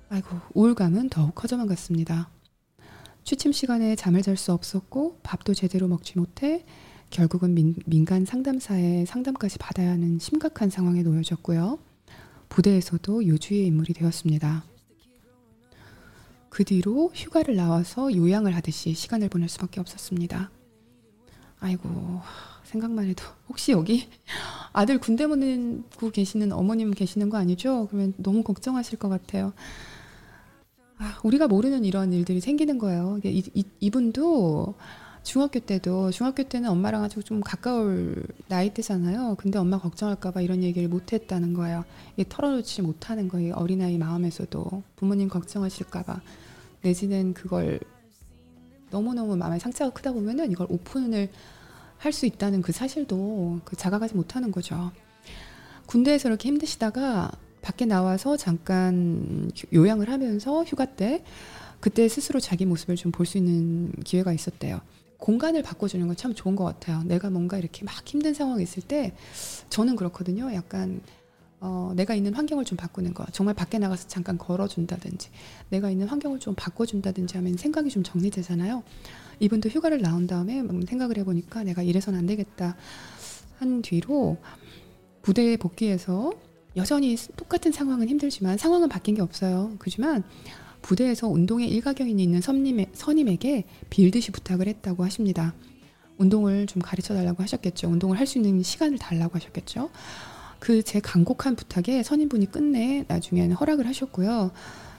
[0.09, 2.29] 아이고 우울감은 더욱 커져만 갔습니다.
[3.23, 6.65] 취침 시간에 잠을 잘 수 없었고 밥도 제대로 먹지 못해
[7.09, 11.79] 결국은 민, 민간 상담사의 상담까지 받아야 하는 심각한 상황에 놓여졌고요.
[12.49, 14.63] 부대에서도 요주의 인물이 되었습니다.
[16.49, 20.51] 그 뒤로 휴가를 나와서 요양을 하듯이 시간을 보낼 수밖에 없었습니다.
[21.59, 22.21] 아이고
[22.75, 24.07] 생각만 해도 혹시 여기
[24.73, 27.87] 아들 군대 보내고 계시는 어머님 계시는 거 아니죠?
[27.89, 29.53] 그러면 너무 걱정하실 것 같아요.
[30.97, 33.19] 아, 우리가 모르는 이런 일들이 생기는 거예요.
[33.23, 34.75] 이, 이, 이분도
[35.23, 39.35] 중학교 때도 중학교 때는 엄마랑 아주 좀 가까울 나이대잖아요.
[39.37, 41.83] 근데 엄마 걱정할까봐 이런 얘기를 못했다는 거예요.
[42.15, 43.55] 이게 털어놓지 못하는 거예요.
[43.55, 46.21] 어린아이 마음에서도 부모님 걱정하실까봐
[46.81, 47.79] 내지는 그걸
[48.91, 51.29] 너무너무 마음에 상처가 크다 보면은 이걸 오픈을
[51.97, 54.91] 할 수 있다는 그 사실도 그 자각하지 못하는 거죠.
[55.87, 57.31] 군대에서 이렇게 힘드시다가
[57.61, 61.23] 밖에 나와서 잠깐 요양을 하면서 휴가 때
[61.79, 64.81] 그때 스스로 자기 모습을 좀 볼 수 있는 기회가 있었대요.
[65.17, 67.01] 공간을 바꿔주는 건 참 좋은 것 같아요.
[67.03, 69.13] 내가 뭔가 이렇게 막 힘든 상황이 있을 때
[69.69, 70.53] 저는 그렇거든요.
[70.53, 71.01] 약간
[71.59, 73.25] 어, 내가 있는 환경을 좀 바꾸는 거.
[73.31, 75.29] 정말 밖에 나가서 잠깐 걸어준다든지,
[75.69, 78.83] 내가 있는 환경을 좀 바꿔준다든지 하면 생각이 좀 정리되잖아요.
[79.39, 82.75] 이분도 휴가를 나온 다음에 생각을 해보니까 내가 이래선 안 되겠다
[83.59, 84.37] 한 뒤로
[85.21, 86.31] 부대에 복귀해서
[86.75, 89.73] 여전히 똑같은 상황은 힘들지만 상황은 바뀐 게 없어요.
[89.79, 90.23] 그지만
[90.81, 95.53] 부대에서 운동에 일가견이 있는 선임에, 선임에게 빌듯이 부탁을 했다고 하십니다.
[96.17, 97.89] 운동을 좀 가르쳐 달라고 하셨겠죠.
[97.89, 99.89] 운동을 할 수 있는 시간을 달라고 하셨겠죠.
[100.59, 104.51] 그 제 간곡한 부탁에 선임분이 끝내 나중에는 허락을 하셨고요.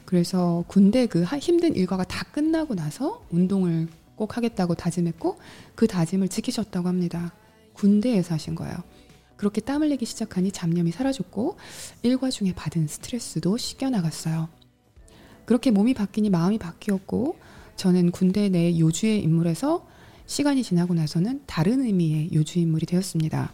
[0.05, 5.39] 그래서 군대 그 힘든 일과가 다 끝나고 나서 운동을 꼭 하겠다고 다짐했고
[5.75, 7.33] 그 다짐을 지키셨다고 합니다.
[7.75, 8.75] 군대에서 하신 거예요.
[9.37, 11.57] 그렇게 땀 흘리기 시작하니 잡념이 사라졌고
[12.03, 14.49] 일과 중에 받은 스트레스도 씻겨 나갔어요.
[15.45, 17.37] 그렇게 몸이 바뀌니 마음이 바뀌었고
[17.77, 19.87] 저는 군대 내 요주의 인물에서
[20.25, 23.53] 시간이 지나고 나서는 다른 의미의 요주 인물이 되었습니다.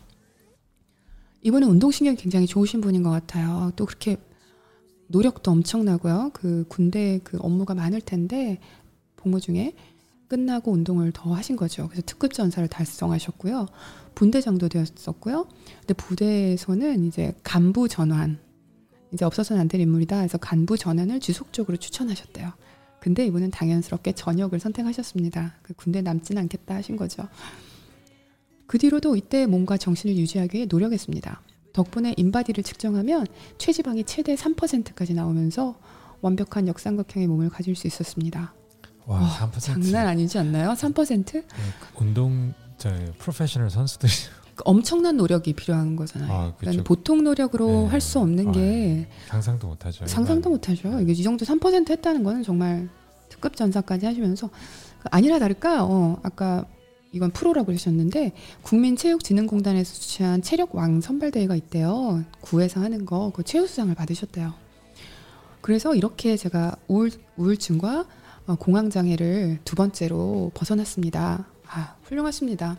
[1.42, 3.72] 이분은 운동신경이 굉장히 좋으신 분인 것 같아요.
[3.76, 4.16] 또 그렇게
[5.08, 6.30] 노력도 엄청나고요.
[6.32, 8.58] 그 군대 그 업무가 많을 텐데
[9.16, 9.74] 복무 중에
[10.32, 11.88] 끝나고 운동을 더 하신 거죠.
[11.88, 13.66] 그래서 특급 전사를 달성하셨고요.
[14.14, 15.46] 분대장도 되었었고요.
[15.80, 18.38] 근데 부대에서는 이제 간부 전환
[19.12, 20.16] 이제 없어서는 안 될 인물이다.
[20.16, 22.50] 그래서 간부 전환을 지속적으로 추천하셨대요.
[22.98, 25.56] 근데 이분은 당연스럽게 전역을 선택하셨습니다.
[25.60, 27.28] 그 군대 남지는 않겠다 하신 거죠.
[28.66, 31.42] 그 뒤로도 이때 몸과 정신을 유지하기 위해 노력했습니다.
[31.74, 33.26] 덕분에 인바디를 측정하면
[33.58, 35.78] 체지방이 최대 3%까지 나오면서
[36.22, 38.54] 완벽한 역삼각형의 몸을 가질 수 있었습니다.
[39.06, 39.60] 와, 와, 3%.
[39.60, 40.70] 장난 아니지 않나요?
[40.72, 41.32] 3%?
[41.32, 41.42] 네,
[41.98, 44.12] 운동 저 프로페셔널 선수들이
[44.54, 46.32] 그 엄청난 노력이 필요한 거잖아요.
[46.32, 46.84] 아, 그러니까.
[46.84, 47.86] 보통 노력으로 네.
[47.88, 50.06] 할수 없는 아, 게 상상도 못하죠.
[50.06, 50.50] 상상도.
[50.50, 51.00] 못하죠.
[51.00, 52.88] 이게 이 정도 3% 했다는 거는 정말
[53.28, 56.66] 특급 전사까지 하시면서 그 아니라 다를까 어, 아까
[57.12, 62.24] 이건 프로라고 그러셨는데 국민체육진흥공단에서 주최한 체력왕 선발대회가 있대요.
[62.40, 64.52] 구에서 하는 거 그 최우수상을 받으셨대요.
[65.60, 68.06] 그래서 이렇게 제가 우울, 우울증과 어,
[68.58, 71.46] 공황 장애를 두 번째로 벗어났습니다.
[71.66, 72.78] 아, 훌륭하십니다.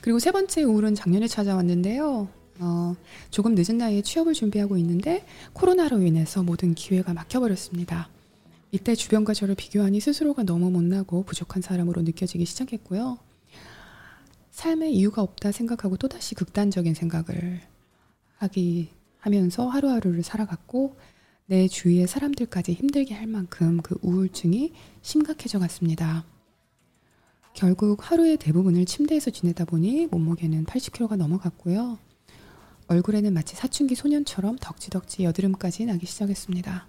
[0.00, 2.28] 그리고 세 번째 우울은 작년에 찾아왔는데요.
[2.60, 2.96] 어,
[3.30, 8.08] 조금 늦은 나이에 취업을 준비하고 있는데 코로나로 인해서 모든 기회가 막혀버렸습니다.
[8.70, 13.18] 이때 주변과 저를 비교하니 스스로가 너무 못나고 부족한 사람으로 느껴지기 시작했고요.
[14.50, 17.60] 삶에 이유가 없다 생각하고 또다시 극단적인 생각을
[18.38, 20.96] 하기 하면서 하루하루를 살아갔고
[21.52, 24.72] 내 주위의 사람들까지 힘들게 할 만큼 그 우울증이
[25.02, 26.24] 심각해져 갔습니다.
[27.52, 31.98] 결국 하루의 대부분을 침대에서 지내다 보니 몸무게는 80kg가 넘어갔고요.
[32.86, 36.86] 얼굴에는 마치 사춘기 소년처럼 덕지덕지 여드름까지 나기 시작했습니다.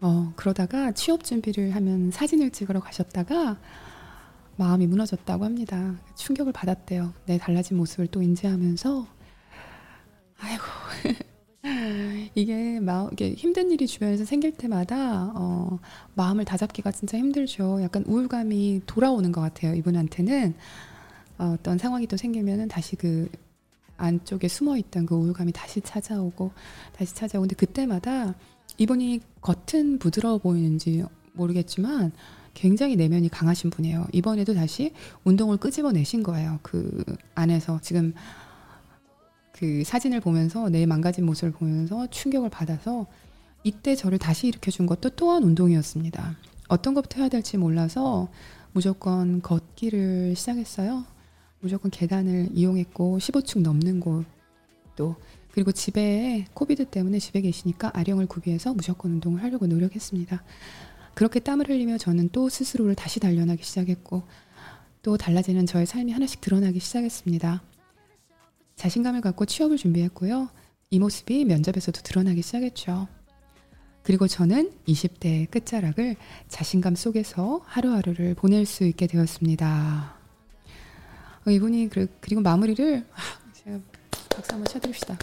[0.00, 3.60] 어, 그러다가 취업 준비를 하면 사진을 찍으러 가셨다가
[4.56, 5.94] 마음이 무너졌다고 합니다.
[6.16, 7.14] 충격을 받았대요.
[7.26, 9.06] 내 달라진 모습을 또 인지하면서
[10.40, 10.64] 아이고
[12.34, 15.78] 이게 마음 이게 힘든 일이 주변에서 생길 때마다 어,
[16.14, 17.82] 마음을 다잡기가 진짜 힘들죠.
[17.82, 19.74] 약간 우울감이 돌아오는 것 같아요.
[19.74, 20.54] 이분한테는
[21.38, 23.28] 어, 어떤 상황이 또 생기면은 다시 그
[23.96, 26.52] 안쪽에 숨어 있던 그 우울감이 다시 찾아오고
[26.92, 28.34] 다시 찾아오고 근데 그때마다
[28.76, 32.12] 이분이 겉은 부드러워 보이는지 모르겠지만
[32.54, 34.06] 굉장히 내면이 강하신 분이에요.
[34.12, 34.92] 이번에도 다시
[35.24, 36.58] 운동을 끄집어내신 거예요.
[36.62, 37.04] 그
[37.34, 38.14] 안에서 지금
[39.58, 43.06] 그 사진을 보면서 내 망가진 모습을 보면서 충격을 받아서
[43.64, 46.36] 이때 저를 다시 일으켜 준 것도 또한 운동이었습니다.
[46.68, 48.28] 어떤 것부터 해야 될지 몰라서
[48.72, 51.04] 무조건 걷기를 시작했어요.
[51.58, 55.16] 무조건 계단을 이용했고 15층 넘는 곳도
[55.50, 60.40] 그리고 집에 코비드 때문에 집에 계시니까 아령을 구비해서 무조건 운동을 하려고 노력했습니다.
[61.14, 64.22] 그렇게 땀을 흘리며 저는 또 스스로를 다시 단련하기 시작했고
[65.02, 67.60] 또 달라지는 저의 삶이 하나씩 드러나기 시작했습니다.
[68.78, 70.48] 자신감을 갖고 취업을 준비했고요.
[70.90, 73.08] 이 모습이 면접에서도 드러나기 시작했죠.
[74.04, 80.14] 그리고 저는 20대의 끝자락을 자신감 속에서 하루하루를 보낼 수 있게 되었습니다.
[81.46, 83.80] 어, 이분이 그, 그리고 마무리를 아, 제가
[84.30, 85.18] 박수 한번 쳐드립시다.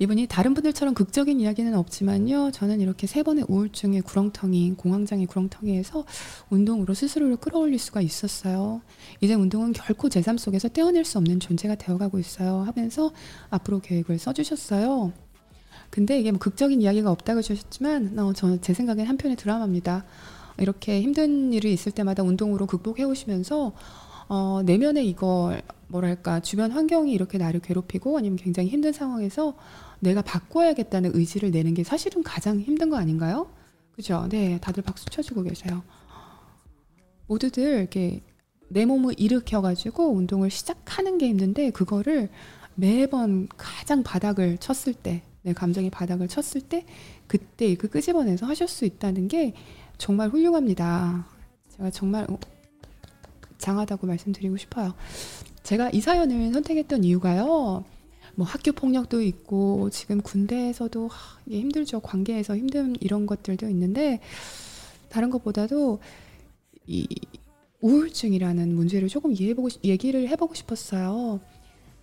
[0.00, 2.52] 이분이 다른 분들처럼 극적인 이야기는 없지만요.
[2.52, 6.04] 저는 이렇게 세 번의 우울증의 구렁텅이, 공황장애 구렁텅이에서
[6.50, 8.80] 운동으로 스스로를 끌어올릴 수가 있었어요.
[9.20, 12.60] 이제 운동은 결코 제 삶 속에서 떼어낼 수 없는 존재가 되어가고 있어요.
[12.60, 13.10] 하면서
[13.50, 15.12] 앞으로 계획을 써주셨어요.
[15.90, 20.04] 근데 이게 뭐 극적인 이야기가 없다고 주셨지만, 어, 저는 제 생각엔 한편의 드라마입니다.
[20.58, 23.72] 이렇게 힘든 일이 있을 때마다 운동으로 극복해 오시면서
[24.28, 29.54] 어, 내면에 이걸 뭐랄까 주변 환경이 이렇게 나를 괴롭히고 아니면 굉장히 힘든 상황에서
[30.00, 33.50] 내가 바꿔야겠다는 의지를 내는 게 사실은 가장 힘든 거 아닌가요?
[33.92, 34.26] 그죠?
[34.30, 35.82] 네, 다들 박수 쳐주고 계세요.
[37.26, 38.22] 모두들 이렇게
[38.68, 42.28] 내 몸을 일으켜가지고 운동을 시작하는 게 힘든데 그거를
[42.74, 46.86] 매번 가장 바닥을 쳤을 때, 내 감정이 바닥을 쳤을 때
[47.26, 49.54] 그때 그 끄집어내서 하실 수 있다는 게
[49.96, 51.26] 정말 훌륭합니다.
[51.70, 52.26] 제가 정말
[53.58, 54.94] 장하다고 말씀드리고 싶어요.
[55.64, 57.84] 제가 이 사연을 선택했던 이유가요.
[58.38, 61.98] 뭐 학교 폭력도 있고 지금 군대에서도 하, 이게 힘들죠.
[61.98, 64.20] 관계에서 힘든 이런 것들도 있는데
[65.08, 65.98] 다른 것보다도
[66.86, 67.08] 이
[67.80, 71.40] 우울증이라는 문제를 조금 이해해보고 얘기를 해보고 싶었어요.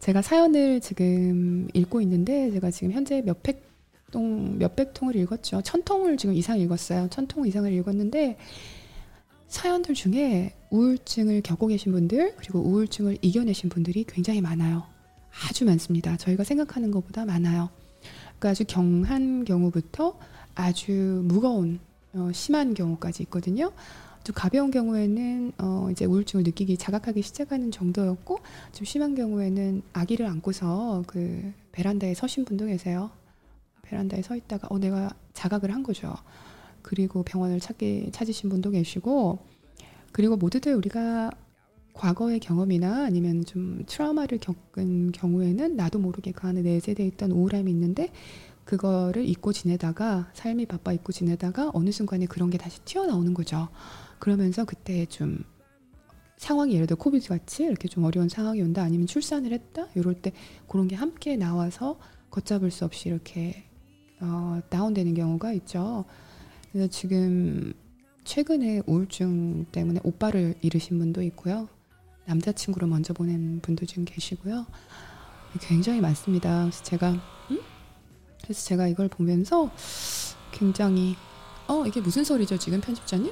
[0.01, 3.63] 제가 사연을 지금 읽고 있는데 제가 지금 현재 몇백
[4.11, 5.61] 통 몇백 통을 읽었죠.
[5.61, 7.07] 천 통을 지금 이상 읽었어요.
[7.11, 8.35] 천 통 이상을 읽었는데
[9.47, 14.94] 사연들 중에 우울증을 겪고 계신 분들 그리고 우울증을 이겨내신 분들이 굉장히 많아요.
[15.43, 16.17] 아주 많습니다.
[16.17, 17.69] 저희가 생각하는 것보다 많아요.
[18.39, 20.17] 그러니까 아주 경한 경우부터
[20.55, 21.79] 아주 무거운
[22.13, 23.71] 어, 심한 경우까지 있거든요.
[24.23, 28.39] 좀 가벼운 경우에는 어, 이제 우울증을 느끼기 자각하기 시작하는 정도였고
[28.71, 33.11] 좀 심한 경우에는 아기를 안고서 그 베란다에 서신 분도 계세요.
[33.83, 36.15] 베란다에 서 있다가 어 내가 자각을 한 거죠.
[36.81, 39.39] 그리고 병원을 찾기 찾으신 분도 계시고
[40.11, 41.29] 그리고 모두들 우리가
[41.95, 48.11] 과거의 경험이나 아니면 좀 트라우마를 겪은 경우에는 나도 모르게 그 안에 내재되어 있던 우울함이 있는데
[48.65, 53.69] 그거를 잊고 지내다가 삶이 바빠 잊고 지내다가 어느 순간에 그런 게 다시 튀어나오는 거죠.
[54.19, 55.43] 그러면서 그때 좀
[56.37, 60.33] 상황이 예를 들어 코비드 같이 이렇게 좀 어려운 상황이 온다 아니면 출산을 했다 이럴 때
[60.67, 61.97] 그런 게 함께 나와서
[62.29, 63.63] 걷잡을 수 없이 이렇게
[64.19, 66.03] 어, 다운되는 경우가 있죠.
[66.71, 67.73] 그래서 지금
[68.25, 71.69] 최근에 우울증 때문에 오빠를 잃으신 분도 있고요.
[72.25, 74.65] 남자친구를 먼저 보낸 분도 지금 계시고요.
[75.61, 76.63] 굉장히 많습니다.
[76.63, 77.11] 그래서 제가
[77.51, 77.59] 음?
[78.43, 79.71] 그래서 제가 이걸 보면서
[80.51, 81.15] 굉장히
[81.67, 83.31] 어 이게 무슨 소리죠 지금 편집자님?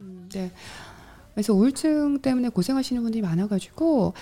[0.00, 0.52] 음, 네.
[1.34, 4.14] 그래서 우울증 때문에 고생하시는 분들이 많아가지고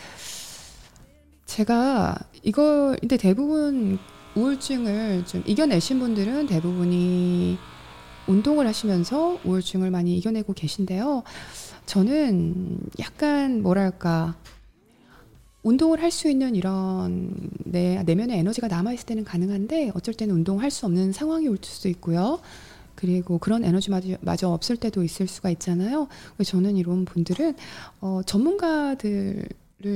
[1.46, 3.98] 제가 이거 근데 대부분
[4.34, 7.58] 우울증을 좀 이겨내신 분들은 대부분이
[8.28, 11.24] 운동을 하시면서 우울증을 많이 이겨내고 계신데요.
[11.88, 14.36] 저는 약간 뭐랄까
[15.62, 17.34] 운동을 할 수 있는 이런
[17.64, 21.88] 내 내면의 에너지가 남아 있을 때는 가능한데 어쩔 때는 운동을 할수 없는 상황이 올 수도
[21.88, 22.40] 있고요.
[22.94, 26.08] 그리고 그런 에너지마저 없을 때도 있을 수가 있잖아요.
[26.44, 27.54] 저는 이런 분들은
[28.02, 29.46] 어, 전문가들을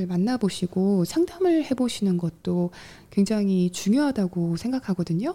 [0.08, 2.70] 만나보시고 상담을 해보시는 것도
[3.10, 5.34] 굉장히 중요하다고 생각하거든요.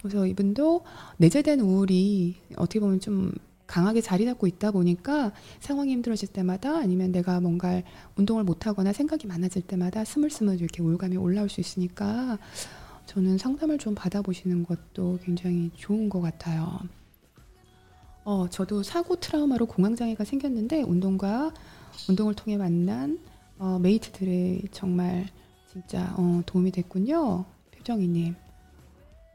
[0.00, 0.84] 그래서 이분도
[1.18, 3.32] 내재된 우울이 어떻게 보면 좀
[3.68, 5.30] 강하게 자리 잡고 있다 보니까
[5.60, 7.82] 상황이 힘들어질 때마다 아니면 내가 뭔가
[8.16, 12.38] 운동을 못하거나 생각이 많아질 때마다 스물스물 이렇게 우울감이 올라올 수 있으니까
[13.06, 16.80] 저는 상담을 좀 받아보시는 것도 굉장히 좋은 것 같아요.
[18.24, 21.52] 어, 저도 사고 트라우마로 공황장애가 생겼는데 운동과
[22.08, 23.18] 운동을 통해 만난
[23.58, 25.26] 어, 메이트들의 정말
[25.70, 27.44] 진짜 어, 도움이 됐군요.
[27.76, 28.34] 표정이님.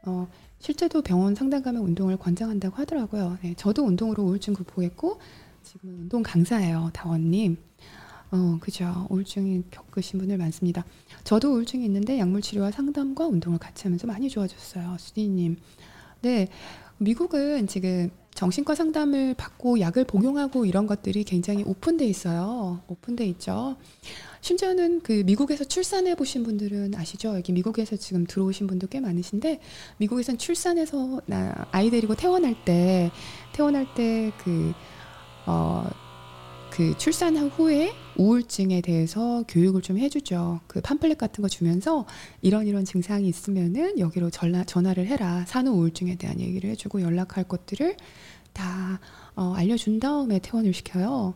[0.06, 0.28] 어,
[0.64, 3.36] 실제도 병원 상담 가면 운동을 권장한다고 하더라고요.
[3.42, 5.20] 네, 저도 운동으로 우울증 극복했고
[5.62, 7.58] 지금은 운동 강사예요, 다원님.
[8.30, 9.06] 어, 그죠.
[9.10, 10.86] 우울증이 겪으신 분들 많습니다.
[11.22, 15.58] 저도 우울증이 있는데 약물 치료와 상담과 운동을 같이 하면서 많이 좋아졌어요, 수디님.
[16.22, 16.48] 네,
[16.96, 22.80] 미국은 지금 정신과 상담을 받고 약을 복용하고 이런 것들이 굉장히 오픈돼 있어요.
[22.88, 23.76] 오픈돼 있죠.
[24.40, 27.36] 심지어는 그 미국에서 출산해 보신 분들은 아시죠?
[27.36, 29.60] 여기 미국에서 지금 들어오신 분도 꽤 많으신데
[29.96, 33.10] 미국에선 출산해서 나 아이 데리고 태어날 때
[33.52, 34.74] 태어날 때그
[35.46, 35.88] 어,
[36.70, 40.60] 그 출산 후에 우울증에 대해서 교육을 좀 해주죠.
[40.66, 42.06] 그 팜플렛 같은 거 주면서
[42.42, 45.44] 이런 이런 증상이 있으면은 여기로 전화, 전화를 해라.
[45.46, 47.96] 산후 우울증에 대한 얘기를 해주고 연락할 것들을
[48.52, 49.00] 다
[49.34, 51.34] 어, 알려준 다음에 퇴원을 시켜요.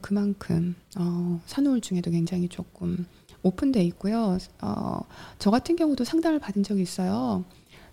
[0.00, 3.06] 그만큼 어, 산후 우울증에도 굉장히 조금
[3.42, 4.38] 오픈돼 있고요.
[4.60, 5.00] 어,
[5.38, 7.44] 저 같은 경우도 상담을 받은 적이 있어요.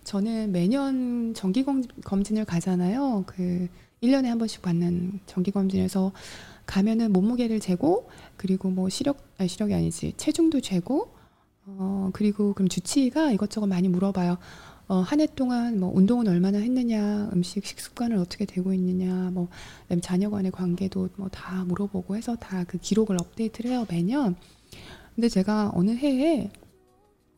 [0.04, 1.66] 저는 매년 정기
[2.04, 3.24] 검진을 가잖아요.
[3.28, 3.68] 그
[4.02, 6.12] 1년에 한 번씩 받는 정기 검진에서
[6.70, 11.16] 가면은 몸무게를 재고 그리고 뭐 시력 아니 시력이 아니지 체중도 재고
[11.66, 14.38] 어 그리고 그럼 주치의가 이것저것 많이 물어봐요.
[14.88, 19.48] 어, 한 해 동안 뭐 운동은 얼마나 했느냐, 음식 식습관을 어떻게 되고 있느냐, 뭐
[20.02, 24.36] 자녀 간의 관계도 뭐 다 물어보고 해서 다 그 기록을 업데이트를 해요 매년.
[25.16, 26.52] 근데 제가 어느 해에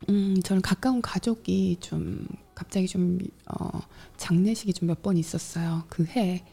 [0.10, 2.26] 음 저는 가까운 가족이 좀
[2.56, 3.80] 갑자기 좀 어,
[4.18, 6.44] 장례식이 좀 몇 번 있었어요 그 해.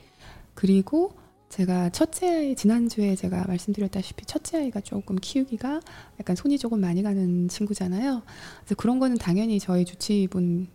[0.54, 1.12] 그리고
[1.48, 5.80] 제가 첫째 아이 지난주에 제가 말씀드렸다시피 첫째 아이가 조금 키우기가
[6.20, 8.22] 약간 손이 조금 많이 가는 친구잖아요.
[8.60, 10.68] 그래서 그런 거는 당연히 저희 주치의분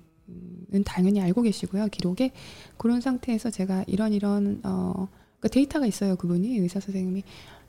[0.73, 2.31] 은 당연히 알고 계시고요 기록에.
[2.77, 5.07] 그런 상태에서 제가 이런 이런 어
[5.39, 6.57] 그러니까 데이터가 있어요 그분이.
[6.57, 7.23] 의사 선생님이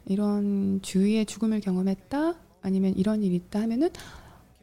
[0.06, 3.90] 이런 주위의 죽음을 경험했다 아니면 이런 일이 있다 하면은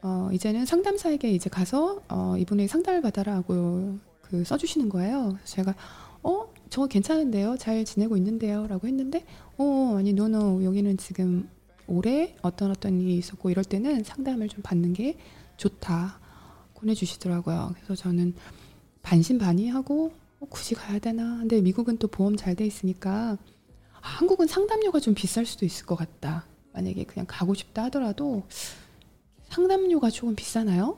[0.02, 5.38] 어 이제는 상담사에게 이제 가서 어 이분의 상담을 받아라고 그 써주시는 거예요.
[5.44, 5.76] 제가
[6.24, 9.26] 어 저 괜찮은데요 잘 지내고 있는데요 라고 했는데
[9.58, 11.50] 어 아니 노노 여기는 지금
[11.86, 15.18] 올해 어떤 어떤 일이 있었고 이럴 때는 상담을 좀 받는 게
[15.58, 16.18] 좋다
[16.76, 17.72] 보내주시더라고요.
[17.76, 18.34] 그래서 저는
[19.02, 21.40] 반신반의하고 어, 굳이 가야 되나?
[21.40, 23.38] 근데 미국은 또 보험 잘 돼 있으니까
[23.94, 26.46] 아, 한국은 상담료가 좀 비쌀 수도 있을 것 같다.
[26.72, 28.44] 만약에 그냥 가고 싶다 하더라도
[29.50, 30.98] 상담료가 조금 비싸나요?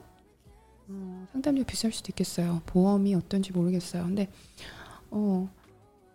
[0.87, 2.61] 어, 상담료 비쌀 수도 있겠어요.
[2.67, 4.03] 보험이 어떤지 모르겠어요.
[4.03, 4.29] 근데
[5.15, 5.47] 어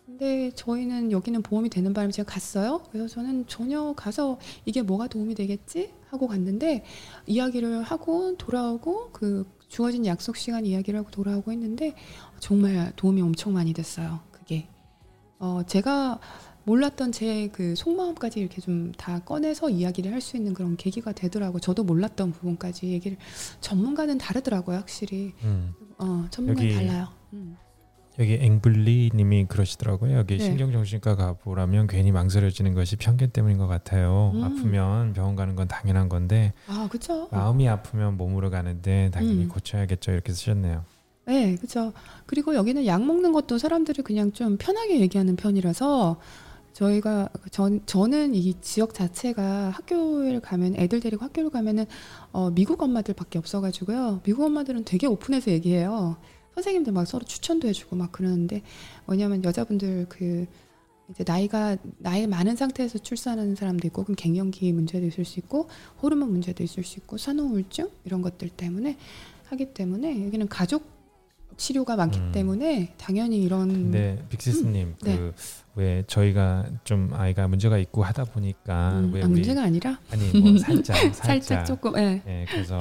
[0.07, 2.83] 근데 저희는 여기는 보험이 되는 바람에 제가 갔어요.
[2.91, 6.85] 그래서 저는 전혀 가서 이게 뭐가 도움이 되겠지 하고 갔는데
[7.27, 11.95] 이야기를 하고 돌아오고 그 주어진 약속 시간 이야기를 하고 돌아오고 했는데
[12.41, 14.21] 정말 도움이 엄청 많이 됐어요.
[14.33, 14.67] 그게
[15.39, 16.19] 어 제가
[16.65, 21.61] 몰랐던 제 그 속마음까지 이렇게 좀 다 꺼내서 이야기를 할 수 있는 그런 계기가 되더라고.
[21.61, 23.17] 저도 몰랐던 부분까지 얘기를
[23.61, 25.35] 전문가는 다르더라고요, 확실히.
[25.45, 25.75] 음.
[25.99, 27.09] 어, 전문가 달라요.
[27.35, 27.57] 음.
[28.19, 30.17] 여기 앵블리 님이 그러시더라고요.
[30.17, 30.45] 여기 네.
[30.45, 34.33] 신경정신과 가보라면 괜히 망설여지는 것이 편견 때문인 것 같아요.
[34.35, 34.43] 음.
[34.43, 37.29] 아프면 병원 가는 건 당연한 건데 아, 그렇죠.
[37.31, 39.49] 마음이 아프면 몸으로 가는데 당연히 음.
[39.49, 40.11] 고쳐야겠죠.
[40.13, 40.85] 이렇게 쓰셨네요.
[41.27, 41.93] 네, 그렇죠.
[42.27, 46.19] 그리고 여기는 약 먹는 것도 사람들이 그냥 좀 편하게 얘기하는 편이라서
[46.73, 51.87] 저희가 전 저는 이 지역 자체가 학교를 가면 애들 데리고 학교를 가면은
[52.33, 54.21] 어, 미국 엄마들밖에 없어가지고요.
[54.25, 56.17] 미국 엄마들은 되게 오픈해서 얘기해요.
[56.59, 58.63] 선생님들 막 서로 추천도 해주고 막 그러는데
[59.07, 60.47] 왜냐하면 여자분들 그
[61.11, 65.69] 이제 나이가 나이 많은 상태에서 출산하는 사람도 있고 그럼 갱년기 문제도 있을 수 있고
[66.03, 68.97] 호르몬 문제도 있을 수 있고 산후우울증 이런 것들 때문에
[69.47, 70.99] 하기 때문에 여기는 가족
[71.57, 72.33] 치료가 많기 음.
[72.33, 75.33] 때문에 당연히 이런 근데 빅시스님 네.
[75.75, 80.31] 그왜 저희가 좀 아이가 문제가 있고 하다 보니까 음, 왜 아, 우리 문제가 아니라 아니
[80.39, 82.23] 뭐 살짝 살짝, 살짝 조금 예.
[82.27, 82.79] 예, 그래서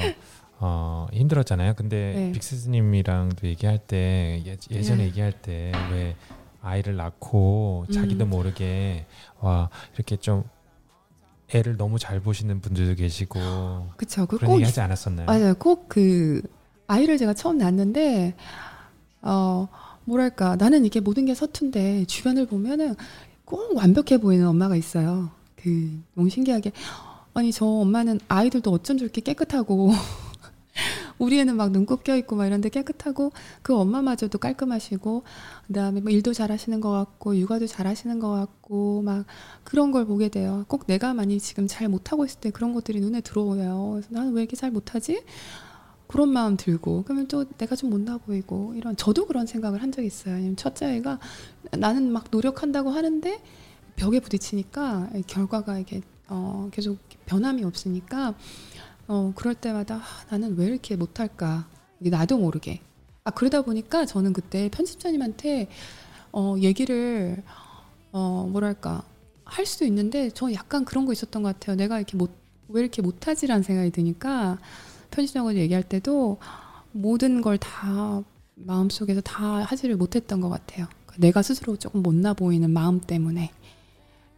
[0.60, 1.74] 어, 힘들었잖아요.
[1.76, 2.32] 근데 네.
[2.32, 5.06] 빅스님이랑도 얘기할 때 예, 예전에 네.
[5.06, 6.16] 얘기할 때 왜
[6.62, 8.30] 아이를 낳고 자기도 음.
[8.32, 9.06] 모르게
[9.40, 10.44] 와 이렇게 좀
[11.54, 15.28] 애를 너무 잘 보시는 분들도 계시고 그쵸 그런 그꼭 얘기 하지 않았었나요?
[15.28, 16.42] 맞아요 꼭 그
[16.88, 18.36] 아이를 제가 처음 낳았는데
[19.22, 19.68] 어
[20.06, 22.96] 뭐랄까 나는 이게 모든 게 서툰데 주변을 보면은
[23.46, 26.72] 꼭 완벽해 보이는 엄마가 있어요 그 너무 신기하게
[27.34, 29.92] 아니 저 엄마는 아이들도 어쩜 저렇게 깨끗하고
[31.18, 33.32] 우리 애는 막 눈곱 껴있고 막 이런데 깨끗하고
[33.62, 35.24] 그 엄마마저도 깔끔하시고
[35.68, 39.26] 그다음에 뭐 일도 잘하시는 것 같고 육아도 잘하시는 것 같고 막
[39.64, 40.66] 그런 걸 보게 돼요.
[40.68, 43.92] 꼭 내가 많이 지금 잘 못하고 있을 때 그런 것들이 눈에 들어와요.
[43.94, 45.24] 그래서 나는 왜 이렇게 잘 못하지?
[46.08, 50.08] 그런 마음 들고 그러면 또 내가 좀 못나 보이고 이런 저도 그런 생각을 한 적이
[50.08, 50.56] 있어요.
[50.56, 51.20] 첫째 아이가
[51.72, 53.42] 나는 막 노력한다고 하는데
[53.98, 58.36] 벽에 부딪히니까 결과가 이게 어 계속 변함이 없으니까
[59.08, 60.02] 어 그럴 때마다 아,
[60.32, 61.68] 나는 왜 이렇게 못할까
[62.00, 62.82] 이게 나도 모르게
[63.24, 65.70] 아 그러다 보니까 저는 그때 편집자님한테
[66.34, 67.42] 어 얘기를
[68.12, 69.04] 어 뭐랄까
[69.46, 71.76] 할 수도 있는데 저 약간 그런 거 있었던 것 같아요.
[71.76, 72.32] 내가 이렇게 못
[72.70, 74.58] 왜 이렇게 못하지라는 생각이 드니까
[75.12, 76.38] 편집장하고 얘기할 때도
[76.92, 78.22] 모든 걸 다
[78.56, 80.86] 마음속에서 다 하지를 못했던 것 같아요.
[81.18, 83.52] 내가 스스로 조금 못나 보이는 마음 때문에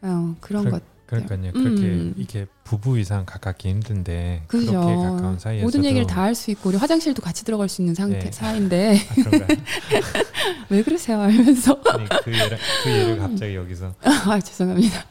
[0.03, 1.51] 어, 그런 그래- 것 그러니까요.
[1.53, 2.13] 그렇게 음.
[2.17, 4.71] 이게 부부 이상 가깝기 힘든데 그죠.
[4.71, 7.95] 그렇게 가까운 사이에서 모든 얘기를 다 할 수 있고 우리 화장실도 같이 들어갈 수 있는
[7.95, 8.31] 상태 네.
[8.31, 9.47] 사이인데 아?
[10.69, 11.19] 왜 그러세요?
[11.21, 15.03] 아니 그 예를 그 예를 갑자기 여기서 아 죄송합니다.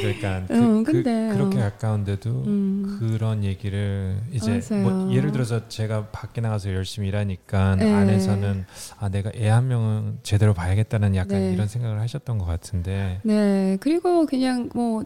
[0.00, 1.60] 그러니까 그, 음, 그, 근데, 그 렇게 어.
[1.60, 2.96] 가까운데도 음.
[2.98, 4.82] 그런 얘기를 이제 맞아요.
[4.88, 7.92] 뭐 예를 들어서 제가 밖에 나가서 열심히 일하니까 네.
[7.92, 8.64] 안에서는
[8.98, 11.52] 아 내가 애 한 명은 제대로 봐야겠다는 약간 네.
[11.52, 15.02] 이런 생각을 하셨던 것 같은데 네, 그리고 그냥 뭐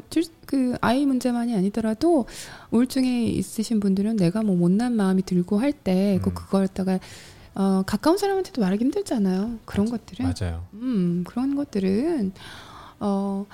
[0.47, 2.27] 그 아이 문제만이 아니더라도
[2.71, 6.35] 우울증이 있으신 분들은 내가 뭐 못난 마음이 들고 할때꼭 음.
[6.35, 6.99] 그걸 갖다가
[7.55, 9.59] 어, 가까운 사람한테도 말하기 힘들잖아요.
[9.65, 10.65] 그런 것들은 맞아요.
[10.75, 12.33] 음, 그런 것들은
[13.01, 13.47] 어,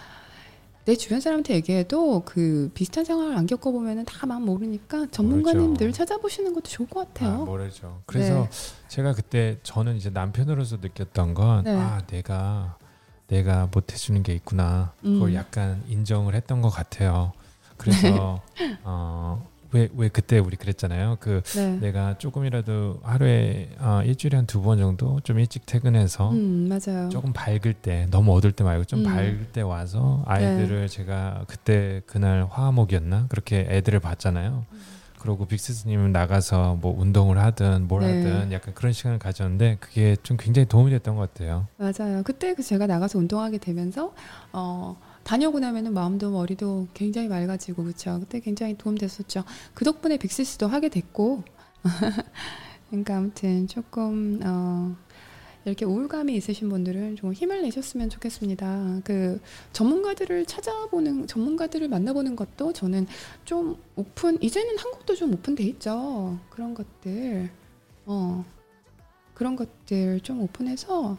[0.85, 5.97] 내 주변 사람한테 얘기해도 그 비슷한 상황을 안 겪어보면은 다 마음 모르니까 전문가님들 모르죠.
[5.97, 7.45] 찾아보시는 것도 좋을 것 아, 같아요.
[7.45, 8.03] 모르죠.
[8.07, 8.49] 그래서
[8.89, 11.77] 제가 그때 저는 이제 남편으로서 느꼈던 건 네.
[11.77, 12.77] 아 내가
[13.29, 14.93] 내가 못 해주는 게 있구나.
[15.01, 15.35] 그걸 음.
[15.35, 17.33] 약간 인정을 했던 것 같아요.
[17.77, 18.43] 그래서
[18.83, 21.17] 어, 왜, 왜 그때 우리 그랬잖아요.
[21.21, 21.79] 그 네.
[21.81, 27.09] 내가 조금이라도 하루에 어, 일주일에 한 두 번 정도 좀 일찍 퇴근해서 음, 맞아요.
[27.09, 29.05] 조금 밝을 때 너무 어둘 때 말고 좀 음.
[29.05, 34.65] 밝을 때 와서 아이들을 제가 그때 그날 화목이었나 그렇게 애들을 봤잖아요.
[35.19, 38.17] 그리고 빅스님은 나가서 뭐 운동을 하든 뭘 네.
[38.17, 41.69] 하든 약간 그런 시간을 가졌는데 그게 좀 굉장히 도움이 됐던 것 같아요.
[41.77, 42.23] 맞아요.
[42.25, 44.13] 그때 그 제가 나가서 운동하게 되면서
[44.53, 48.19] 어 다녀오고 나면은 마음도 머리도 굉장히 맑아지고 그렇죠.
[48.21, 49.45] 그때 굉장히 도움 됐었죠.
[49.75, 51.45] 그 덕분에 빅시스도 하게 됐고
[52.91, 54.95] 그러니까 아무튼 조금 어
[55.65, 59.01] 이렇게 우울감이 있으신 분들은 좀 힘을 내셨으면 좋겠습니다.
[59.05, 59.41] 그
[59.73, 63.07] 전문가들을 찾아보는 전문가들을 만나보는 것도 저는
[63.45, 66.39] 좀 오픈 이제는 한국도 좀 오픈돼 있죠.
[66.51, 67.51] 그런 것들
[68.07, 68.45] 어
[69.35, 71.17] 그런 것들 좀 오픈해서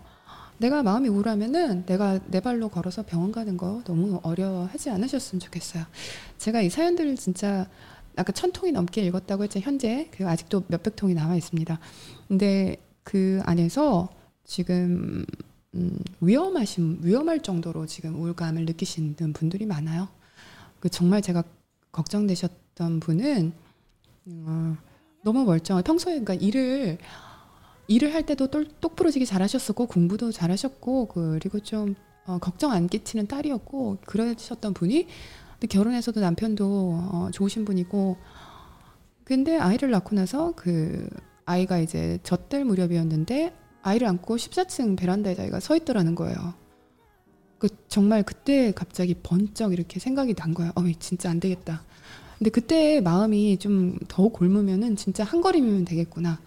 [0.64, 5.84] 내가 마음이 우울하면은 내가 내 발로 걸어서 병원 가는 거 너무 어려워하지 않으셨으면 좋겠어요.
[6.38, 7.68] 제가 이 사연들을 진짜
[8.16, 9.60] 아까 천 통이 넘게 읽었다고 했죠.
[9.60, 11.78] 현재 그 아직도 몇백 통이 남아 있습니다.
[12.30, 14.08] 근데 그 안에서
[14.46, 15.26] 지금
[15.76, 20.08] 음, 위험하신 위험할 정도로 지금 우울감을 느끼시는 분들이 많아요.
[20.80, 21.44] 그 정말 제가
[21.92, 23.52] 걱정되셨던 분은
[24.28, 24.78] 어,
[25.24, 25.82] 너무 멀쩡해.
[25.82, 27.00] 평소에 그러니까 일을
[27.88, 31.96] 일을 할 때도 똑, 똑부러지게 잘하셨었고 공부도 잘하셨고 그리고 좀
[32.26, 35.08] 어, 걱정 안 끼치는 딸이었고 그러셨던 분이
[35.54, 36.66] 근데 결혼해서도 남편도
[37.12, 38.18] 어, 좋으신 분이고
[39.24, 41.08] 근데 아이를 낳고 나서 그
[41.46, 46.54] 아이가 이제 젖될 무렵이었는데 아이를 안고 14층 베란다에 자기가 서 있더라는 거예요.
[47.60, 50.72] 그 정말 그때 갑자기 번쩍 이렇게 생각이 난 거야.
[50.76, 51.84] 어, 진짜 안 되겠다.
[52.38, 56.40] 근데 그때 마음이 좀더 곪으면은 진짜 한 걸음이면 되겠구나.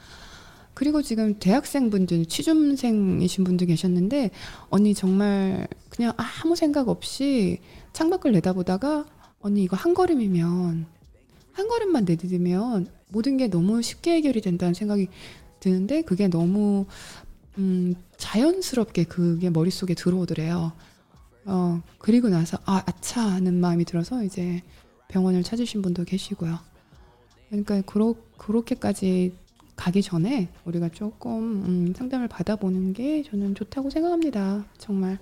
[0.76, 4.30] 그리고 지금 대학생분들, 취준생이신 분들 계셨는데,
[4.68, 7.60] 언니 정말 그냥 아무 생각 없이
[7.94, 9.06] 창밖을 내다보다가,
[9.40, 10.84] 언니 이거 한 걸음이면,
[11.52, 15.08] 한 걸음만 내디디면 모든 게 너무 쉽게 해결이 된다는 생각이
[15.60, 16.84] 드는데, 그게 너무,
[17.56, 20.72] 음, 자연스럽게 그게 머릿속에 들어오더래요.
[21.46, 24.60] 어, 그리고 나서, 아, 아차 하는 마음이 들어서 이제
[25.08, 26.58] 병원을 찾으신 분도 계시고요.
[27.48, 29.45] 그러니까, 그러, 그렇게까지
[29.76, 31.32] 가기 전에 우리가 조금
[31.64, 34.64] 음, 상담을 받아보는 게 저는 좋다고 생각합니다.
[34.78, 35.18] 정말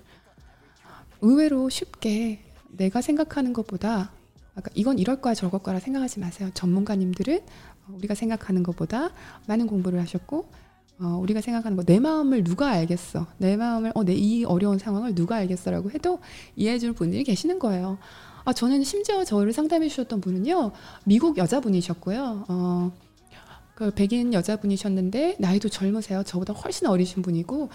[1.20, 2.40] 의외로 쉽게
[2.70, 4.12] 내가 생각하는 것보다
[4.54, 6.50] 아까 이건 이럴 거야 저럴 거라 생각하지 마세요.
[6.54, 7.40] 전문가님들은
[7.94, 9.10] 우리가 생각하는 것보다
[9.46, 10.48] 많은 공부를 하셨고
[11.00, 13.26] 어, 우리가 생각하는 거 내 마음을 누가 알겠어?
[13.38, 16.20] 내 마음을 어, 내 이 어려운 상황을 누가 알겠어라고 해도
[16.56, 17.98] 이해해 줄 분들이 계시는 거예요.
[18.44, 20.70] 아 저는 심지어 저를 상담해 주셨던 분은요
[21.04, 22.44] 미국 여자분이셨고요.
[22.48, 22.92] 어,
[23.74, 26.22] 그 백인 여자분이셨는데 나이도 젊으세요.
[26.22, 27.70] 저보다 훨씬 어리신 분이고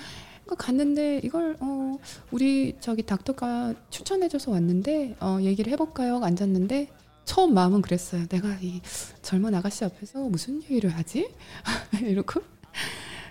[0.46, 1.98] 그 갔는데 이걸 어
[2.32, 6.24] 우리 저기 닥터가 추천해줘서 왔는데 어 얘기를 해볼까요?
[6.24, 6.90] 앉았는데
[7.26, 8.28] 처음 마음은 그랬어요.
[8.28, 8.82] 내가 이
[9.22, 11.30] 젊은 아가씨 앞에서 무슨 얘기를 하지?
[12.02, 12.42] 이러고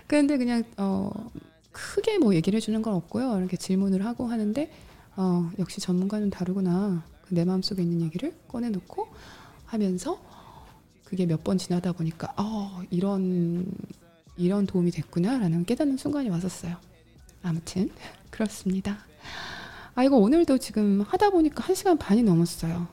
[0.07, 1.11] 그런데 그냥 어
[1.71, 3.37] 크게 뭐 얘기를 해주는 건 없고요.
[3.39, 4.71] 이렇게 질문을 하고 하는데
[5.17, 7.03] 어 역시 전문가는 다르구나.
[7.29, 9.07] 내 마음속에 있는 얘기를 꺼내놓고
[9.65, 10.19] 하면서
[11.09, 13.65] 그게 몇 번 지나다 보니까 어, 이런
[14.37, 16.77] 이런 도움이 됐구나라는 깨닫는 순간이 왔었어요.
[17.41, 17.89] 아무튼
[18.29, 18.99] 그렇습니다.
[19.95, 22.87] 아 이거 오늘도 지금 하다 보니까 한 시간 반이 넘었어요.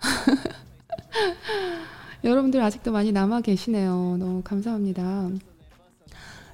[2.22, 4.16] 여러분들 아직도 많이 남아 계시네요.
[4.18, 5.28] 너무 감사합니다.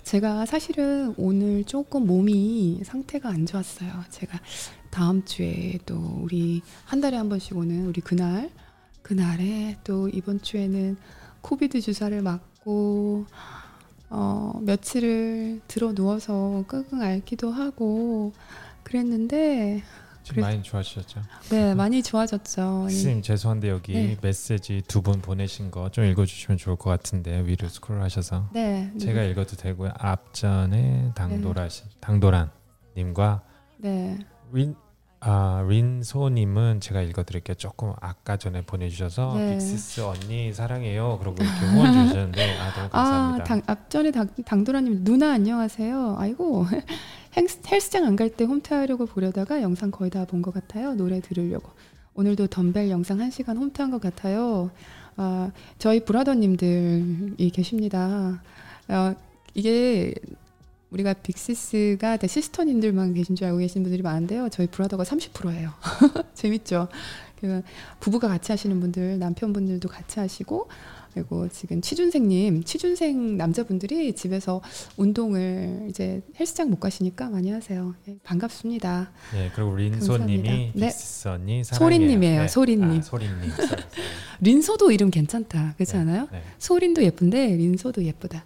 [0.02, 3.92] 제가 사실은 오늘 조금 몸이 상태가 안 좋았어요.
[4.10, 4.40] 제가
[4.90, 8.50] 다음 주에 또 우리 한 달에 한 번씩 오는 우리 그날
[9.14, 10.96] 그날에 또 이번 주에는
[11.40, 13.26] 코비드 주사를 맞고
[14.08, 18.32] 어, 며칠을 들어 누워서 끙끙 앓기도 하고
[18.84, 19.82] 그랬는데
[20.22, 21.22] 지금 많이 좋아지셨죠?
[21.50, 22.86] 네, 많이 좋아졌죠.
[22.88, 24.16] 선생님 죄송한데 여기 네.
[24.22, 29.56] 메시지 두 분 보내신 거 좀 읽어주시면 좋을 것 같은데 위로 스크롤하셔서 네, 제가 읽어도
[29.56, 29.90] 되고요.
[29.98, 31.96] 앞전에 당도라신 네.
[31.98, 32.52] 당도란
[32.96, 33.42] 님과
[33.78, 34.20] 네.
[34.52, 34.76] 윈
[35.22, 37.54] 아, 린소님은 제가 읽어드릴게요.
[37.56, 39.54] 조금 아까 전에 보내주셔서 네.
[39.54, 41.18] 빅시스 언니 사랑해요.
[41.18, 43.42] 그러고 이렇게 후원 주셨는데 아 너무 감사합니다.
[43.42, 46.16] 아, 당, 앞전에 당, 당도라님 누나 안녕하세요.
[46.18, 46.64] 아이고
[47.70, 50.94] 헬스장 안 갈 때 홈트하려고 보려다가 영상 거의 다 본 것 같아요.
[50.94, 51.70] 노래 들으려고.
[52.14, 54.70] 오늘도 덤벨 영상 1시간 홈트한 것 같아요.
[55.16, 58.42] 아, 저희 브라더님들이 계십니다.
[58.88, 59.14] 어,
[59.54, 60.14] 이게
[60.90, 64.48] 우리가 빅시스가 시스터님들만 계신 줄 알고 계신 분들이 많은데요.
[64.50, 65.70] 저희 브라더가 30%예요.
[66.34, 66.88] 재밌죠?
[67.40, 67.62] 그
[68.00, 70.68] 부부가 같이 하시는 분들, 남편분들도 같이 하시고
[71.14, 74.60] 그리고 지금 취준생님, 취준생 남자분들이 집에서
[74.96, 77.94] 운동을 이제 헬스장 못 가시니까 많이 하세요.
[78.04, 79.10] 네, 반갑습니다.
[79.32, 80.86] 네, 그리고 린소님이 네.
[80.86, 82.42] 빅시서니 소리님이에요.
[82.42, 82.48] 네.
[82.48, 82.98] 소리님.
[82.98, 83.36] 아, 소리님.
[84.40, 85.74] 린소도 이름 괜찮다.
[85.76, 86.28] 그렇지 네, 않아요?
[86.30, 86.42] 네.
[86.58, 88.44] 소린도 예쁜데 린소도 예쁘다.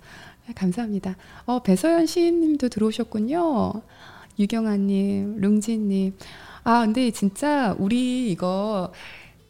[0.54, 1.16] 감사합니다.
[1.46, 3.72] 어, 배서연 시인님도 들어오셨군요.
[4.38, 6.16] 유경아님, 룽지님.
[6.64, 8.92] 아, 근데 진짜 우리 이거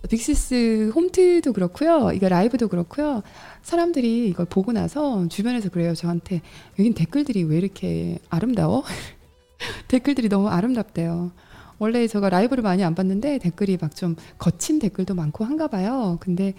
[0.09, 2.11] 빅시스 홈트도 그렇고요.
[2.15, 3.23] 이거 라이브도 그렇고요.
[3.63, 5.95] 사람들이 이걸 보고 나서 주변에서 그래요.
[5.95, 6.43] 저한테
[6.79, 8.85] 여긴 댓글들이 왜 이렇게 아름다워?
[9.89, 11.33] 댓글들이 너무 아름답대요.
[11.79, 16.19] 원래 제가 라이브를 많이 안 봤는데 댓글이 막 좀 거친 댓글도 많고 한가 봐요.
[16.21, 16.55] 근데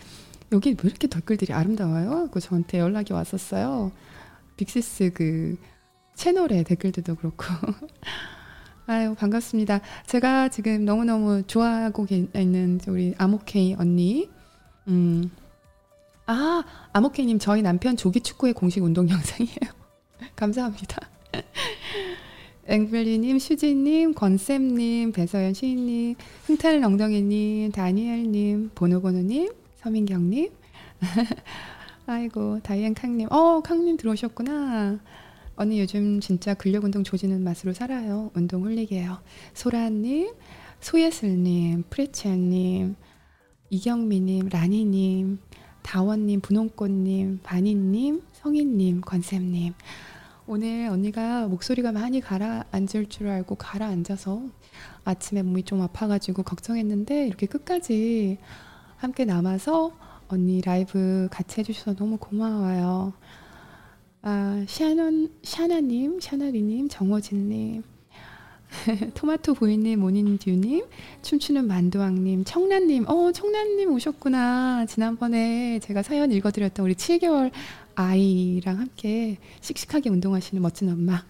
[0.52, 2.30] 여기 왜 이렇게 댓글들이 아름다워요?
[2.32, 3.92] 그 저한테 연락이 왔었어요.
[4.58, 5.58] 빅시스 그
[6.16, 7.44] 채널에 댓글들도 그렇고.
[8.88, 9.82] 아유, 반갑습니다.
[10.06, 14.30] 제가 지금 너무너무 좋아하고 있는 우리 아모케이 언니.
[14.88, 15.32] 음.
[16.28, 16.64] 아,
[16.94, 19.58] 아모케이님, 저희 남편 조기 축구의 공식 운동 영상이에요.
[20.36, 21.10] 감사합니다.
[22.68, 26.16] 앵블리님, 슈지님, 권쌤님, 배서연 시인님,
[26.46, 30.50] 흥타는 엉덩이님, 다니엘님, 보노보노님, 서민경님.
[32.08, 35.00] 아이고 다이앤 캉님, 어 캉님 들어오셨구나.
[35.56, 38.30] 언니 요즘 진짜 근력 운동 조지는 맛으로 살아요.
[38.36, 39.18] 운동 홀릭이에요.
[39.54, 40.34] 소라님,
[40.82, 42.96] 소예슬님, 프레치아님,
[43.72, 45.40] 이경미님, 라니님,
[45.82, 49.74] 다원님, 분홍꽃님, 바니님, 성인님, 권쌤님.
[50.46, 54.44] 오늘 언니가 목소리가 많이 가라앉을 줄 알고 가라앉아서
[55.06, 58.38] 아침에 몸이 좀 아파가지고 걱정했는데 이렇게 끝까지
[58.98, 59.92] 함께 남아서
[60.28, 63.14] 언니 라이브 같이 해주셔서 너무 고마워요.
[64.22, 67.84] 아, 샤넌, 샤나님, 샤나리님, 정호진님,
[69.14, 70.86] 토마토 보이님, 모닌듀님,
[71.22, 74.88] 춤추는 만두왕님, 청란님, 어, 청란님 오셨구나.
[74.88, 77.52] 지난번에 제가 사연 읽어드렸던 우리 7개월
[77.96, 81.24] 아이랑 함께 씩씩하게 운동하시는 멋진 엄마.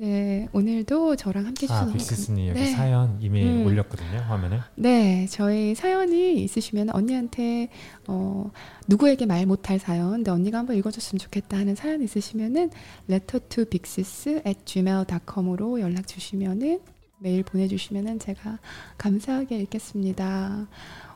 [0.00, 2.70] 네, 오늘도 저랑 함께 아, 해주셔서 빅시스님 여기 네.
[2.70, 3.66] 사연 이미 음.
[3.66, 4.60] 올렸거든요 화면에.
[4.76, 7.68] 네, 저희 사연이 있으시면 언니한테
[8.06, 8.50] 어,
[8.86, 12.70] 누구에게 말 못할 사연, 근데 언니가 한번 읽어줬으면 좋겠다 하는 사연 있으시면은
[13.10, 16.80] letter to big sis at gmail.com으로 연락 주시면은
[17.18, 18.60] 메일 보내주시면은 제가
[18.98, 20.68] 감사하게 읽겠습니다.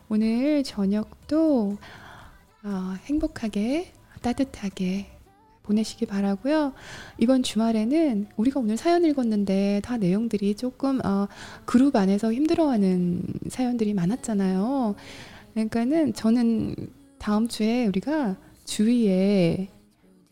[0.08, 1.78] 오늘 저녁도
[2.64, 3.92] 어, 행복하게
[4.22, 5.21] 따뜻하게
[5.62, 6.72] 보내시기 바라고요.
[7.18, 11.28] 이번 주말에는 우리가 오늘 사연 읽었는데 다 내용들이 조금 어,
[11.64, 14.94] 그룹 안에서 힘들어하는 사연들이 많았잖아요.
[15.54, 16.74] 그러니까는 저는
[17.18, 19.68] 다음 주에 우리가 주위에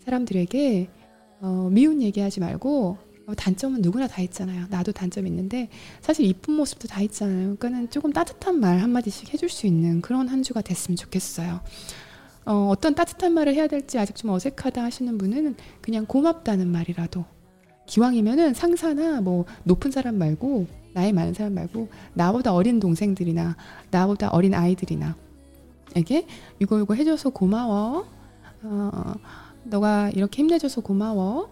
[0.05, 0.89] 사람들에게
[1.43, 4.67] 어, 미운 얘기하지 말고 어, 단점은 누구나 다 있잖아요.
[4.71, 5.69] 나도 단점 있는데
[6.01, 7.57] 사실 이쁜 모습도 다 있잖아요.
[7.57, 11.61] 그러니까는 조금 따뜻한 말 한마디씩 해줄 수 있는 그런 한 주가 됐으면 좋겠어요.
[12.47, 17.25] 어, 어떤 따뜻한 말을 해야 될지 아직 좀 어색하다 하시는 분은 그냥 고맙다는 말이라도.
[17.87, 23.57] 기왕이면은 상사나 뭐 높은 사람 말고 나이 많은 사람 말고 나보다 어린 동생들이나
[23.91, 25.17] 나보다 어린 아이들이나
[25.97, 26.27] 에게
[26.61, 28.07] 이거 이거 해줘서 고마워.
[28.63, 29.15] 어,
[29.65, 31.51] 너가 이렇게 힘내줘서 고마워.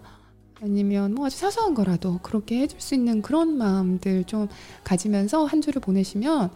[0.61, 4.47] 아니면 뭐 아주 사소한 거라도 그렇게 해줄 수 있는 그런 마음들 좀
[4.83, 6.51] 가지면서 한 주를 보내시면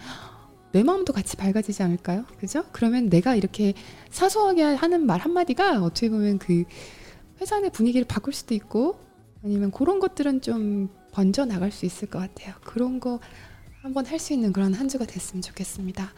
[0.73, 2.25] 내 마음도 같이 밝아지지 않을까요?
[2.39, 2.65] 그죠?
[2.71, 3.73] 그러면 내가 이렇게
[4.09, 6.63] 사소하게 하는 말 한마디가 어떻게 보면 그
[7.39, 8.99] 회사 내 분위기를 바꿀 수도 있고
[9.43, 12.55] 아니면 그런 것들은 좀 번져 나갈 수 있을 것 같아요.
[12.63, 13.19] 그런 거
[13.83, 16.11] 한번 할 수 있는 그런 한 주가 됐으면 좋겠습니다.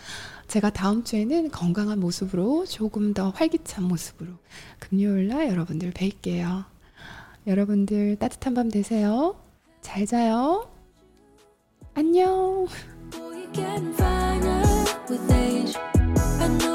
[0.48, 4.34] 제가 다음 주에는 건강한 모습으로 조금 더 활기찬 모습으로
[4.80, 6.66] 금요일 날 여러분들 뵐게요.
[7.48, 9.36] 여러분들 따뜻한 밤 되세요.
[9.82, 10.70] 잘 자요.
[11.96, 12.68] 안녕.
[13.56, 15.78] Getting finer with age.
[16.42, 16.75] I know